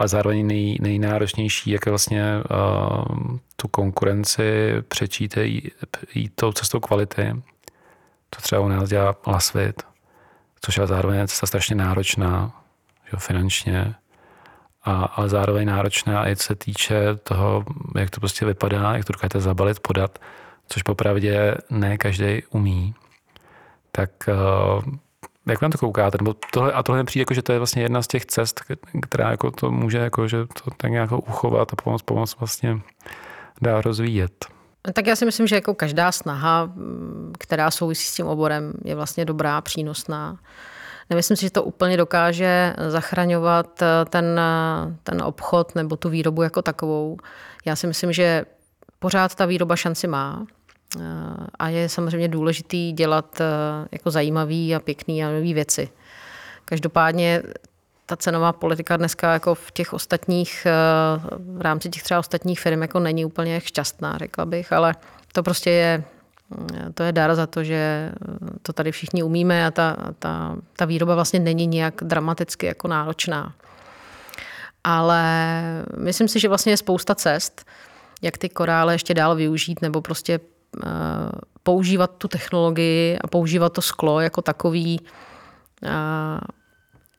ale 0.00 0.08
zároveň 0.08 0.46
nej, 0.46 0.78
nejnáročnější, 0.80 1.70
jak 1.70 1.86
vlastně 1.86 2.24
uh, 2.36 3.36
tu 3.56 3.68
konkurenci 3.68 4.74
přečít 4.88 5.38
jít 6.14 6.32
tou 6.34 6.52
cestou 6.52 6.80
kvality. 6.80 7.42
To 8.30 8.40
třeba 8.42 8.60
u 8.60 8.68
nás 8.68 8.88
dělá 8.88 9.16
Lasvit, 9.26 9.82
což 10.60 10.76
je 10.76 10.86
zároveň 10.86 11.26
cesta 11.26 11.46
strašně 11.46 11.76
náročná, 11.76 12.62
že 13.10 13.16
finančně, 13.16 13.94
a, 14.84 15.04
ale 15.04 15.28
zároveň 15.28 15.66
náročná 15.66 16.28
i 16.28 16.36
se 16.36 16.54
týče 16.54 17.14
toho, 17.14 17.64
jak 17.98 18.10
to 18.10 18.20
prostě 18.20 18.46
vypadá, 18.46 18.96
jak 18.96 19.04
to 19.04 19.12
dokážete 19.12 19.40
zabalit, 19.40 19.80
podat, 19.80 20.18
což 20.68 20.82
popravdě 20.82 21.54
ne 21.70 21.98
každý 21.98 22.42
umí. 22.50 22.94
Tak 23.92 24.10
uh, 24.28 24.94
jak 25.46 25.60
vám 25.60 25.70
to 25.70 25.78
koukáte? 25.78 26.18
Nebo 26.20 26.34
tohle, 26.52 26.72
a 26.72 26.82
tohle 26.82 27.04
přijde, 27.04 27.22
jako, 27.22 27.34
že 27.34 27.42
to 27.42 27.52
je 27.52 27.58
vlastně 27.58 27.82
jedna 27.82 28.02
z 28.02 28.06
těch 28.06 28.26
cest, 28.26 28.60
která 29.02 29.30
jako 29.30 29.50
to 29.50 29.70
může 29.70 29.98
jako, 29.98 30.28
že 30.28 30.46
to 30.64 30.70
tak 30.76 30.90
nějak 30.90 31.12
uchovat 31.12 31.72
a 31.72 31.76
pomoct, 31.76 32.02
pomoct 32.02 32.36
vlastně 32.40 32.80
dá 33.62 33.80
rozvíjet. 33.80 34.46
Tak 34.92 35.06
já 35.06 35.16
si 35.16 35.24
myslím, 35.24 35.46
že 35.46 35.54
jako 35.54 35.74
každá 35.74 36.12
snaha, 36.12 36.72
která 37.38 37.70
souvisí 37.70 38.04
s 38.04 38.14
tím 38.14 38.26
oborem, 38.26 38.72
je 38.84 38.94
vlastně 38.94 39.24
dobrá, 39.24 39.60
přínosná. 39.60 40.38
Nemyslím 41.10 41.36
si, 41.36 41.42
že 41.42 41.50
to 41.50 41.62
úplně 41.62 41.96
dokáže 41.96 42.74
zachraňovat 42.88 43.82
ten, 44.08 44.40
ten 45.02 45.22
obchod 45.22 45.74
nebo 45.74 45.96
tu 45.96 46.08
výrobu 46.08 46.42
jako 46.42 46.62
takovou. 46.62 47.16
Já 47.64 47.76
si 47.76 47.86
myslím, 47.86 48.12
že 48.12 48.44
pořád 48.98 49.34
ta 49.34 49.46
výroba 49.46 49.76
šanci 49.76 50.06
má. 50.06 50.46
A 51.58 51.68
je 51.68 51.88
samozřejmě 51.88 52.28
důležitý 52.28 52.92
dělat 52.92 53.40
jako 53.92 54.10
zajímavý 54.10 54.74
a 54.74 54.80
pěkný 54.80 55.24
a 55.24 55.30
nový 55.30 55.54
věci. 55.54 55.88
Každopádně 56.64 57.42
ta 58.06 58.16
cenová 58.16 58.52
politika 58.52 58.96
dneska 58.96 59.32
jako 59.32 59.54
v 59.54 59.70
těch 59.70 59.92
ostatních, 59.92 60.66
v 61.38 61.60
rámci 61.60 61.88
těch 61.88 62.02
třeba 62.02 62.20
ostatních 62.20 62.60
firm 62.60 62.82
jako 62.82 63.00
není 63.00 63.24
úplně 63.24 63.60
šťastná, 63.60 64.18
řekla 64.18 64.44
bych, 64.44 64.72
ale 64.72 64.94
to 65.32 65.42
prostě 65.42 65.70
je 65.70 66.04
to 66.94 67.02
je 67.02 67.12
dar 67.12 67.34
za 67.34 67.46
to, 67.46 67.64
že 67.64 68.12
to 68.62 68.72
tady 68.72 68.92
všichni 68.92 69.22
umíme 69.22 69.66
a 69.66 69.70
ta, 69.70 69.96
ta, 70.18 70.56
ta 70.76 70.84
výroba 70.84 71.14
vlastně 71.14 71.40
není 71.40 71.66
nějak 71.66 71.94
dramaticky 72.02 72.66
jako 72.66 72.88
náročná. 72.88 73.54
Ale 74.84 75.62
myslím 75.96 76.28
si, 76.28 76.40
že 76.40 76.48
vlastně 76.48 76.72
je 76.72 76.76
spousta 76.76 77.14
cest, 77.14 77.66
jak 78.22 78.38
ty 78.38 78.48
korále 78.48 78.94
ještě 78.94 79.14
dál 79.14 79.36
využít 79.36 79.82
nebo 79.82 80.00
prostě 80.00 80.40
používat 81.62 82.10
tu 82.18 82.28
technologii 82.28 83.18
a 83.18 83.26
používat 83.26 83.72
to 83.72 83.82
sklo 83.82 84.20
jako 84.20 84.42
takový 84.42 85.00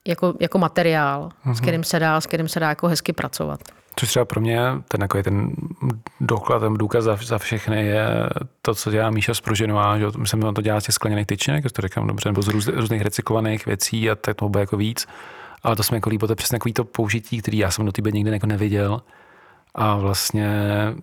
jako, 0.07 0.33
jako 0.39 0.57
materiál, 0.57 1.29
uh-huh. 1.29 1.43
s 1.43 1.45
mhm. 1.45 1.55
kterým 1.55 1.83
se 1.83 1.99
dá, 1.99 2.21
s 2.21 2.25
kterým 2.25 2.47
se 2.47 2.59
dá 2.59 2.69
jako 2.69 2.87
hezky 2.87 3.13
pracovat. 3.13 3.59
Což 3.95 4.09
třeba 4.09 4.25
pro 4.25 4.41
mě 4.41 4.59
ten, 4.87 5.01
jako 5.01 5.23
ten 5.23 5.51
doklad, 6.21 6.59
ten 6.59 6.73
důkaz 6.73 7.03
za, 7.03 7.15
za 7.15 7.37
všechny 7.37 7.85
je 7.85 8.07
to, 8.61 8.75
co 8.75 8.91
dělá 8.91 9.09
Míša 9.09 9.33
Spruženová, 9.33 9.99
že 9.99 10.05
myslím, 10.17 10.41
že 10.41 10.51
to 10.55 10.61
dělá 10.61 10.81
z 10.81 10.83
těch 10.83 10.95
skleněných 10.95 11.27
tyčinek, 11.27 11.71
to 11.71 11.81
říkám 11.81 12.07
dobře, 12.07 12.29
nebo 12.29 12.41
z 12.41 12.47
růz, 12.47 12.67
různých 12.67 13.01
recyklovaných 13.01 13.65
věcí 13.65 14.09
a 14.09 14.15
tak 14.15 14.37
to 14.37 14.49
bude 14.49 14.59
jako 14.59 14.77
víc. 14.77 15.07
Ale 15.63 15.75
to 15.75 15.83
mi 15.91 15.97
jako 15.97 16.09
líbilo, 16.09 16.27
to 16.27 16.31
je 16.31 16.35
přesně 16.35 16.59
takový 16.59 16.73
to 16.73 16.83
použití, 16.83 17.41
který 17.41 17.57
já 17.57 17.71
jsem 17.71 17.85
do 17.85 17.91
té 17.91 18.11
nikdy 18.11 18.31
jako 18.31 18.47
neviděl. 18.47 19.01
A 19.75 19.95
vlastně, 19.95 20.49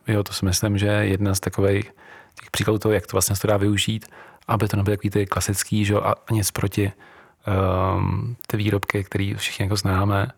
jo, 0.06 0.22
to 0.22 0.32
si 0.32 0.44
myslím, 0.44 0.78
že 0.78 0.86
je 0.86 1.06
jedna 1.06 1.34
z 1.34 1.40
takových 1.40 1.92
těch 2.40 2.50
příkladů 2.50 2.78
toho, 2.78 2.92
jak 2.92 3.06
to 3.06 3.12
vlastně 3.12 3.36
se 3.36 3.42
to 3.42 3.48
dá 3.48 3.56
využít, 3.56 4.06
aby 4.48 4.68
to 4.68 4.76
nebyly 4.76 4.96
takový 4.96 5.10
ty 5.10 5.26
klasický, 5.26 5.84
že 5.84 5.94
a 5.94 6.14
nic 6.30 6.50
proti 6.50 6.92
um, 7.96 8.36
ty 8.46 8.56
výrobky, 8.56 9.04
které 9.04 9.34
všichni 9.36 9.62
jako 9.62 9.76
známe, 9.76 10.32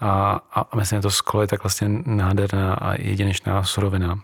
a, 0.00 0.40
a 0.54 0.76
myslím, 0.76 0.98
že 0.98 1.02
to 1.02 1.10
sklo 1.10 1.40
je 1.40 1.46
tak 1.46 1.62
vlastně 1.62 1.88
nádherná 2.06 2.74
a 2.74 3.00
jedinečná 3.00 3.64
surovina, 3.64 4.20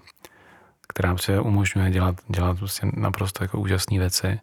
která 0.89 1.17
se 1.17 1.41
umožňuje 1.41 1.91
dělat, 1.91 2.17
dělat 2.29 2.59
prostě 2.59 2.87
naprosto 2.95 3.45
jako 3.45 3.59
úžasné 3.59 3.99
věci. 3.99 4.41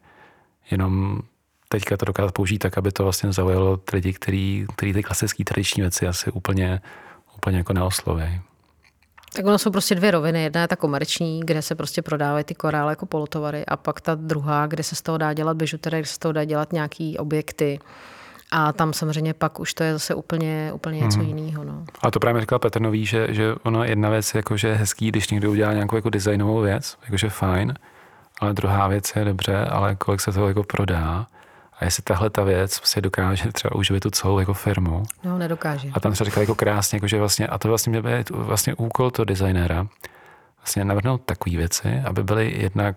Jenom 0.72 1.22
teďka 1.70 1.98
to 1.98 2.06
dokázat 2.06 2.32
použít 2.32 2.58
tak, 2.60 2.78
aby 2.78 2.92
to 2.92 3.04
vlastně 3.04 3.34
zaujalo 3.34 3.80
lidi, 3.94 4.14
který, 4.14 4.66
který 4.76 4.94
ty 4.94 5.04
klasické 5.04 5.44
tradiční 5.44 5.82
věci 5.82 6.08
asi 6.08 6.32
úplně, 6.32 6.82
úplně 7.36 7.58
jako 7.58 7.74
neosloví. 7.74 8.42
Tak 9.38 9.46
ono 9.46 9.58
jsou 9.58 9.72
prostě 9.72 9.96
dvě 9.96 10.12
roviny. 10.12 10.44
Jedna 10.44 10.62
je 10.62 10.68
ta 10.68 10.76
komerční, 10.76 11.40
kde 11.46 11.62
se 11.62 11.76
prostě 11.76 12.02
prodávají 12.02 12.44
ty 12.44 12.56
korály 12.56 12.92
jako 12.92 13.06
polotovary 13.06 13.66
a 13.66 13.78
pak 13.78 14.02
ta 14.02 14.16
druhá, 14.16 14.68
kde 14.68 14.84
se 14.84 14.96
z 14.96 15.02
toho 15.02 15.18
dá 15.18 15.34
dělat 15.34 15.58
bižuterie, 15.58 16.02
kde 16.02 16.08
se 16.08 16.14
z 16.14 16.18
toho 16.18 16.32
dá 16.32 16.44
dělat 16.44 16.74
nějaký 16.74 17.18
objekty, 17.18 17.80
a 18.52 18.74
tam 18.74 18.94
samozřejmě 18.94 19.34
pak 19.34 19.60
už 19.60 19.74
to 19.74 19.84
je 19.84 19.94
zase 19.94 20.16
úplně, 20.16 20.72
úplně 20.74 21.00
něco 21.00 21.20
hmm. 21.20 21.28
jiného. 21.28 21.64
No. 21.64 21.86
A 22.02 22.12
to 22.12 22.20
právě 22.20 22.42
říkal 22.42 22.60
Petr 22.60 22.82
Nový, 22.82 23.06
že, 23.06 23.28
že 23.30 23.56
ono 23.64 23.84
jedna 23.84 24.10
věc 24.10 24.36
jako, 24.36 24.58
že 24.58 24.68
je 24.68 24.76
hezký, 24.76 25.08
když 25.08 25.30
někdo 25.30 25.52
udělá 25.52 25.74
nějakou 25.74 25.96
jako 25.96 26.10
designovou 26.10 26.62
věc, 26.62 26.98
jakože 27.06 27.30
fajn, 27.30 27.74
ale 28.40 28.54
druhá 28.54 28.88
věc 28.88 29.14
je 29.16 29.26
dobře, 29.26 29.58
ale 29.58 29.96
kolik 29.96 30.22
se 30.22 30.32
toho 30.32 30.48
jako 30.48 30.64
prodá 30.64 31.28
a 31.80 31.86
jestli 31.86 32.04
tahle 32.04 32.30
ta 32.30 32.44
věc 32.44 32.82
si 32.84 33.02
dokáže 33.02 33.52
třeba 33.52 33.76
uživit 33.76 34.04
tu 34.04 34.10
celou 34.10 34.40
jako 34.40 34.54
firmu. 34.54 35.04
No, 35.24 35.38
nedokáže. 35.38 35.90
A 35.94 36.00
tam 36.00 36.12
třeba 36.12 36.26
říkal 36.26 36.44
jako 36.44 36.56
krásně, 36.56 36.96
jako, 36.96 37.08
že 37.08 37.20
vlastně, 37.20 37.48
a 37.48 37.58
to 37.58 37.68
vlastně 37.68 38.02
byl 38.02 38.24
vlastně 38.30 38.74
úkol 38.74 39.12
toho 39.12 39.26
designéra, 39.26 39.88
vlastně 40.58 40.86
navrhnout 40.86 41.22
takové 41.26 41.58
věci, 41.58 42.02
aby 42.06 42.24
byly 42.24 42.54
jednak 42.58 42.96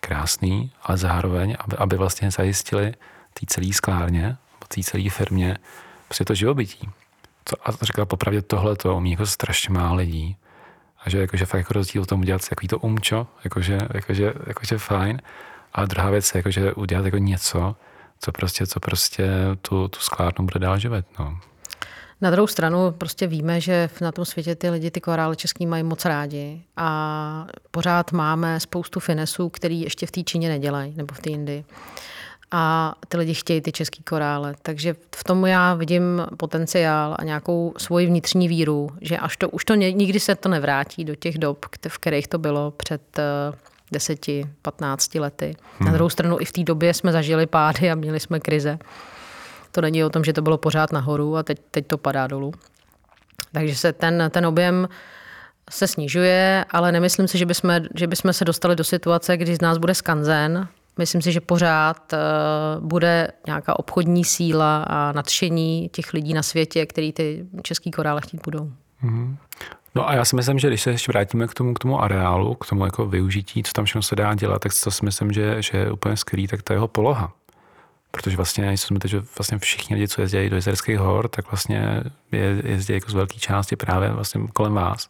krásný, 0.00 0.72
ale 0.82 0.98
zároveň, 0.98 1.56
aby, 1.58 1.76
aby 1.76 1.96
vlastně 1.96 2.30
zajistili 2.30 2.94
té 3.34 3.46
celé 3.46 3.72
sklárně 3.72 4.36
té 4.74 4.82
celé 4.82 5.10
firmě 5.10 5.58
prostě 6.08 6.24
to 6.24 6.34
živobytí. 6.34 6.88
Co, 7.44 7.68
a 7.68 7.72
říkal 7.82 8.06
popravdě 8.06 8.42
tohle 8.42 8.76
to 8.76 8.96
umí 8.96 9.10
jako 9.10 9.26
strašně 9.26 9.74
málo 9.74 9.96
lidí. 9.96 10.36
A 11.04 11.10
že 11.10 11.20
jakože 11.20 11.46
fakt 11.46 11.58
jako 11.58 11.74
rozdíl 11.74 12.04
v 12.04 12.06
tom 12.06 12.20
udělat 12.20 12.48
takový 12.48 12.68
to 12.68 12.78
umčo, 12.78 13.26
jakože, 13.44 13.78
jakože, 13.94 14.32
jakože 14.46 14.78
fajn. 14.78 15.22
A 15.72 15.84
druhá 15.84 16.10
věc 16.10 16.34
je 16.34 16.38
jakože 16.38 16.72
udělat 16.72 17.04
jako 17.04 17.18
něco, 17.18 17.76
co 18.24 18.32
prostě, 18.32 18.66
co 18.66 18.80
prostě 18.80 19.30
tu, 19.62 19.88
tu 19.88 20.00
sklárnu 20.00 20.44
bude 20.44 20.60
dál 20.60 20.78
živit. 20.78 21.06
No. 21.18 21.38
Na 22.20 22.30
druhou 22.30 22.46
stranu 22.46 22.90
prostě 22.90 23.26
víme, 23.26 23.60
že 23.60 23.90
na 24.00 24.12
tom 24.12 24.24
světě 24.24 24.54
ty 24.54 24.70
lidi 24.70 24.90
ty 24.90 25.00
korály 25.00 25.36
český 25.36 25.66
mají 25.66 25.82
moc 25.82 26.04
rádi 26.04 26.62
a 26.76 27.46
pořád 27.70 28.12
máme 28.12 28.60
spoustu 28.60 29.00
finesů, 29.00 29.48
který 29.48 29.80
ještě 29.80 30.06
v 30.06 30.10
té 30.10 30.22
Číně 30.22 30.48
nedělají, 30.48 30.94
nebo 30.96 31.14
v 31.14 31.18
té 31.20 31.30
Indii 31.30 31.64
a 32.52 32.94
ty 33.08 33.16
lidi 33.16 33.34
chtějí 33.34 33.60
ty 33.60 33.72
český 33.72 34.02
korále. 34.02 34.54
Takže 34.62 34.94
v 35.16 35.24
tom 35.24 35.46
já 35.46 35.74
vidím 35.74 36.26
potenciál 36.36 37.16
a 37.18 37.24
nějakou 37.24 37.74
svoji 37.78 38.06
vnitřní 38.06 38.48
víru, 38.48 38.90
že 39.00 39.18
až 39.18 39.36
to, 39.36 39.48
už 39.48 39.64
to 39.64 39.74
nikdy 39.74 40.20
se 40.20 40.34
to 40.34 40.48
nevrátí 40.48 41.04
do 41.04 41.14
těch 41.14 41.38
dob, 41.38 41.66
v 41.88 41.98
kterých 41.98 42.28
to 42.28 42.38
bylo 42.38 42.70
před 42.70 43.20
10-15 43.92 44.46
eh, 45.16 45.20
lety. 45.20 45.56
Hmm. 45.78 45.86
Na 45.86 45.92
druhou 45.92 46.10
stranu 46.10 46.36
i 46.40 46.44
v 46.44 46.52
té 46.52 46.62
době 46.62 46.94
jsme 46.94 47.12
zažili 47.12 47.46
pády 47.46 47.90
a 47.90 47.94
měli 47.94 48.20
jsme 48.20 48.40
krize. 48.40 48.78
To 49.72 49.80
není 49.80 50.04
o 50.04 50.10
tom, 50.10 50.24
že 50.24 50.32
to 50.32 50.42
bylo 50.42 50.58
pořád 50.58 50.92
nahoru 50.92 51.36
a 51.36 51.42
teď, 51.42 51.58
teď 51.70 51.86
to 51.86 51.98
padá 51.98 52.26
dolů. 52.26 52.52
Takže 53.52 53.76
se 53.76 53.92
ten, 53.92 54.30
ten 54.30 54.46
objem 54.46 54.88
se 55.70 55.86
snižuje, 55.86 56.64
ale 56.70 56.92
nemyslím 56.92 57.28
si, 57.28 57.38
že 57.38 57.46
bychom, 57.46 57.80
že 57.94 58.06
bychom 58.06 58.32
se 58.32 58.44
dostali 58.44 58.76
do 58.76 58.84
situace, 58.84 59.36
kdy 59.36 59.56
z 59.56 59.60
nás 59.60 59.78
bude 59.78 59.94
skanzen, 59.94 60.68
Myslím 60.98 61.22
si, 61.22 61.32
že 61.32 61.40
pořád 61.40 62.12
eh, 62.12 62.18
bude 62.80 63.28
nějaká 63.46 63.78
obchodní 63.78 64.24
síla 64.24 64.82
a 64.82 65.12
nadšení 65.12 65.90
těch 65.92 66.12
lidí 66.12 66.34
na 66.34 66.42
světě, 66.42 66.86
který 66.86 67.12
ty 67.12 67.46
český 67.62 67.90
korále 67.90 68.20
chtít 68.20 68.40
budou. 68.44 68.72
Mm-hmm. 69.04 69.36
No 69.94 70.08
a 70.08 70.14
já 70.14 70.24
si 70.24 70.36
myslím, 70.36 70.58
že 70.58 70.68
když 70.68 70.82
se 70.82 70.90
ještě 70.90 71.12
vrátíme 71.12 71.46
k 71.46 71.54
tomu, 71.54 71.74
k 71.74 71.78
tomu 71.78 72.02
areálu, 72.02 72.54
k 72.54 72.66
tomu 72.66 72.84
jako 72.84 73.06
využití, 73.06 73.62
co 73.62 73.72
tam 73.72 73.84
všechno 73.84 74.02
se 74.02 74.16
dá 74.16 74.34
dělat, 74.34 74.62
tak 74.62 74.72
to 74.84 74.90
si 74.90 75.04
myslím, 75.04 75.32
že, 75.32 75.62
že 75.62 75.78
je 75.78 75.92
úplně 75.92 76.16
skvělý, 76.16 76.46
tak 76.46 76.60
je 76.70 76.76
jeho 76.76 76.88
poloha. 76.88 77.32
Protože 78.10 78.36
vlastně, 78.36 78.72
jsme 78.72 78.98
že 79.04 79.22
vlastně 79.38 79.58
všichni 79.58 79.96
lidi, 79.96 80.08
co 80.08 80.20
jezdí 80.20 80.50
do 80.50 80.56
jezerských 80.56 80.98
hor, 80.98 81.28
tak 81.28 81.50
vlastně 81.50 82.02
je, 82.32 82.62
jezdí 82.64 82.94
jako 82.94 83.10
z 83.10 83.14
velké 83.14 83.38
části 83.38 83.76
právě 83.76 84.12
vlastně 84.12 84.40
kolem 84.52 84.72
vás. 84.72 85.08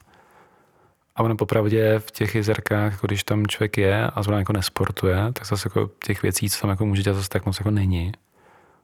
A 1.16 1.22
ono 1.22 1.36
popravdě 1.36 1.98
v 1.98 2.10
těch 2.10 2.34
jezerkách, 2.34 2.92
jako 2.92 3.06
když 3.06 3.24
tam 3.24 3.46
člověk 3.46 3.78
je 3.78 4.06
a 4.06 4.22
zrovna 4.22 4.38
jako 4.38 4.52
nesportuje, 4.52 5.32
tak 5.32 5.46
zase 5.46 5.68
jako 5.68 5.90
těch 6.04 6.22
věcí, 6.22 6.50
co 6.50 6.60
tam 6.60 6.70
jako 6.70 6.86
může 6.86 7.02
dělat, 7.02 7.16
zase 7.16 7.28
tak 7.28 7.46
moc 7.46 7.58
jako 7.58 7.70
není. 7.70 8.12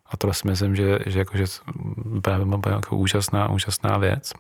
A 0.07 0.17
to 0.17 0.33
si 0.33 0.49
myslím, 0.49 0.77
že, 0.77 0.99
že, 1.07 1.19
jako, 1.19 1.37
že 1.37 1.45
právě 2.23 2.47
jako 2.71 2.97
úžasná, 2.97 3.51
úžasná 3.51 3.99
věc. 3.99 4.33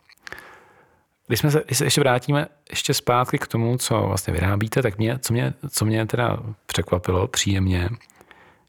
Když, 1.28 1.40
jsme 1.40 1.50
se, 1.50 1.62
když 1.66 1.78
se 1.78 1.84
ještě 1.84 2.00
vrátíme 2.00 2.46
ještě 2.70 2.94
zpátky 2.94 3.38
k 3.38 3.46
tomu, 3.46 3.78
co 3.78 4.02
vlastně 4.02 4.32
vyrábíte, 4.32 4.82
tak 4.82 4.98
mě, 4.98 5.18
co, 5.18 5.32
mě, 5.32 5.54
co 5.70 5.84
mě 5.84 6.06
teda 6.06 6.38
překvapilo 6.66 7.28
příjemně, 7.28 7.88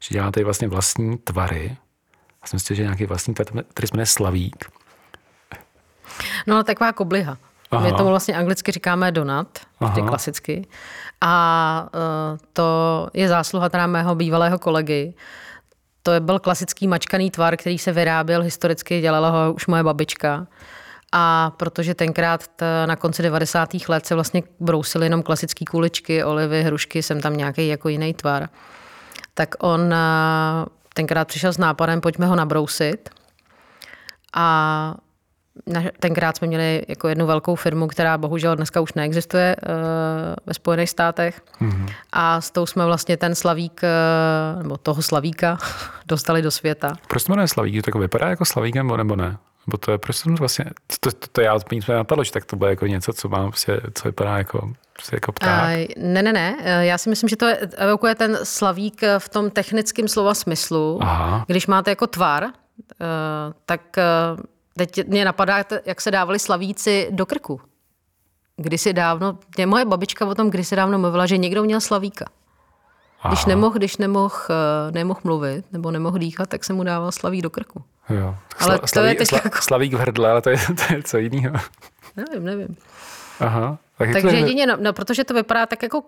že 0.00 0.12
děláte 0.12 0.44
vlastně 0.44 0.68
vlastní 0.68 1.18
tvary. 1.18 1.76
Já 2.42 2.46
jsem 2.46 2.56
myslel, 2.56 2.76
že 2.76 2.82
nějaký 2.82 3.06
vlastní 3.06 3.34
tvar, 3.34 3.64
který 3.68 3.88
se 3.88 3.94
jmenuje 3.94 4.06
Slavík. 4.06 4.70
No, 6.46 6.62
taková 6.62 6.92
kobliha. 6.92 7.38
Aha. 7.70 7.86
My 7.86 7.92
tomu 7.92 8.08
vlastně 8.08 8.36
anglicky 8.36 8.72
říkáme 8.72 9.12
donut, 9.12 9.58
prostě 9.78 10.00
klasicky. 10.00 10.66
A 11.20 11.88
uh, 11.94 12.38
to 12.52 13.08
je 13.14 13.28
zásluha 13.28 13.68
teda 13.68 13.86
mého 13.86 14.14
bývalého 14.14 14.58
kolegy. 14.58 15.14
To 16.02 16.12
byl 16.20 16.38
klasický 16.38 16.88
mačkaný 16.88 17.30
tvar, 17.30 17.56
který 17.56 17.78
se 17.78 17.92
vyráběl 17.92 18.42
historicky, 18.42 19.00
dělala 19.00 19.30
ho 19.30 19.52
už 19.52 19.66
moje 19.66 19.82
babička. 19.82 20.46
A 21.12 21.52
protože 21.56 21.94
tenkrát 21.94 22.44
na 22.86 22.96
konci 22.96 23.22
90. 23.22 23.70
let 23.88 24.06
se 24.06 24.14
vlastně 24.14 24.42
brousily 24.60 25.06
jenom 25.06 25.22
klasické 25.22 25.64
kuličky, 25.70 26.24
olivy, 26.24 26.62
hrušky, 26.62 27.02
jsem 27.02 27.20
tam 27.20 27.36
nějaký 27.36 27.68
jako 27.68 27.88
jiný 27.88 28.14
tvar, 28.14 28.48
tak 29.34 29.54
on 29.58 29.94
tenkrát 30.94 31.28
přišel 31.28 31.52
s 31.52 31.58
nápadem, 31.58 32.00
pojďme 32.00 32.26
ho 32.26 32.36
nabrousit. 32.36 33.10
A 34.34 34.94
tenkrát 36.00 36.36
jsme 36.36 36.46
měli 36.46 36.82
jako 36.88 37.08
jednu 37.08 37.26
velkou 37.26 37.54
firmu, 37.54 37.86
která 37.86 38.18
bohužel 38.18 38.56
dneska 38.56 38.80
už 38.80 38.92
neexistuje 38.92 39.56
uh, 39.56 39.72
ve 40.46 40.54
Spojených 40.54 40.90
státech. 40.90 41.42
Mm-hmm. 41.60 41.92
A 42.12 42.40
s 42.40 42.50
tou 42.50 42.66
jsme 42.66 42.86
vlastně 42.86 43.16
ten 43.16 43.34
slavík, 43.34 43.80
uh, 43.82 44.62
nebo 44.62 44.76
toho 44.76 45.02
slavíka, 45.02 45.58
dostali 46.06 46.42
do 46.42 46.50
světa. 46.50 46.96
Proč 47.08 47.24
to 47.24 47.32
jmenuje 47.32 47.48
slavík? 47.48 47.84
To 47.84 47.88
jako 47.88 47.98
vypadá 47.98 48.28
jako 48.28 48.44
slavík 48.44 48.74
nebo, 48.74 48.96
nebo 48.96 49.16
ne? 49.16 49.36
Bo 49.66 49.76
to 49.76 49.92
je 49.92 49.98
prostě 49.98 50.30
vlastně, 50.30 50.64
to, 51.00 51.10
to, 51.12 51.26
to 51.32 51.40
já 51.40 51.58
mě 51.70 51.80
napadlo, 51.88 52.24
že 52.24 52.32
tak 52.32 52.44
to 52.44 52.56
bude 52.56 52.70
jako 52.70 52.86
něco, 52.86 53.12
co 53.12 53.28
mám 53.28 53.48
prostě, 53.48 53.80
co 53.94 54.08
vypadá 54.08 54.38
jako, 54.38 54.72
prostě 54.92 55.16
jako 55.16 55.32
pták. 55.32 55.78
Uh, 55.78 56.04
ne, 56.04 56.22
ne, 56.22 56.32
ne, 56.32 56.56
já 56.86 56.98
si 56.98 57.10
myslím, 57.10 57.28
že 57.28 57.36
to 57.36 57.46
je, 57.46 57.56
evokuje 57.56 58.14
ten 58.14 58.38
slavík 58.42 59.02
v 59.18 59.28
tom 59.28 59.50
technickém 59.50 60.08
slova 60.08 60.34
smyslu. 60.34 60.98
Aha. 61.02 61.44
Když 61.46 61.66
máte 61.66 61.90
jako 61.90 62.06
tvar, 62.06 62.44
uh, 62.44 62.50
tak 63.66 63.80
Teď 64.80 65.08
mě 65.08 65.24
napadá, 65.24 65.64
jak 65.86 66.00
se 66.00 66.10
dávali 66.10 66.38
slavíci 66.38 67.08
do 67.10 67.26
krku. 67.26 67.60
Kdysi 68.56 68.92
dávno, 68.92 69.38
mě 69.56 69.66
moje 69.66 69.84
babička 69.84 70.26
o 70.26 70.34
tom 70.34 70.50
kdysi 70.50 70.76
dávno 70.76 70.98
mluvila, 70.98 71.26
že 71.26 71.38
někdo 71.38 71.64
měl 71.64 71.80
slavíka. 71.80 72.24
Když 73.28 73.46
nemohl, 73.46 73.74
když 73.74 73.96
nemohl, 73.96 74.34
eh, 74.50 74.92
nemohl 74.92 75.20
mluvit 75.24 75.64
nebo 75.72 75.90
nemohl 75.90 76.18
dýchat, 76.18 76.48
tak 76.48 76.64
se 76.64 76.72
mu 76.72 76.84
dával 76.84 77.12
slavík 77.12 77.42
do 77.42 77.50
krku. 77.50 77.84
Jo. 78.10 78.36
Ale 78.58 78.78
Sla, 78.84 79.02
to 79.02 79.08
je 79.08 79.14
teď 79.14 79.28
sla, 79.28 79.40
jako... 79.44 79.58
Slavík 79.62 79.94
v 79.94 79.98
hrdle, 79.98 80.30
ale 80.30 80.42
to 80.42 80.50
je, 80.50 80.56
to 80.58 80.94
je 80.94 81.02
co 81.02 81.18
jiného. 81.18 81.56
Nevím, 82.16 82.44
nevím. 82.44 82.76
Aha. 83.40 83.78
Tak 83.98 84.12
Takže 84.12 84.36
jedině, 84.36 84.66
no, 84.66 84.76
no, 84.80 84.92
protože 84.92 85.24
to 85.24 85.34
vypadá 85.34 85.66
tak 85.66 85.82
jako... 85.82 86.02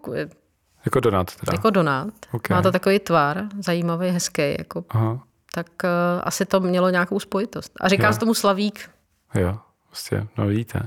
Jako 0.85 1.01
donát 1.01 1.37
teda. 1.37 1.53
Jako 1.53 1.71
donát. 1.71 2.15
Okay. 2.33 2.57
Má 2.57 2.63
to 2.63 2.73
takový 2.73 2.99
tvar, 2.99 3.43
zajímavý, 3.61 4.09
hezký. 4.09 4.57
Jako 4.59 4.85
Aha 4.91 5.21
tak 5.55 5.67
uh, 5.85 5.91
asi 6.23 6.47
to 6.47 6.61
mělo 6.61 6.91
nějakou 6.91 7.21
spojitost. 7.21 7.73
A 7.81 7.89
říká 7.89 8.07
jo. 8.07 8.13
se 8.13 8.19
tomu 8.19 8.35
Slavík. 8.35 8.91
Jo, 9.35 9.59
prostě, 9.93 10.27
no 10.39 10.47
vidíte. 10.47 10.81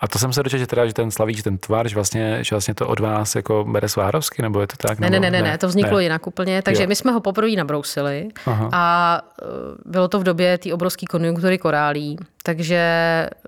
A 0.00 0.08
to 0.08 0.18
jsem 0.18 0.32
se 0.32 0.42
dočetl, 0.42 0.60
že 0.60 0.66
teda, 0.66 0.86
že 0.86 0.92
ten 0.92 1.10
Slavík, 1.10 1.36
že 1.36 1.42
ten 1.42 1.58
tvar, 1.58 1.88
že 1.88 1.94
vlastně, 1.94 2.44
že 2.44 2.54
vlastně 2.54 2.74
to 2.74 2.88
od 2.88 3.00
vás 3.00 3.34
jako 3.34 3.64
bere 3.64 3.88
Svárovsky, 3.88 4.42
nebo 4.42 4.60
je 4.60 4.66
to 4.66 4.76
tak? 4.76 4.98
Ne, 4.98 5.10
nebo, 5.10 5.22
ne, 5.22 5.30
ne, 5.30 5.42
ne, 5.42 5.50
ne, 5.50 5.58
to 5.58 5.68
vzniklo 5.68 5.96
ne. 5.96 6.02
jinak 6.02 6.26
úplně. 6.26 6.62
Takže 6.62 6.82
jo. 6.82 6.88
my 6.88 6.96
jsme 6.96 7.12
ho 7.12 7.20
poprvé 7.20 7.50
nabrousili 7.50 8.28
Aha. 8.46 8.68
a 8.72 9.20
uh, 9.42 9.92
bylo 9.92 10.08
to 10.08 10.20
v 10.20 10.24
době 10.24 10.58
té 10.58 10.74
obrovské 10.74 11.06
konjunktury 11.06 11.58
korálí, 11.58 12.16
takže 12.42 12.80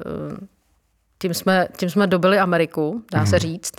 uh, 0.07 0.37
tím 1.19 1.35
jsme, 1.35 1.69
tím 1.77 1.91
jsme 1.91 2.07
dobili 2.07 2.39
Ameriku, 2.39 3.03
dá 3.13 3.19
hmm. 3.19 3.27
se 3.27 3.37
mhm. 3.37 3.41
říct. 3.41 3.75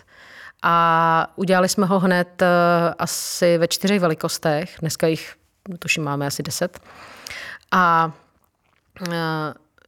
A 0.64 1.28
udělali 1.36 1.70
jsme 1.70 1.86
ho 1.86 2.00
hned 2.00 2.42
uh, 2.42 2.48
asi 3.00 3.58
ve 3.58 3.68
čtyřech 3.68 4.00
velikostech. 4.00 4.76
Dneska 4.80 5.08
jich 5.08 5.36
tuším 5.80 6.04
máme 6.04 6.28
asi 6.28 6.44
10. 6.44 6.80
A 7.72 8.12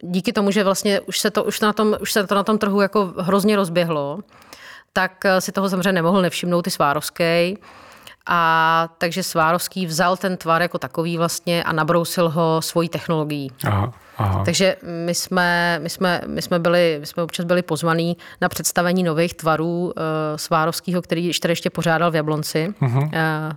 díky 0.02 0.34
tomu, 0.34 0.52
že 0.52 0.64
vlastně 0.64 1.00
už 1.00 1.20
se 1.20 1.32
to, 1.32 1.44
už 1.44 1.60
na 1.60 1.74
tom, 1.74 1.96
už 2.02 2.12
se 2.12 2.28
to 2.28 2.36
na 2.36 2.44
tom 2.44 2.58
trhu 2.58 2.82
jako 2.82 3.14
hrozně 3.18 3.56
rozběhlo, 3.56 4.20
tak 4.94 5.26
e, 5.26 5.42
si 5.42 5.52
toho 5.52 5.70
samozřejmě 5.70 5.92
nemohl 5.92 6.22
nevšimnout 6.22 6.68
i 6.68 6.72
Svárovský. 6.72 7.58
A 8.30 8.90
takže 8.98 9.24
Svárovský 9.24 9.86
vzal 9.86 10.18
ten 10.18 10.38
tvar 10.38 10.62
jako 10.62 10.78
takový 10.78 11.18
vlastně 11.18 11.64
a 11.64 11.74
nabrousil 11.74 12.30
ho 12.30 12.62
svojí 12.62 12.90
technologií. 12.90 13.52
Aha, 13.68 13.94
aha. 14.18 14.46
Takže 14.46 14.76
my 15.06 15.16
jsme, 15.16 15.80
my, 15.84 15.90
jsme, 15.90 16.22
my, 16.26 16.42
jsme 16.42 16.60
byli, 16.60 16.98
my 17.00 17.06
jsme 17.06 17.24
občas 17.24 17.46
byli 17.46 17.62
pozvaní 17.62 18.18
na 18.42 18.50
představení 18.50 19.04
nových 19.04 19.34
tvarů 19.34 19.84
uh, 19.86 19.92
Svárovského, 20.36 21.02
který 21.02 21.26
ještě, 21.26 21.48
ještě 21.48 21.70
pořádal 21.70 22.12
v 22.12 22.16
Jablonci. 22.16 22.74
Uh-huh. 22.82 23.04
Uh, 23.04 23.54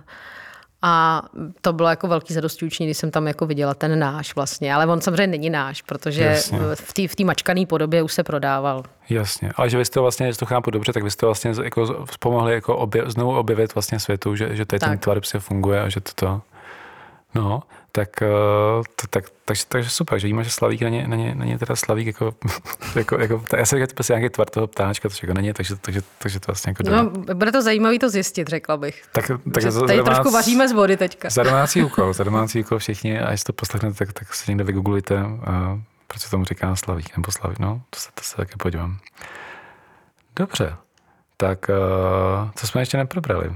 a 0.81 1.21
to 1.61 1.73
bylo 1.73 1.89
jako 1.89 2.07
velký 2.07 2.33
zadostující, 2.33 2.85
když 2.85 2.97
jsem 2.97 3.11
tam 3.11 3.27
jako 3.27 3.45
viděla 3.45 3.73
ten 3.73 3.99
náš 3.99 4.35
vlastně. 4.35 4.73
Ale 4.73 4.85
on 4.85 5.01
samozřejmě 5.01 5.27
není 5.27 5.49
náš, 5.49 5.81
protože 5.81 6.23
Jasně. 6.23 6.59
v 6.75 6.93
té 6.93 7.07
v 7.07 7.25
mačkané 7.25 7.65
podobě 7.65 8.01
už 8.03 8.13
se 8.13 8.23
prodával. 8.23 8.83
Jasně, 9.09 9.51
ale 9.55 9.69
že 9.69 9.77
vy 9.77 9.85
jste 9.85 9.99
vlastně, 9.99 10.25
jestli 10.25 10.39
to 10.39 10.45
chápu 10.45 10.71
dobře, 10.71 10.93
tak 10.93 11.03
vy 11.03 11.11
jste 11.11 11.25
vlastně 11.25 11.53
jako 11.63 12.05
pomohli 12.19 12.53
jako 12.53 12.77
obje, 12.77 13.03
znovu 13.07 13.37
objevit 13.37 13.75
vlastně 13.75 13.99
světu, 13.99 14.35
že, 14.35 14.55
že 14.55 14.65
tady 14.65 14.79
tak. 14.79 14.89
ten 14.89 14.99
tvar 14.99 15.21
funguje 15.39 15.81
a 15.81 15.89
že 15.89 16.01
to 16.01 16.11
to... 16.15 16.41
No, 17.35 17.63
tak, 17.91 18.21
eh, 18.21 18.27
to, 18.95 19.07
tak, 19.09 19.25
takže, 19.45 19.63
takže 19.67 19.89
super, 19.89 20.19
že 20.19 20.27
víme, 20.27 20.43
že 20.43 20.49
Slavík 20.49 20.81
není, 20.81 21.07
není, 21.07 21.35
není 21.35 21.57
teda 21.57 21.75
Slavík 21.75 22.07
jako, 22.07 22.35
jako, 22.95 23.19
jako 23.19 23.43
já 23.57 23.65
jsem 23.65 23.77
říkal, 23.77 23.87
to 23.87 23.93
prostě 23.93 24.13
nějaký 24.13 24.33
tvar 24.33 24.49
toho 24.49 24.67
ptáčka, 24.67 25.09
to 25.09 25.15
jako 25.21 25.33
není, 25.33 25.53
takže, 25.53 25.75
takže, 25.75 26.01
takže 26.17 26.39
to 26.39 26.45
vlastně 26.47 26.69
jako 26.69 26.83
No, 26.83 27.09
bude 27.33 27.51
to 27.51 27.61
zajímavý 27.61 27.99
to 27.99 28.09
zjistit, 28.09 28.47
řekla 28.47 28.77
bych. 28.77 29.03
Tak, 29.11 29.31
tak 29.53 29.63
za, 29.63 29.79
tady 29.79 29.97
za 29.97 30.03
domácí, 30.03 30.05
trošku 30.05 30.31
vaříme 30.31 30.67
z 30.67 30.71
vody 30.71 30.97
teďka. 30.97 31.29
Za 31.29 31.43
domácí 31.43 31.83
úkol, 31.83 32.13
za 32.13 32.23
domácí 32.23 32.61
úkol 32.61 32.79
všichni, 32.79 33.19
a 33.19 33.31
jestli 33.31 33.43
to 33.43 33.53
poslechnete, 33.53 33.95
tak, 34.05 34.13
tak 34.13 34.33
si 34.33 34.51
někde 34.51 34.63
vygooglujte, 34.63 35.15
uh, 35.15 35.79
proč 36.07 36.21
se 36.21 36.29
tomu 36.29 36.45
říká 36.45 36.75
Slavík 36.75 37.17
nebo 37.17 37.31
Slavík, 37.31 37.59
no, 37.59 37.81
to 37.89 37.99
se, 37.99 38.09
to 38.13 38.23
se 38.23 38.37
taky 38.37 38.53
podívám. 38.57 38.97
Dobře, 40.35 40.75
tak 41.37 41.69
uh, 41.69 42.49
co 42.55 42.67
jsme 42.67 42.81
ještě 42.81 42.97
neprobrali? 42.97 43.55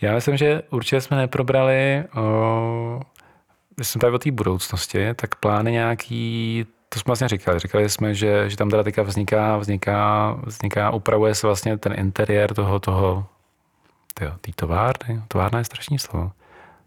Já 0.00 0.14
myslím, 0.14 0.36
že 0.36 0.62
určitě 0.70 1.00
jsme 1.00 1.16
neprobrali 1.16 2.04
uh, 2.16 3.02
když 3.76 3.88
jsme 3.88 3.98
tady 3.98 4.12
o 4.12 4.18
té 4.18 4.30
budoucnosti, 4.30 5.14
tak 5.14 5.34
plány 5.34 5.72
nějaký, 5.72 6.66
to 6.88 6.98
jsme 6.98 7.10
vlastně 7.10 7.28
říkali, 7.28 7.58
říkali 7.58 7.90
jsme, 7.90 8.14
že, 8.14 8.50
že 8.50 8.56
tam 8.56 8.70
teda 8.70 8.82
teďka 8.82 9.02
vzniká, 9.02 9.56
vzniká, 9.56 10.32
vzniká, 10.46 10.90
upravuje 10.90 11.34
se 11.34 11.46
vlastně 11.46 11.78
ten 11.78 11.92
interiér 11.98 12.54
toho, 12.54 12.80
toho, 12.80 13.26
té 14.14 14.52
továrny, 14.54 15.22
továrna 15.28 15.58
je 15.58 15.64
strašný 15.64 15.98
slovo. 15.98 16.30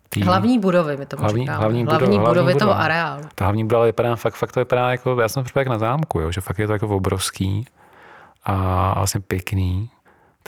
Tý, 0.09 0.21
hlavní 0.21 0.59
budovy, 0.59 0.97
my 0.97 1.05
to 1.05 1.17
hlavní, 1.17 1.41
říkáme. 1.41 1.57
Hlavní, 1.57 1.85
budov, 1.85 1.99
hlavní 1.99 2.19
budovy 2.19 2.39
hlavní 2.39 2.59
toho 2.59 2.79
areálu. 2.79 3.23
Ta 3.35 3.45
hlavní 3.45 3.63
budova 3.63 3.85
vypadá, 3.85 4.15
fakt, 4.15 4.35
fakt 4.35 4.51
to 4.51 4.59
vypadá 4.59 4.91
jako, 4.91 5.21
já 5.21 5.29
jsem 5.29 5.43
připadal 5.43 5.61
jak 5.61 5.67
na 5.67 5.77
zámku, 5.77 6.19
jo, 6.19 6.31
že 6.31 6.41
fakt 6.41 6.59
je 6.59 6.67
to 6.67 6.73
jako 6.73 6.87
obrovský 6.87 7.67
a 8.43 8.93
vlastně 8.97 9.21
pěkný. 9.21 9.89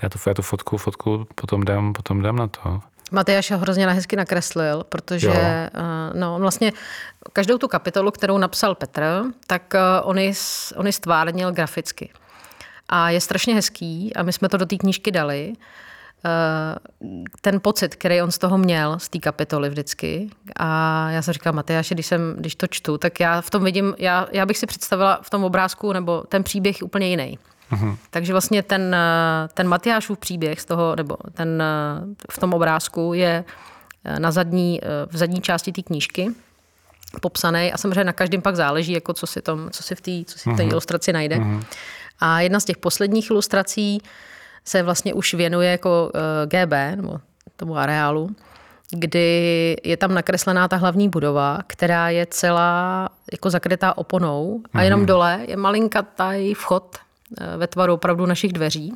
Já 0.03 0.09
tu, 0.09 0.19
já 0.27 0.33
tu 0.33 0.41
fotku, 0.41 0.77
fotku 0.77 1.27
potom 1.35 1.63
dám, 1.63 1.93
potom 1.93 2.21
dám 2.21 2.35
na 2.35 2.47
to. 2.47 2.79
Matyáš 3.11 3.51
ho 3.51 3.57
hrozně 3.57 3.87
hezky 3.87 4.15
nakreslil, 4.15 4.83
protože 4.89 5.27
jo. 5.27 5.33
Eh, 5.35 5.69
no, 6.13 6.39
vlastně 6.39 6.71
každou 7.33 7.57
tu 7.57 7.67
kapitolu, 7.67 8.11
kterou 8.11 8.37
napsal 8.37 8.75
Petr, 8.75 9.23
tak 9.47 9.75
eh, 9.75 9.79
on 10.01 10.17
ji, 10.17 10.33
on 10.75 10.85
ji 10.85 10.93
stvárnil 10.93 11.51
graficky. 11.51 12.09
A 12.89 13.09
je 13.09 13.21
strašně 13.21 13.55
hezký 13.55 14.15
a 14.15 14.23
my 14.23 14.33
jsme 14.33 14.49
to 14.49 14.57
do 14.57 14.65
té 14.65 14.77
knížky 14.77 15.11
dali. 15.11 15.53
Eh, 16.25 16.75
ten 17.41 17.59
pocit, 17.59 17.95
který 17.95 18.21
on 18.21 18.31
z 18.31 18.37
toho 18.37 18.57
měl, 18.57 18.99
z 18.99 19.09
té 19.09 19.19
kapitoly 19.19 19.69
vždycky. 19.69 20.29
A 20.55 21.09
já 21.11 21.21
jsem 21.21 21.33
říkal, 21.33 21.53
Matyáši, 21.53 21.93
když, 21.93 22.05
jsem, 22.05 22.35
když 22.37 22.55
to 22.55 22.67
čtu, 22.67 22.97
tak 22.97 23.19
já 23.19 23.41
v 23.41 23.49
tom 23.49 23.63
vidím, 23.63 23.95
já, 23.97 24.27
já 24.31 24.45
bych 24.45 24.57
si 24.57 24.67
představila 24.67 25.19
v 25.23 25.29
tom 25.29 25.43
obrázku, 25.43 25.93
nebo 25.93 26.23
ten 26.27 26.43
příběh 26.43 26.77
úplně 26.83 27.07
jiný. 27.07 27.37
Mm-hmm. 27.71 27.97
Takže 28.09 28.31
vlastně 28.31 28.63
ten, 28.63 28.95
ten 29.53 29.67
Matyášův 29.67 30.17
příběh 30.17 30.61
z 30.61 30.65
toho, 30.65 30.95
nebo 30.95 31.17
ten 31.33 31.63
v 32.31 32.39
tom 32.39 32.53
obrázku 32.53 33.13
je 33.13 33.43
na 34.19 34.31
zadní, 34.31 34.81
v 35.07 35.17
zadní 35.17 35.41
části 35.41 35.71
té 35.71 35.81
knížky 35.81 36.31
popsaný 37.21 37.73
a 37.73 37.77
samozřejmě 37.77 38.03
na 38.03 38.13
každém 38.13 38.41
pak 38.41 38.55
záleží, 38.55 38.91
jako 38.91 39.13
co 39.13 39.27
si, 39.27 39.41
tom, 39.41 39.69
co 39.71 39.83
si 39.83 39.95
v 39.95 40.01
té 40.01 40.11
mm-hmm. 40.11 40.69
ilustraci 40.69 41.13
najde. 41.13 41.35
Mm-hmm. 41.35 41.63
A 42.19 42.41
jedna 42.41 42.59
z 42.59 42.65
těch 42.65 42.77
posledních 42.77 43.29
ilustrací 43.29 44.01
se 44.65 44.83
vlastně 44.83 45.13
už 45.13 45.33
věnuje 45.33 45.71
jako 45.71 46.11
eh, 46.15 46.47
GB, 46.47 46.73
nebo 46.95 47.19
tomu 47.55 47.77
areálu, 47.77 48.29
kdy 48.91 49.77
je 49.83 49.97
tam 49.97 50.13
nakreslená 50.13 50.67
ta 50.67 50.75
hlavní 50.75 51.09
budova, 51.09 51.59
která 51.67 52.09
je 52.09 52.25
celá 52.25 53.09
jako 53.31 53.49
zakrytá 53.49 53.97
oponou 53.97 54.61
a 54.73 54.81
jenom 54.81 55.01
mm-hmm. 55.01 55.05
dole 55.05 55.39
je 55.47 55.57
malinkatý 55.57 56.53
vchod 56.53 56.97
Eh, 56.97 57.08
ve 57.57 57.67
tvaru 57.67 57.93
opravdu 57.93 58.25
našich 58.25 58.53
dveří. 58.53 58.93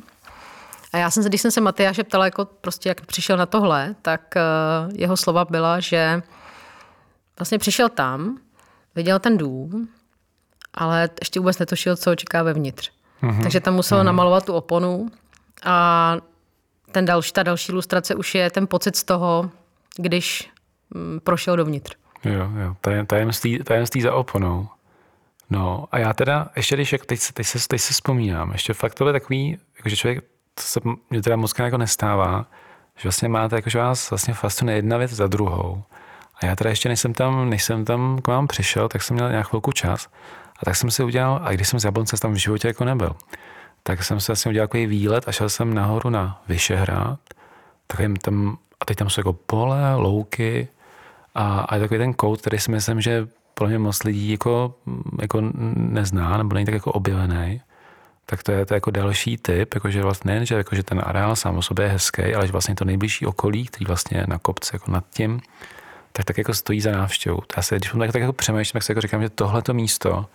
A 0.92 0.98
já 0.98 1.10
jsem 1.10 1.22
se, 1.22 1.28
když 1.28 1.40
jsem 1.40 1.50
se 1.50 1.60
Matyáše 1.60 2.04
ptala, 2.04 2.24
jako 2.24 2.44
prostě 2.44 2.88
jak 2.88 3.06
přišel 3.06 3.36
na 3.36 3.46
tohle, 3.46 3.94
tak 4.02 4.36
eh, 4.36 4.42
jeho 4.92 5.16
slova 5.16 5.44
byla, 5.44 5.80
že 5.80 6.22
vlastně 7.38 7.58
přišel 7.58 7.88
tam, 7.88 8.38
viděl 8.94 9.18
ten 9.18 9.36
dům, 9.36 9.88
ale 10.74 11.10
ještě 11.20 11.40
vůbec 11.40 11.58
netušil, 11.58 11.96
co 11.96 12.12
očeká 12.12 12.42
vevnitř. 12.42 12.90
Mm-hmm. 13.22 13.42
Takže 13.42 13.60
tam 13.60 13.74
musel 13.74 14.00
mm-hmm. 14.00 14.04
namalovat 14.04 14.46
tu 14.46 14.52
oponu 14.52 15.08
a 15.64 16.16
ten 16.92 17.04
další, 17.04 17.32
ta 17.32 17.42
další 17.42 17.72
ilustrace 17.72 18.14
už 18.14 18.34
je 18.34 18.50
ten 18.50 18.66
pocit 18.66 18.96
z 18.96 19.04
toho, 19.04 19.50
když 19.96 20.50
mm, 20.90 21.20
prošel 21.24 21.56
dovnitř. 21.56 21.96
Jo, 22.24 22.50
jo, 22.56 23.04
tajemství, 23.06 23.58
tajemství 23.58 24.02
za 24.02 24.14
oponou. 24.14 24.68
No 25.50 25.84
a 25.92 25.98
já 25.98 26.12
teda, 26.12 26.48
ještě 26.56 26.76
když, 26.76 26.90
teď, 26.90 27.20
teď, 27.34 27.46
se, 27.46 27.68
teď 27.68 27.80
se 27.80 27.92
vzpomínám, 27.92 28.52
ještě 28.52 28.72
fakt 28.72 28.94
to 28.94 29.06
je 29.06 29.12
takový, 29.12 29.58
jako, 29.76 29.88
že 29.88 29.96
člověk, 29.96 30.24
to 30.54 30.62
se 30.62 30.80
mě 31.10 31.22
teda 31.22 31.36
moc 31.36 31.54
jako 31.58 31.78
nestává, 31.78 32.46
že 32.96 33.08
vlastně 33.08 33.28
máte, 33.28 33.56
jako, 33.56 33.70
že 33.70 33.78
vás 33.78 34.10
vlastně 34.10 34.34
fascinuje 34.34 34.76
jedna 34.76 34.96
věc 34.96 35.10
za 35.10 35.26
druhou. 35.26 35.82
A 36.42 36.46
já 36.46 36.56
teda 36.56 36.70
ještě, 36.70 36.88
než 36.88 37.00
jsem 37.00 37.14
tam, 37.14 37.50
než 37.50 37.64
jsem 37.64 37.84
tam 37.84 38.18
k 38.22 38.28
vám 38.28 38.46
přišel, 38.46 38.88
tak 38.88 39.02
jsem 39.02 39.14
měl 39.14 39.30
nějak 39.30 39.48
chvilku 39.48 39.72
čas 39.72 40.08
A 40.58 40.64
tak 40.64 40.76
jsem 40.76 40.90
si 40.90 41.04
udělal, 41.04 41.40
a 41.44 41.52
když 41.52 41.68
jsem 41.68 41.80
z 41.80 41.84
Jablonce 41.84 42.16
tam 42.16 42.32
v 42.32 42.36
životě 42.36 42.68
jako 42.68 42.84
nebyl, 42.84 43.16
tak 43.82 44.04
jsem 44.04 44.20
si 44.20 44.26
vlastně 44.26 44.48
udělal 44.48 44.66
takový 44.66 44.86
výlet 44.86 45.28
a 45.28 45.32
šel 45.32 45.48
jsem 45.48 45.74
nahoru 45.74 46.10
na 46.10 46.42
Vyšehrad, 46.48 47.20
tak 47.86 48.00
tam, 48.22 48.58
a 48.80 48.84
teď 48.84 48.96
tam 48.96 49.10
jsou 49.10 49.20
jako 49.20 49.32
pole, 49.32 49.94
louky 49.94 50.68
a, 51.34 51.60
a 51.60 51.78
takový 51.78 51.98
ten 51.98 52.14
kout, 52.14 52.40
který 52.40 52.58
si 52.58 52.70
myslím, 52.70 53.00
že 53.00 53.28
pro 53.54 53.66
mě 53.66 53.78
moc 53.78 54.02
lidí 54.02 54.30
jako, 54.30 54.74
jako 55.20 55.42
nezná, 55.76 56.38
nebo 56.38 56.54
není 56.54 56.66
tak 56.66 56.74
jako 56.74 56.92
objevený 56.92 57.60
tak 58.26 58.42
to 58.42 58.52
je 58.52 58.66
to 58.66 58.74
jako 58.74 58.90
další 58.90 59.36
typ, 59.36 59.74
jakože 59.74 60.02
vlastně 60.02 60.28
nejen, 60.28 60.46
že, 60.46 60.54
jakože 60.54 60.82
ten 60.82 61.02
areál 61.04 61.36
sám 61.36 61.56
o 61.56 61.62
sobě 61.62 61.86
je 61.86 61.90
hezký, 61.90 62.34
ale 62.34 62.46
že 62.46 62.52
vlastně 62.52 62.74
to 62.74 62.84
nejbližší 62.84 63.26
okolí, 63.26 63.66
který 63.66 63.86
vlastně 63.86 64.18
je 64.18 64.24
na 64.28 64.38
kopci 64.38 64.70
jako 64.74 64.90
nad 64.90 65.04
tím, 65.10 65.40
tak 66.12 66.24
tak 66.24 66.38
jako 66.38 66.54
stojí 66.54 66.80
za 66.80 66.92
návštěvou. 66.92 67.42
Já 67.56 67.62
se, 67.62 67.76
když 67.76 67.90
tak, 67.98 68.12
tak 68.12 68.20
jako 68.20 68.32
přemýšlím, 68.32 68.72
tak 68.72 68.82
si 68.82 68.92
jako 68.92 69.00
říkám, 69.00 69.22
že 69.22 69.30
tohleto 69.30 69.74
místo 69.74 70.26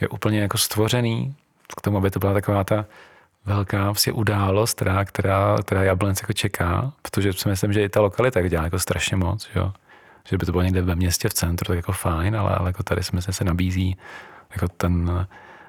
je 0.00 0.08
úplně 0.08 0.40
jako 0.40 0.58
stvořený 0.58 1.34
k 1.76 1.80
tomu, 1.80 1.96
aby 1.96 2.10
to 2.10 2.18
byla 2.18 2.32
taková 2.32 2.64
ta 2.64 2.86
velká 3.44 3.84
vlastně 3.84 4.12
událost, 4.12 4.74
která, 4.74 5.04
která, 5.04 5.56
která 5.62 5.84
Jablonec 5.84 6.20
jako 6.20 6.32
čeká, 6.32 6.92
protože 7.02 7.32
si 7.32 7.48
myslím, 7.48 7.72
že 7.72 7.84
i 7.84 7.88
ta 7.88 8.00
lokalita 8.00 8.48
dělá 8.48 8.64
jako 8.64 8.78
strašně 8.78 9.16
moc, 9.16 9.48
jo? 9.54 9.72
Že 10.30 10.38
by 10.38 10.46
to 10.46 10.52
bylo 10.52 10.62
někde 10.62 10.82
ve 10.82 10.94
městě 10.94 11.28
v 11.28 11.34
centru, 11.34 11.66
tak 11.66 11.76
jako 11.76 11.92
fajn, 11.92 12.36
ale, 12.36 12.54
ale 12.54 12.68
jako 12.68 12.82
tady 12.82 13.00
myslím, 13.12 13.34
se 13.34 13.44
nabízí 13.44 13.96
jako 14.50 14.68
ten, 14.68 15.26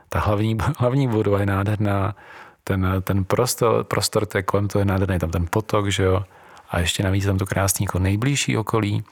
ta 0.09 0.19
hlavní, 0.19 0.57
hlavní 0.77 1.07
budova 1.07 1.39
je 1.39 1.45
nádherná, 1.45 2.15
ten, 2.63 2.87
ten 3.01 3.23
prostor, 3.23 3.83
prostor 3.83 4.25
to 4.25 4.37
je 4.37 4.43
kolem 4.43 4.67
toho 4.67 4.81
je 4.81 4.85
nádherný, 4.85 5.19
tam 5.19 5.31
ten 5.31 5.45
potok, 5.49 5.87
že 5.87 6.03
jo, 6.03 6.23
a 6.69 6.79
ještě 6.79 7.03
navíc 7.03 7.25
tam 7.25 7.37
to 7.37 7.45
krásný 7.45 7.83
jako 7.83 7.99
nejbližší 7.99 8.57
okolí 8.57 9.03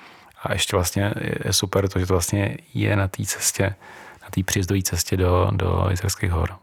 a 0.43 0.53
ještě 0.53 0.75
vlastně 0.75 1.13
je 1.45 1.53
super 1.53 1.89
to, 1.89 1.99
že 1.99 2.05
to 2.05 2.13
vlastně 2.13 2.57
je 2.73 2.95
na 2.95 3.07
té 3.07 3.25
cestě, 3.25 3.75
na 4.21 4.27
té 4.29 4.43
příjezdové 4.43 4.81
cestě 4.81 5.17
do, 5.17 5.49
do 5.51 5.87
Jizerských 5.89 6.31
hor. 6.31 6.55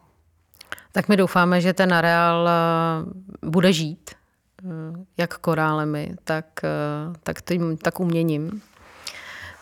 Tak 0.92 1.08
my 1.08 1.16
doufáme, 1.16 1.60
že 1.60 1.72
ten 1.72 1.94
areál 1.94 2.48
eh, 2.48 3.48
bude 3.48 3.72
žít, 3.72 4.10
eh, 4.10 4.68
jak 5.16 5.38
korálemi, 5.38 6.14
tak, 6.24 6.46
eh, 6.64 6.68
tak, 7.22 7.42
tím, 7.42 7.76
tak 7.76 8.00
uměním. 8.00 8.62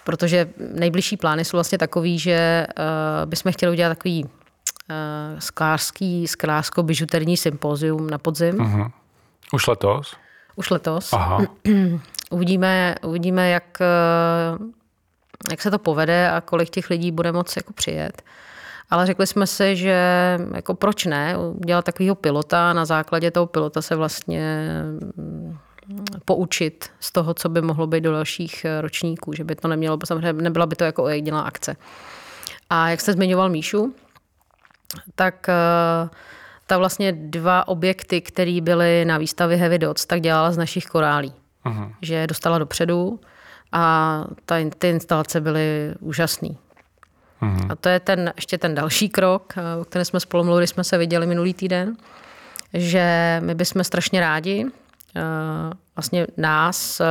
Protože 0.05 0.49
nejbližší 0.75 1.17
plány 1.17 1.45
jsou 1.45 1.57
vlastně 1.57 1.79
takový, 1.79 2.19
že 2.19 2.67
bychom 3.25 3.53
chtěli 3.53 3.73
udělat 3.73 3.89
takový 3.89 4.29
sklářský, 5.39 6.27
sklářsko-bižuterní 6.27 7.37
sympozium 7.37 8.11
na 8.11 8.19
podzim. 8.19 8.59
Uh-huh. 8.59 8.91
Už 9.53 9.67
letos? 9.67 10.17
Už 10.57 10.71
letos. 10.71 11.13
Aha. 11.13 11.39
uvidíme, 12.31 12.95
uvidíme 13.03 13.51
jak, 13.51 13.79
jak 15.51 15.63
se 15.63 15.71
to 15.71 15.79
povede 15.79 16.31
a 16.31 16.41
kolik 16.41 16.71
těch 16.71 16.91
lidí 16.91 17.13
bude 17.13 17.33
moct 17.33 17.57
jako 17.57 17.73
přijet. 17.73 18.23
Ale 18.91 19.07
řekli 19.07 19.27
jsme 19.27 19.47
si, 19.47 19.77
že 19.77 19.99
jako 20.55 20.75
proč 20.75 21.05
ne, 21.05 21.37
udělat 21.39 21.85
takového 21.85 22.15
pilota, 22.15 22.73
na 22.73 22.85
základě 22.85 23.31
toho 23.31 23.47
pilota 23.47 23.83
se 23.83 23.97
vlastně 23.97 24.71
poučit 26.25 26.91
z 27.01 27.13
toho, 27.13 27.35
co 27.35 27.49
by 27.49 27.63
mohlo 27.63 27.87
být 27.87 28.01
do 28.01 28.13
dalších 28.13 28.67
ročníků, 28.81 29.33
že 29.33 29.45
by 29.45 29.55
to 29.55 29.69
nemělo, 29.69 29.99
samozřejmě 30.05 30.33
nebyla 30.33 30.67
by 30.67 30.77
to 30.77 30.85
jako 30.85 31.09
jediná 31.09 31.43
akce. 31.43 31.77
A 32.71 32.89
jak 32.89 33.01
jste 33.01 33.13
zmiňoval 33.13 33.49
Míšu, 33.49 33.95
tak 35.15 35.49
eh, 35.49 36.09
ta 36.67 36.79
vlastně 36.79 37.13
dva 37.13 37.69
objekty, 37.69 38.21
které 38.21 38.61
byly 38.61 39.05
na 39.05 39.19
výstavě 39.19 39.57
Heavy 39.57 39.79
Dots, 39.79 40.07
tak 40.07 40.21
dělala 40.21 40.53
z 40.53 40.59
našich 40.59 40.87
korálí. 40.87 41.33
Aha. 41.65 41.93
Že 42.03 42.27
dostala 42.27 42.59
dopředu 42.59 43.21
a 43.73 44.25
ta, 44.45 44.57
ty 44.79 44.89
instalace 44.89 45.41
byly 45.41 45.95
úžasné. 46.01 46.49
A 47.69 47.77
to 47.77 47.89
je 47.89 48.01
ten, 48.01 48.33
ještě 48.37 48.59
ten 48.59 48.75
další 48.75 49.09
krok, 49.09 49.55
eh, 49.57 49.81
o 49.81 49.85
kterém 49.85 50.05
jsme 50.05 50.21
spolu 50.21 50.45
mluvili, 50.45 50.67
jsme 50.67 50.85
se 50.85 50.99
viděli 50.99 51.27
minulý 51.27 51.55
týden, 51.55 51.97
že 52.75 53.37
my 53.45 53.55
bychom 53.55 53.85
strašně 53.85 54.21
rádi 54.21 54.67
eh, 54.67 54.80
vlastně 55.97 56.27
nás 56.37 57.03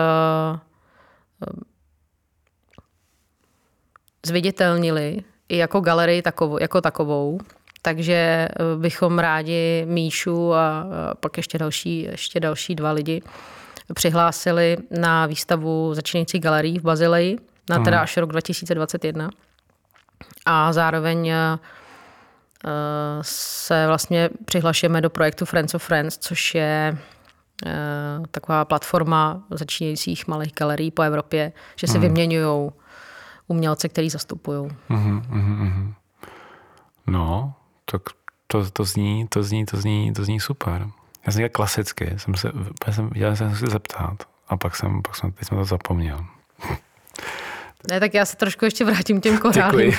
zviditelnili 4.26 5.24
i 5.50 5.58
jako 5.58 5.80
galerii 5.80 6.22
takovou, 6.22 6.60
jako 6.62 6.82
takovou, 6.82 7.40
takže 7.82 8.14
eh, 8.14 8.48
bychom 8.78 9.20
rádi 9.20 9.86
Míšu 9.88 10.54
a 10.54 10.86
pak 11.20 11.38
ještě 11.38 11.58
další, 11.58 12.02
ještě 12.02 12.40
další 12.40 12.76
dva 12.76 12.92
lidi 12.92 13.22
přihlásili 13.94 14.78
na 15.00 15.26
výstavu 15.26 15.94
začínající 15.94 16.40
galerii 16.40 16.80
v 16.80 16.84
Bazileji, 16.84 17.38
na 17.70 17.80
teda 17.80 18.00
až 18.00 18.18
rok 18.18 18.32
2021. 18.32 19.30
A 20.46 20.74
zároveň 20.74 21.30
eh, 21.30 21.60
se 23.22 23.88
vlastně 23.88 24.30
přihlašujeme 24.46 25.02
do 25.02 25.10
projektu 25.10 25.46
Friends 25.46 25.74
of 25.74 25.84
Friends, 25.84 26.18
což 26.18 26.56
je 26.56 26.98
eh, 26.98 26.98
taková 28.32 28.66
platforma 28.66 29.44
začínajících 29.50 30.28
malých 30.28 30.54
galerií 30.54 30.92
po 30.92 31.02
Evropě, 31.02 31.52
že 31.76 31.88
se 31.88 31.98
mm. 31.98 32.02
vyměňují 32.02 32.72
umělce, 33.48 33.90
který 33.90 34.10
zastupují. 34.10 34.72
Mm, 34.90 34.98
mm, 34.98 35.24
mm. 35.30 35.94
No, 37.08 37.54
tak 37.86 38.02
to, 38.48 38.72
to, 38.72 38.84
zní, 38.84 39.28
to, 39.28 39.44
zní, 39.44 39.66
to, 39.66 39.78
zní, 39.78 40.14
to 40.14 40.24
zní 40.26 40.40
super. 40.40 40.88
Já 41.26 41.32
jsem 41.32 41.50
klasicky, 41.50 42.14
jsem 42.18 42.36
se, 42.36 42.52
já 42.88 42.94
jsem, 42.94 43.10
já 43.16 43.36
jsem 43.36 43.56
se 43.56 43.68
zeptat 43.68 44.24
a 44.48 44.58
pak 44.58 44.76
jsem, 44.76 45.02
pak 45.02 45.16
jsem, 45.16 45.32
teď 45.32 45.48
jsem 45.48 45.58
to 45.58 45.66
zapomněl. 45.66 46.26
Ne, 47.92 48.00
tak 48.00 48.14
já 48.14 48.26
se 48.26 48.38
trošku 48.38 48.66
ještě 48.66 48.86
vrátím 48.86 49.22
těm 49.22 49.38
korálům. 49.38 49.82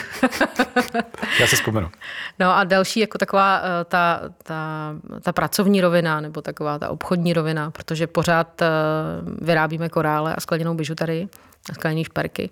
já 1.40 1.46
se 1.46 1.56
vzpomenu. 1.56 1.90
No 2.38 2.56
a 2.56 2.64
další 2.64 3.00
jako 3.00 3.18
taková 3.18 3.62
eh, 3.62 3.84
ta, 3.84 4.20
ta, 4.42 4.92
ta 5.22 5.32
pracovní 5.32 5.80
rovina, 5.80 6.20
nebo 6.20 6.42
taková 6.42 6.78
ta 6.78 6.88
obchodní 6.88 7.32
rovina, 7.32 7.70
protože 7.70 8.06
pořád 8.06 8.62
eh, 8.62 8.66
vyrábíme 9.40 9.88
korále 9.88 10.34
a 10.34 10.40
skleněnou 10.40 10.74
bižuterii 10.74 11.28
a 11.70 11.74
skleněné 11.74 12.04
šperky, 12.04 12.50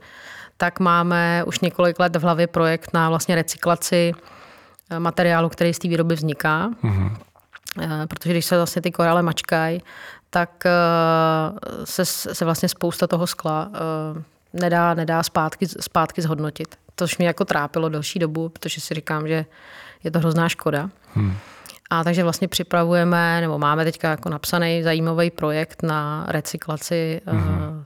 tak 0.56 0.80
máme 0.80 1.44
už 1.46 1.60
několik 1.60 1.98
let 1.98 2.16
v 2.16 2.22
hlavě 2.22 2.46
projekt 2.46 2.90
na 2.94 3.08
vlastně 3.08 3.34
recyklaci 3.34 4.12
materiálu, 4.98 5.48
který 5.48 5.74
z 5.74 5.78
té 5.78 5.88
výroby 5.88 6.14
vzniká. 6.14 6.70
Mm-hmm. 6.84 7.16
Protože 8.08 8.30
když 8.30 8.44
se 8.44 8.56
vlastně 8.56 8.82
ty 8.82 8.90
korále 8.90 9.22
mačkají, 9.22 9.82
tak 10.30 10.66
eh, 10.66 10.70
se, 11.84 12.04
se 12.04 12.44
vlastně 12.44 12.68
spousta 12.68 13.06
toho 13.06 13.26
skla 13.26 13.70
eh, 13.74 14.22
nedá, 14.52 14.94
nedá 14.94 15.22
zpátky, 15.22 15.66
zpátky 15.68 16.22
zhodnotit. 16.22 16.76
Tož 16.94 17.18
mě 17.18 17.26
jako 17.26 17.44
trápilo 17.44 17.88
delší 17.88 18.18
dobu, 18.18 18.48
protože 18.48 18.80
si 18.80 18.94
říkám, 18.94 19.28
že 19.28 19.44
je 20.04 20.10
to 20.10 20.18
hrozná 20.18 20.48
škoda. 20.48 20.90
Hmm. 21.14 21.36
A 21.90 22.04
takže 22.04 22.22
vlastně 22.22 22.48
připravujeme, 22.48 23.40
nebo 23.40 23.58
máme 23.58 23.84
teďka 23.84 24.10
jako 24.10 24.28
napsaný 24.28 24.82
zajímavý 24.82 25.30
projekt 25.30 25.82
na 25.82 26.26
recyklaci 26.28 27.20
hmm. 27.26 27.84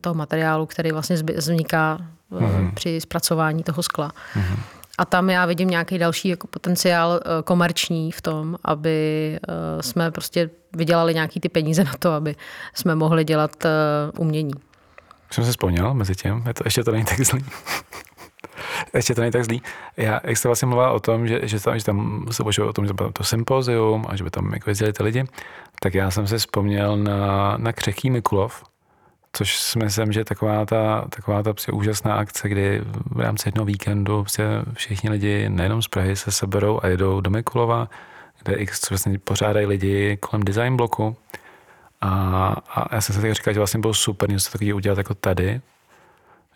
toho 0.00 0.14
materiálu, 0.14 0.66
který 0.66 0.92
vlastně 0.92 1.16
vzniká 1.36 1.98
hmm. 2.30 2.72
při 2.74 3.00
zpracování 3.00 3.62
toho 3.62 3.82
skla. 3.82 4.12
Hmm. 4.32 4.56
A 4.98 5.04
tam 5.04 5.30
já 5.30 5.46
vidím 5.46 5.70
nějaký 5.70 5.98
další 5.98 6.28
jako 6.28 6.46
potenciál 6.46 7.20
eh, 7.22 7.42
komerční 7.42 8.12
v 8.12 8.22
tom, 8.22 8.56
aby 8.64 9.38
eh, 9.42 9.82
jsme 9.82 10.10
prostě 10.10 10.50
vydělali 10.76 11.14
nějaký 11.14 11.40
ty 11.40 11.48
peníze 11.48 11.84
na 11.84 11.92
to, 11.98 12.12
aby 12.12 12.36
jsme 12.74 12.94
mohli 12.94 13.24
dělat 13.24 13.64
eh, 13.64 13.70
umění. 15.30 15.34
Jsem 15.34 15.44
se 15.44 15.50
vzpomněl 15.50 15.94
mezi 15.94 16.14
tím, 16.14 16.42
je 16.46 16.54
to, 16.54 16.62
ještě 16.66 16.84
to 16.84 16.92
není 16.92 17.04
tak 17.04 17.20
zlý. 17.20 17.44
ještě 18.94 19.14
to 19.14 19.20
není 19.20 19.32
tak 19.32 19.44
zlý. 19.44 19.62
Já, 19.96 20.20
jak 20.24 20.36
jste 20.36 20.48
vlastně 20.48 20.66
mluvila 20.66 20.92
o 20.92 21.00
tom, 21.00 21.28
že, 21.28 21.40
že 21.42 21.60
tam, 21.60 21.78
že 21.78 21.84
tam 21.84 22.26
se 22.30 22.42
počuje 22.42 22.68
o 22.68 22.72
tom, 22.72 22.86
že 22.86 22.92
to 23.12 23.24
sympozium 23.24 24.06
a 24.08 24.16
že 24.16 24.24
by 24.24 24.30
tam 24.30 24.52
jako 24.52 24.70
jezdili 24.70 24.92
ty 24.92 25.02
lidi, 25.02 25.24
tak 25.80 25.94
já 25.94 26.10
jsem 26.10 26.26
se 26.26 26.38
vzpomněl 26.38 26.96
na, 26.96 27.54
na 27.56 27.72
Křechý 27.72 28.10
Mikulov, 28.10 28.64
což 29.32 29.56
si 29.56 29.78
myslím, 29.78 30.12
že 30.12 30.24
taková 30.24 30.66
ta, 30.66 31.06
taková 31.10 31.42
ta 31.42 31.52
prostě 31.52 31.72
úžasná 31.72 32.14
akce, 32.14 32.48
kdy 32.48 32.82
v 33.10 33.20
rámci 33.20 33.48
jednoho 33.48 33.66
víkendu 33.66 34.22
prostě 34.22 34.44
všichni 34.74 35.10
lidi 35.10 35.48
nejenom 35.48 35.82
z 35.82 35.88
Prahy 35.88 36.16
se 36.16 36.30
seberou 36.30 36.80
a 36.82 36.86
jedou 36.86 37.20
do 37.20 37.30
Mikulova, 37.30 37.88
kde 38.42 38.54
x 38.56 38.90
vlastně 38.90 39.18
pořádají 39.18 39.66
lidi 39.66 40.16
kolem 40.20 40.42
design 40.42 40.76
bloku. 40.76 41.16
A, 42.00 42.46
a 42.74 42.94
já 42.94 43.00
jsem 43.00 43.14
se 43.14 43.20
tak 43.20 43.34
říkal, 43.34 43.54
že 43.54 43.60
vlastně 43.60 43.80
bylo 43.80 43.94
super 43.94 44.30
něco 44.30 44.50
takového 44.52 44.76
udělat 44.76 44.98
jako 44.98 45.14
tady, 45.14 45.60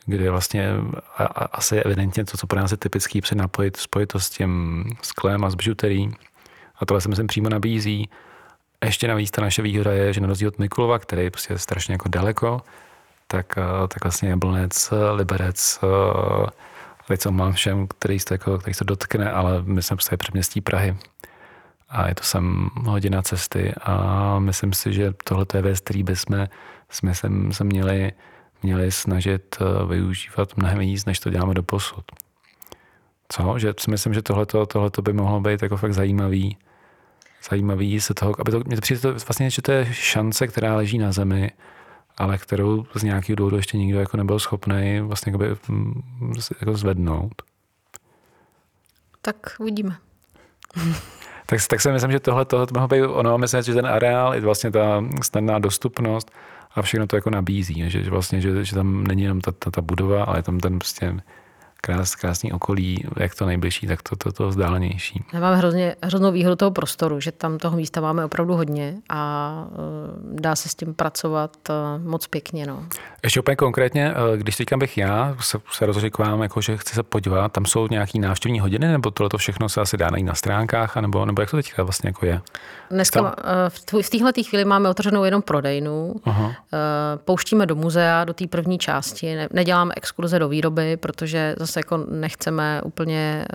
kde 0.06 0.30
vlastně 0.30 0.70
a, 1.16 1.24
a, 1.24 1.44
asi 1.44 1.76
evidentně 1.76 2.24
to, 2.24 2.36
co 2.36 2.46
pro 2.46 2.60
nás 2.60 2.70
je 2.70 2.76
typický, 2.76 3.22
se 3.24 3.34
napojit, 3.34 3.76
spojit 3.76 4.06
to 4.06 4.20
s 4.20 4.30
tím 4.30 4.84
sklem 5.02 5.44
a 5.44 5.50
s 5.50 5.54
bižuterií. 5.54 6.14
A 6.76 6.86
tohle 6.86 7.00
se 7.00 7.08
myslím 7.08 7.26
přímo 7.26 7.48
nabízí 7.48 8.08
ještě 8.84 9.08
navíc 9.08 9.30
ta 9.30 9.42
naše 9.42 9.62
výhoda 9.62 9.92
je, 9.92 10.12
že 10.12 10.20
na 10.20 10.26
rozdíl 10.26 10.48
od 10.48 10.58
Mikulova, 10.58 10.98
který 10.98 11.22
je 11.22 11.30
prostě 11.30 11.58
strašně 11.58 11.94
jako 11.94 12.08
daleko, 12.08 12.60
tak, 13.26 13.58
eh, 13.58 13.88
tak 13.88 14.04
vlastně 14.04 14.28
Jablonec, 14.28 14.92
Liberec, 15.12 15.80
eh, 15.82 16.46
teď 17.08 17.20
co 17.20 17.32
mám 17.32 17.52
všem, 17.52 17.86
který 17.86 18.18
se, 18.20 18.34
jako, 18.34 18.58
který 18.58 18.74
se 18.74 18.84
dotkne, 18.84 19.32
ale 19.32 19.62
my 19.62 19.82
jsme 19.82 19.96
prostě 19.96 20.16
předměstí 20.16 20.60
Prahy. 20.60 20.96
A 21.94 22.08
je 22.08 22.14
to 22.14 22.22
sem 22.22 22.70
hodina 22.74 23.22
cesty 23.22 23.74
a 23.82 24.38
myslím 24.38 24.72
si, 24.72 24.92
že 24.92 25.14
tohle 25.24 25.46
je 25.54 25.62
věc, 25.62 25.80
který 25.80 26.02
bychom 26.02 26.46
jsme 26.90 27.14
se, 27.14 27.28
se 27.50 27.64
měli, 27.64 28.12
měli 28.62 28.92
snažit 28.92 29.56
eh, 29.60 29.86
využívat 29.86 30.56
mnohem 30.56 30.78
víc, 30.78 31.04
než 31.04 31.20
to 31.20 31.30
děláme 31.30 31.54
do 31.54 31.62
posud. 31.62 32.04
Co? 33.28 33.58
Že 33.58 33.74
si 33.78 33.90
myslím, 33.90 34.14
že 34.14 34.22
tohleto, 34.22 34.66
tohleto 34.66 35.02
by 35.02 35.12
mohlo 35.12 35.40
být 35.40 35.62
jako 35.62 35.76
fakt 35.76 35.94
zajímavý, 35.94 36.56
zajímavý 37.50 38.00
se 38.00 38.14
toho, 38.14 38.34
aby 38.40 38.50
to, 38.50 38.60
mě 38.66 38.76
to 38.76 38.80
přijde 38.80 39.00
to, 39.00 39.12
vlastně, 39.12 39.50
že 39.50 39.62
to 39.62 39.72
je 39.72 39.86
šance, 39.92 40.46
která 40.46 40.76
leží 40.76 40.98
na 40.98 41.12
zemi, 41.12 41.50
ale 42.16 42.38
kterou 42.38 42.86
z 42.94 43.02
nějakého 43.02 43.36
důvodu 43.36 43.56
ještě 43.56 43.76
nikdo 43.76 44.00
jako 44.00 44.16
nebyl 44.16 44.38
schopný 44.38 45.00
vlastně 45.00 45.32
jako, 45.32 45.44
jako 46.60 46.76
zvednout. 46.76 47.42
Tak 49.22 49.36
uvidíme. 49.58 49.96
tak, 51.54 51.68
tak 51.68 51.80
si 51.80 51.92
myslím, 51.92 52.12
že 52.12 52.20
tohle 52.20 52.44
to 52.44 52.66
mohlo 52.72 52.88
být 52.88 53.02
ono, 53.02 53.38
myslím, 53.38 53.62
že 53.62 53.74
ten 53.74 53.86
areál 53.86 54.34
je 54.34 54.40
vlastně 54.40 54.70
ta 54.70 55.04
snadná 55.22 55.58
dostupnost 55.58 56.30
a 56.74 56.82
všechno 56.82 57.06
to 57.06 57.16
jako 57.16 57.30
nabízí, 57.30 57.90
že, 57.90 58.04
že 58.04 58.10
vlastně, 58.10 58.40
že, 58.40 58.64
že 58.64 58.74
tam 58.74 59.04
není 59.04 59.22
jenom 59.22 59.40
ta, 59.40 59.52
ta, 59.52 59.70
ta 59.70 59.80
budova, 59.80 60.24
ale 60.24 60.38
je 60.38 60.42
tam 60.42 60.60
ten 60.60 60.78
prostě 60.78 61.14
krás, 61.84 62.14
krásný 62.14 62.52
okolí, 62.52 63.04
jak 63.16 63.34
to 63.34 63.46
nejbližší, 63.46 63.86
tak 63.86 64.02
to, 64.02 64.16
to, 64.16 64.32
to 64.32 64.48
vzdálenější. 64.48 65.24
Já 65.32 65.40
mám 65.40 65.54
hrozně, 65.54 65.96
hroznou 66.02 66.32
výhodu 66.32 66.56
toho 66.56 66.70
prostoru, 66.70 67.20
že 67.20 67.32
tam 67.32 67.58
toho 67.58 67.76
místa 67.76 68.00
máme 68.00 68.24
opravdu 68.24 68.54
hodně 68.54 68.94
a 69.08 69.66
e, 70.36 70.40
dá 70.40 70.56
se 70.56 70.68
s 70.68 70.74
tím 70.74 70.94
pracovat 70.94 71.56
e, 71.70 71.72
moc 71.98 72.26
pěkně. 72.26 72.66
No. 72.66 72.86
Ještě 73.22 73.40
úplně 73.40 73.56
konkrétně, 73.56 74.14
e, 74.34 74.36
když 74.36 74.56
teďka 74.56 74.76
bych 74.76 74.98
já 74.98 75.36
se, 75.40 75.58
se 75.72 75.86
rozhodl 75.86 76.10
k 76.10 76.18
vám, 76.18 76.42
jako, 76.42 76.60
že 76.60 76.76
chci 76.76 76.94
se 76.94 77.02
podívat, 77.02 77.52
tam 77.52 77.66
jsou 77.66 77.88
nějaký 77.88 78.18
návštěvní 78.18 78.60
hodiny, 78.60 78.88
nebo 78.88 79.10
tohle 79.10 79.28
to 79.28 79.38
všechno 79.38 79.68
se 79.68 79.80
asi 79.80 79.96
dá 79.96 80.10
najít 80.10 80.24
na 80.24 80.34
stránkách, 80.34 80.96
anebo, 80.96 81.24
nebo 81.24 81.42
jak 81.42 81.50
to 81.50 81.56
teďka 81.56 81.82
vlastně 81.82 82.08
jako 82.08 82.26
je? 82.26 82.40
Dneska 82.90 83.20
Stav? 83.20 84.02
v 84.02 84.10
téhle 84.10 84.32
chvíli 84.48 84.64
máme 84.64 84.88
otevřenou 84.88 85.24
jenom 85.24 85.42
prodejnu, 85.42 86.14
Aha. 86.24 86.52
pouštíme 87.24 87.66
do 87.66 87.74
muzea, 87.74 88.24
do 88.24 88.34
té 88.34 88.46
první 88.46 88.78
části, 88.78 89.36
neděláme 89.52 89.94
exkurze 89.96 90.38
do 90.38 90.48
výroby, 90.48 90.96
protože 90.96 91.54
zase 91.58 91.73
jako 91.76 91.96
nechceme 91.96 92.82
úplně 92.84 93.46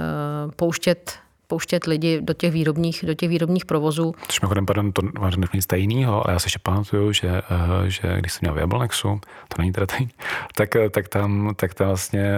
uh, 0.45 0.51
pouštět 0.51 1.19
pouštět 1.49 1.83
lidi 1.83 2.21
do 2.21 2.33
těch 2.33 2.51
výrobních, 2.51 3.05
do 3.07 3.13
těch 3.13 3.29
výrobních 3.29 3.65
provozů. 3.65 4.15
Což 4.27 4.41
mimochodem, 4.41 4.65
pardon, 4.65 4.91
to 4.91 5.01
máš 5.19 5.35
nic 5.53 5.63
stejného, 5.63 6.25
ale 6.25 6.33
já 6.33 6.39
si 6.39 6.45
ještě 6.45 6.59
pamatuju, 6.59 7.13
že, 7.13 7.29
uh, 7.29 7.85
že 7.87 8.15
když 8.19 8.33
jsem 8.33 8.39
měl 8.41 8.53
v 8.53 8.57
Jablonexu, 8.57 9.21
to 9.47 9.55
není 9.57 9.71
teda 9.71 9.85
tajný, 9.85 10.09
tak, 10.55 10.75
eh, 10.75 10.89
tak, 10.89 11.07
tam, 11.07 11.53
tak 11.55 11.73
tam 11.73 11.87
vlastně 11.87 12.35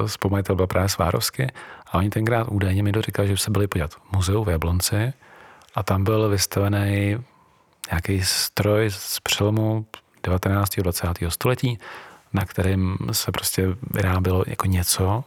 uh, 0.00 0.06
spolumajitel 0.06 0.56
byl 0.56 0.66
právě 0.66 0.88
Svárovsky 0.88 1.46
a 1.86 1.98
oni 1.98 2.10
tenkrát 2.10 2.48
údajně 2.50 2.82
mi 2.82 2.92
doříkali, 2.92 3.28
že 3.28 3.36
se 3.36 3.50
byli 3.50 3.66
podívat 3.66 3.90
v 3.94 4.12
muzeu 4.12 4.44
v 4.44 4.48
Jablonci 4.48 5.12
a 5.74 5.82
tam 5.82 6.04
byl 6.04 6.28
vystavený 6.28 7.18
nějaký 7.90 8.22
stroj 8.22 8.90
z 8.90 9.20
přelomu 9.20 9.86
19. 10.22 10.78
a 10.78 10.82
20. 10.82 11.08
století 11.28 11.78
na 12.32 12.44
kterém 12.44 12.96
se 13.12 13.32
prostě 13.32 13.66
vyrábělo 13.90 14.44
jako 14.46 14.66
něco, 14.66 15.24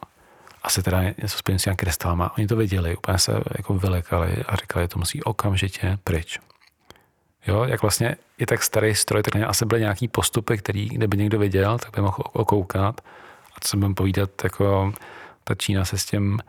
asi 0.64 0.84
teda 0.84 1.04
něco 1.04 1.28
s 1.28 1.42
nějakým 1.48 1.76
krystalama. 1.76 2.38
Oni 2.38 2.48
to 2.48 2.56
viděli, 2.56 2.98
úplně 2.98 3.18
se 3.18 3.32
jako 3.58 3.74
vylekali 3.74 4.44
a 4.48 4.56
říkali, 4.56 4.88
to 4.88 5.00
musí 5.00 5.24
okamžitě 5.24 5.98
pryč. 6.04 6.40
Jo, 7.48 7.64
jak 7.64 7.82
vlastně 7.82 8.16
je 8.38 8.48
tak 8.48 8.64
starý 8.64 8.96
stroj, 8.96 9.24
tak 9.24 9.36
asi 9.36 9.66
byly 9.66 9.82
nějaký 9.82 10.08
postupy, 10.08 10.58
který, 10.58 10.90
kdyby 10.90 11.18
někdo 11.18 11.40
viděl, 11.40 11.78
tak 11.78 11.96
by 11.96 12.02
mohl 12.02 12.24
okoukat. 12.34 13.02
A 13.56 13.58
co 13.62 13.78
budeme 13.78 13.96
povídat, 13.96 14.44
jako 14.44 14.94
ta 15.44 15.56
Čína 15.56 15.86
se 15.86 15.98
s 15.98 16.06
tím 16.06 16.40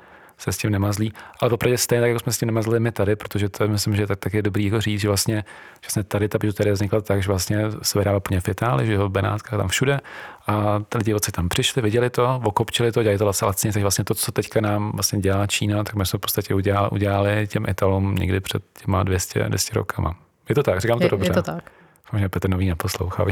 se 0.41 0.53
s 0.53 0.59
tím 0.59 0.71
nemazlí. 0.71 1.13
Ale 1.41 1.51
opravdu 1.51 1.77
stejně 1.77 2.01
tak, 2.01 2.09
jako 2.09 2.21
jsme 2.21 2.33
s 2.33 2.39
tím 2.39 2.47
nemazli 2.47 2.81
my 2.81 2.93
tady, 2.93 3.17
protože 3.17 3.49
to 3.49 3.69
myslím, 3.69 3.97
že 3.97 4.07
tak, 4.07 4.19
tak 4.19 4.35
je 4.35 4.43
dobrý 4.43 4.65
jako 4.65 4.81
říct, 4.81 5.01
že 5.01 5.09
vlastně, 5.09 5.45
že 5.75 5.87
vlastně 5.87 6.05
tady 6.05 6.29
ta 6.29 6.39
bižuterie 6.39 6.73
vznikla 6.73 7.01
tak, 7.01 7.23
že 7.23 7.29
vlastně 7.29 7.65
se 7.83 7.99
vydává 7.99 8.21
plně 8.21 8.41
v 8.41 8.49
Itálii, 8.49 8.87
že 8.87 8.93
jo, 8.93 9.09
v 9.09 9.13
Benátkách 9.13 9.59
tam 9.59 9.69
všude. 9.69 10.01
A 10.47 10.83
ty 10.89 10.99
lidi 10.99 11.15
tam 11.33 11.49
přišli, 11.49 11.83
viděli 11.83 12.11
to, 12.11 12.41
okopčili 12.45 12.93
to, 12.93 13.03
dělají 13.03 13.19
to 13.19 13.25
vlastně 13.25 13.47
lacně, 13.47 13.73
takže 13.73 13.85
vlastně 13.85 14.05
to, 14.05 14.15
co 14.15 14.33
teďka 14.33 14.61
nám 14.61 14.93
vlastně 14.93 15.19
dělá 15.19 15.47
Čína, 15.47 15.85
tak 15.85 15.95
my 15.95 16.07
jsme 16.07 16.17
v 16.17 16.21
podstatě 16.21 16.55
udělali, 16.55 16.89
udělali 16.91 17.47
těm 17.47 17.65
Italům 17.69 18.15
někdy 18.15 18.41
před 18.41 18.63
těma 18.85 19.03
200, 19.03 19.45
200 19.49 19.75
rokama. 19.75 20.17
Je 20.49 20.55
to 20.55 20.63
tak, 20.63 20.81
říkám 20.81 20.99
to 20.99 21.05
je, 21.05 21.11
dobře. 21.11 21.31
Je 21.31 21.35
to 21.35 21.43
tak. 21.43 21.80
Možná 22.13 22.29
Petr 22.29 22.51
Nový 22.51 22.69
neposlouchá. 22.69 23.25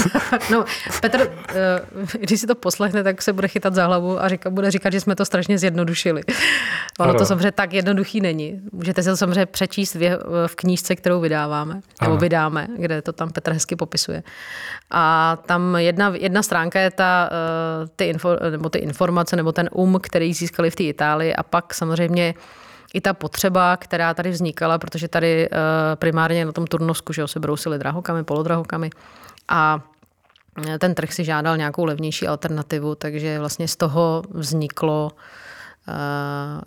no, 0.50 0.64
Petr, 1.00 1.32
eh, 1.48 1.80
když 2.18 2.40
si 2.40 2.46
to 2.46 2.54
poslechne, 2.54 3.02
tak 3.02 3.22
se 3.22 3.32
bude 3.32 3.48
chytat 3.48 3.74
za 3.74 3.86
hlavu 3.86 4.22
a 4.22 4.28
říká, 4.28 4.50
bude 4.50 4.70
říkat, 4.70 4.92
že 4.92 5.00
jsme 5.00 5.16
to 5.16 5.24
strašně 5.24 5.58
zjednodušili. 5.58 6.22
Ono 6.98 7.10
ano. 7.10 7.18
to 7.18 7.26
samozřejmě 7.26 7.52
tak 7.52 7.72
jednoduchý 7.72 8.20
není. 8.20 8.60
Můžete 8.72 9.02
si 9.02 9.08
to 9.08 9.16
samozřejmě 9.16 9.46
přečíst 9.46 9.94
v, 10.46 10.54
knížce, 10.56 10.96
kterou 10.96 11.20
vydáváme, 11.20 11.74
nebo 11.74 12.12
ano. 12.12 12.16
vydáme, 12.16 12.68
kde 12.78 13.02
to 13.02 13.12
tam 13.12 13.30
Petr 13.30 13.52
hezky 13.52 13.76
popisuje. 13.76 14.22
A 14.90 15.36
tam 15.46 15.76
jedna, 15.76 16.12
jedna 16.16 16.42
stránka 16.42 16.80
je 16.80 16.90
ta, 16.90 17.30
eh, 17.32 17.88
ty, 17.96 18.04
info, 18.04 18.36
nebo 18.50 18.68
ty 18.68 18.78
informace, 18.78 19.36
nebo 19.36 19.52
ten 19.52 19.68
um, 19.72 19.98
který 20.02 20.34
získali 20.34 20.70
v 20.70 20.76
té 20.76 20.82
Itálii 20.82 21.34
a 21.34 21.42
pak 21.42 21.74
samozřejmě 21.74 22.34
i 22.94 23.00
ta 23.00 23.14
potřeba, 23.14 23.76
která 23.76 24.14
tady 24.14 24.30
vznikala, 24.30 24.78
protože 24.78 25.08
tady 25.08 25.48
eh, 25.48 25.50
primárně 25.96 26.44
na 26.44 26.52
tom 26.52 26.66
Turnovsku 26.66 27.12
že 27.12 27.28
se 27.28 27.40
brousili 27.40 27.78
drahokamy, 27.78 28.24
polodrahokamy 28.24 28.90
a 29.48 29.84
eh, 30.68 30.78
ten 30.78 30.94
trh 30.94 31.12
si 31.12 31.24
žádal 31.24 31.56
nějakou 31.56 31.84
levnější 31.84 32.28
alternativu, 32.28 32.94
takže 32.94 33.38
vlastně 33.38 33.68
z 33.68 33.76
toho 33.76 34.22
vzniklo 34.30 35.12
eh, 35.88 35.92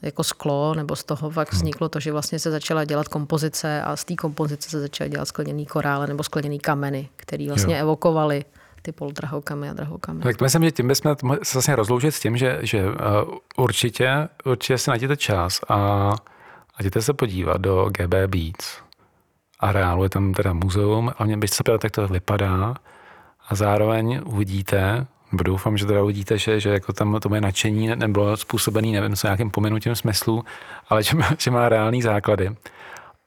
jako 0.01 0.23
sklo, 0.23 0.73
nebo 0.75 0.95
z 0.95 1.03
toho 1.03 1.29
fakt 1.29 1.51
hmm. 1.51 1.59
vzniklo 1.59 1.89
to, 1.89 1.99
že 1.99 2.11
vlastně 2.11 2.39
se 2.39 2.51
začala 2.51 2.83
dělat 2.83 3.07
kompozice 3.07 3.81
a 3.81 3.95
z 3.95 4.05
té 4.05 4.15
kompozice 4.15 4.69
se 4.69 4.79
začaly 4.79 5.09
dělat 5.09 5.27
skleněný 5.27 5.65
korále 5.65 6.07
nebo 6.07 6.23
skleněný 6.23 6.59
kameny, 6.59 7.09
které 7.15 7.47
vlastně 7.47 7.75
jo. 7.75 7.81
evokovaly 7.81 8.45
ty 8.87 8.91
polodrahokamy 8.91 9.69
a 9.69 9.73
drahokamy. 9.73 10.21
Tak 10.21 10.41
myslím, 10.41 10.63
že 10.63 10.71
tím 10.71 10.87
bychom 10.87 11.15
se 11.43 11.53
vlastně 11.53 11.75
rozloužit 11.75 12.15
s 12.15 12.19
tím, 12.19 12.37
že, 12.37 12.59
že 12.61 12.85
uh, 12.85 12.93
určitě, 13.57 14.27
určitě 14.45 14.77
si 14.77 14.89
najděte 14.89 15.17
čas 15.17 15.59
a, 15.69 15.75
a 16.75 16.77
jděte 16.79 17.01
se 17.01 17.13
podívat 17.13 17.61
do 17.61 17.89
GB 17.89 18.13
Beats. 18.27 18.79
A 19.59 19.71
reálu 19.71 20.03
je 20.03 20.09
tam 20.09 20.33
teda 20.33 20.53
muzeum 20.53 21.11
a 21.17 21.23
mě 21.23 21.37
byste 21.37 21.55
se 21.55 21.63
podívat, 21.63 21.83
jak 21.83 21.93
to 21.93 22.07
vypadá 22.07 22.75
a 23.49 23.55
zároveň 23.55 24.21
uvidíte, 24.25 25.05
nebo 25.31 25.43
doufám, 25.43 25.77
že 25.77 25.85
teda 25.85 26.03
uvidíte, 26.03 26.37
že, 26.37 26.59
že 26.59 26.69
jako 26.69 26.93
tam 26.93 27.19
to 27.19 27.29
moje 27.29 27.41
nadšení 27.41 27.95
nebylo 27.95 28.37
způsobené, 28.37 28.87
nevím, 28.87 29.15
s 29.15 29.23
nějakým 29.23 29.51
pominutím 29.51 29.95
smyslu, 29.95 30.45
ale 30.89 31.03
že 31.03 31.15
má, 31.15 31.29
že 31.37 31.51
má 31.51 31.69
reální 31.69 32.01
základy. 32.01 32.55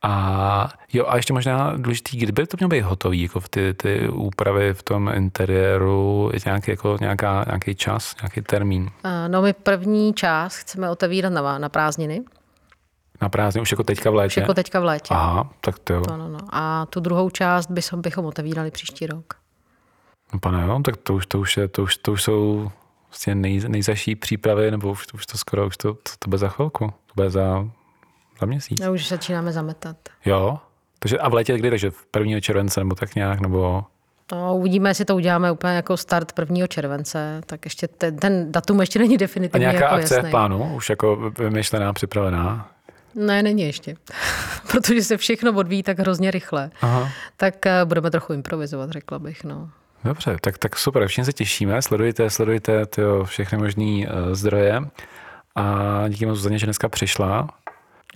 A 0.03 0.69
jo, 0.93 1.05
a 1.09 1.17
ještě 1.17 1.33
možná 1.33 1.77
důležitý, 1.77 2.19
kdyby 2.19 2.47
to 2.47 2.57
mělo 2.61 2.69
být 2.69 2.81
hotový, 2.81 3.23
jako 3.23 3.41
v 3.41 3.49
ty, 3.49 3.75
ty 3.75 4.09
úpravy 4.09 4.75
v 4.75 4.83
tom 4.83 5.11
interiéru, 5.15 6.31
je 6.33 6.41
nějaký, 6.45 6.71
jako 6.71 6.97
nějaká, 7.01 7.45
nějaký 7.47 7.75
čas, 7.75 8.17
nějaký 8.23 8.43
termín? 8.43 8.91
No 9.29 9.43
my 9.43 9.53
první 9.53 10.15
část 10.15 10.57
chceme 10.57 10.91
otevírat 10.91 11.33
na, 11.33 11.59
na 11.59 11.69
prázdniny. 11.69 12.23
Na 13.23 13.29
prázdniny, 13.29 13.63
už 13.63 13.71
jako 13.71 13.83
teďka 13.83 14.11
v 14.11 14.15
létě? 14.15 14.33
Už 14.33 14.37
jako 14.37 14.55
teďka 14.55 14.81
v 14.81 14.85
létě. 14.85 15.15
Aha, 15.15 15.51
tak 15.61 15.79
to 15.79 15.93
jo. 15.95 16.03
No, 16.09 16.17
no, 16.17 16.29
no. 16.29 16.39
A 16.53 16.87
tu 16.87 17.01
druhou 17.01 17.31
část 17.31 17.71
bychom, 17.71 18.01
bychom 18.01 18.25
otevírali 18.25 18.71
příští 18.71 19.07
rok. 19.07 19.35
No 20.33 20.39
pane, 20.39 20.67
jo, 20.67 20.81
tak 20.85 20.97
to 20.97 21.15
už, 21.15 21.27
to 21.27 21.39
už, 21.41 21.57
je, 21.57 21.69
to 21.69 21.83
už, 21.83 21.97
to 21.97 22.13
už 22.13 22.23
jsou 22.23 22.71
vlastně 23.09 23.35
nej, 23.35 23.61
nejzaší 23.69 24.17
přípravy, 24.17 24.71
nebo 24.71 24.91
už, 24.91 25.07
to, 25.07 25.15
už 25.15 25.27
to 25.27 25.39
skoro, 25.39 25.67
už 25.67 25.77
to, 25.77 25.95
to, 25.95 26.11
to 26.19 26.31
bude 26.31 26.39
za 26.39 26.49
chvilku. 26.49 26.87
To 26.87 27.13
bude 27.15 27.31
za 27.31 27.69
za 28.41 28.47
měsíc. 28.47 28.81
A 28.81 28.91
už 28.91 29.09
začínáme 29.09 29.53
zametat. 29.53 29.97
Jo? 30.25 30.59
Takže 30.99 31.19
a 31.19 31.29
v 31.29 31.35
létě 31.35 31.59
kdy? 31.59 31.71
Takže 31.71 31.91
v 31.91 32.07
1. 32.19 32.41
července 32.41 32.81
nebo 32.81 32.95
tak 32.95 33.15
nějak? 33.15 33.41
Nebo... 33.41 33.85
No, 34.33 34.57
uvidíme, 34.57 34.91
jestli 34.91 35.05
to 35.05 35.17
uděláme 35.17 35.53
úplně 35.53 35.73
jako 35.73 35.97
start 35.97 36.39
1. 36.39 36.67
července, 36.67 37.41
tak 37.47 37.65
ještě 37.65 37.89
ten, 37.89 38.17
ten 38.17 38.53
datum 38.53 38.81
ještě 38.81 38.99
není 38.99 39.17
definitivně 39.17 39.67
A 39.67 39.71
nějaká 39.71 39.87
jako 39.87 39.97
akce 40.03 40.15
jasný. 40.15 40.29
v 40.29 40.31
plánu? 40.31 40.75
Už 40.77 40.91
jako 40.91 41.33
vymyšlená, 41.39 41.93
připravená? 41.93 42.71
Ne, 43.15 43.43
není 43.43 43.63
ještě. 43.63 43.97
Protože 44.71 45.03
se 45.03 45.17
všechno 45.17 45.53
odvíjí 45.53 45.83
tak 45.83 45.99
hrozně 45.99 46.31
rychle. 46.31 46.71
Aha. 46.81 47.09
Tak 47.37 47.67
eh, 47.67 47.85
budeme 47.85 48.11
trochu 48.11 48.33
improvizovat, 48.33 48.91
řekla 48.91 49.19
bych. 49.19 49.45
No. 49.45 49.71
Dobře, 50.05 50.37
tak, 50.41 50.59
tak 50.59 50.79
super, 50.79 51.07
všichni 51.09 51.25
se 51.25 51.33
těšíme, 51.33 51.83
sledujte, 51.83 52.31
sledujte 52.31 52.87
tyjo, 52.87 53.25
všechny 53.25 53.59
možné 53.59 53.85
uh, 53.85 54.33
zdroje 54.33 54.81
a 55.55 55.65
díky 56.09 56.27
moc 56.27 56.37
Zuzaně, 56.37 56.59
že 56.59 56.67
dneska 56.67 56.89
přišla. 56.89 57.49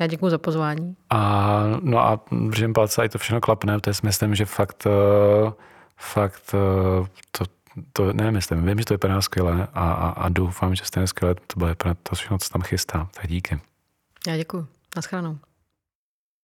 Já 0.00 0.06
děkuji 0.06 0.30
za 0.30 0.38
pozvání. 0.38 0.96
A, 1.10 1.62
no 1.82 1.98
a 1.98 2.20
držím 2.48 2.72
palce, 2.72 3.02
a 3.02 3.08
to 3.08 3.18
všechno 3.18 3.40
klapne, 3.40 3.80
to 3.80 3.90
je 3.90 3.94
myslím, 4.02 4.34
že 4.34 4.44
fakt, 4.44 4.86
eh, 4.86 5.52
fakt 5.96 6.54
eh, 6.54 7.08
to, 7.30 7.44
to 7.92 8.12
nemyslím, 8.12 8.66
vím, 8.66 8.78
že 8.78 8.84
to 8.84 8.94
vypadá 8.94 9.20
skvěle 9.20 9.68
a, 9.74 9.92
a, 9.92 10.08
a 10.08 10.28
doufám, 10.28 10.74
že 10.74 10.84
stejně 10.84 11.06
skvěle 11.06 11.34
to 11.34 11.58
bude 11.58 11.70
vypadat 11.70 11.98
to 12.02 12.14
všechno, 12.14 12.38
co 12.38 12.48
tam 12.48 12.62
chystá. 12.62 13.08
Tak 13.14 13.28
díky. 13.28 13.60
Já 14.26 14.36
děkuji. 14.36 14.66
Naschledanou. 14.96 15.38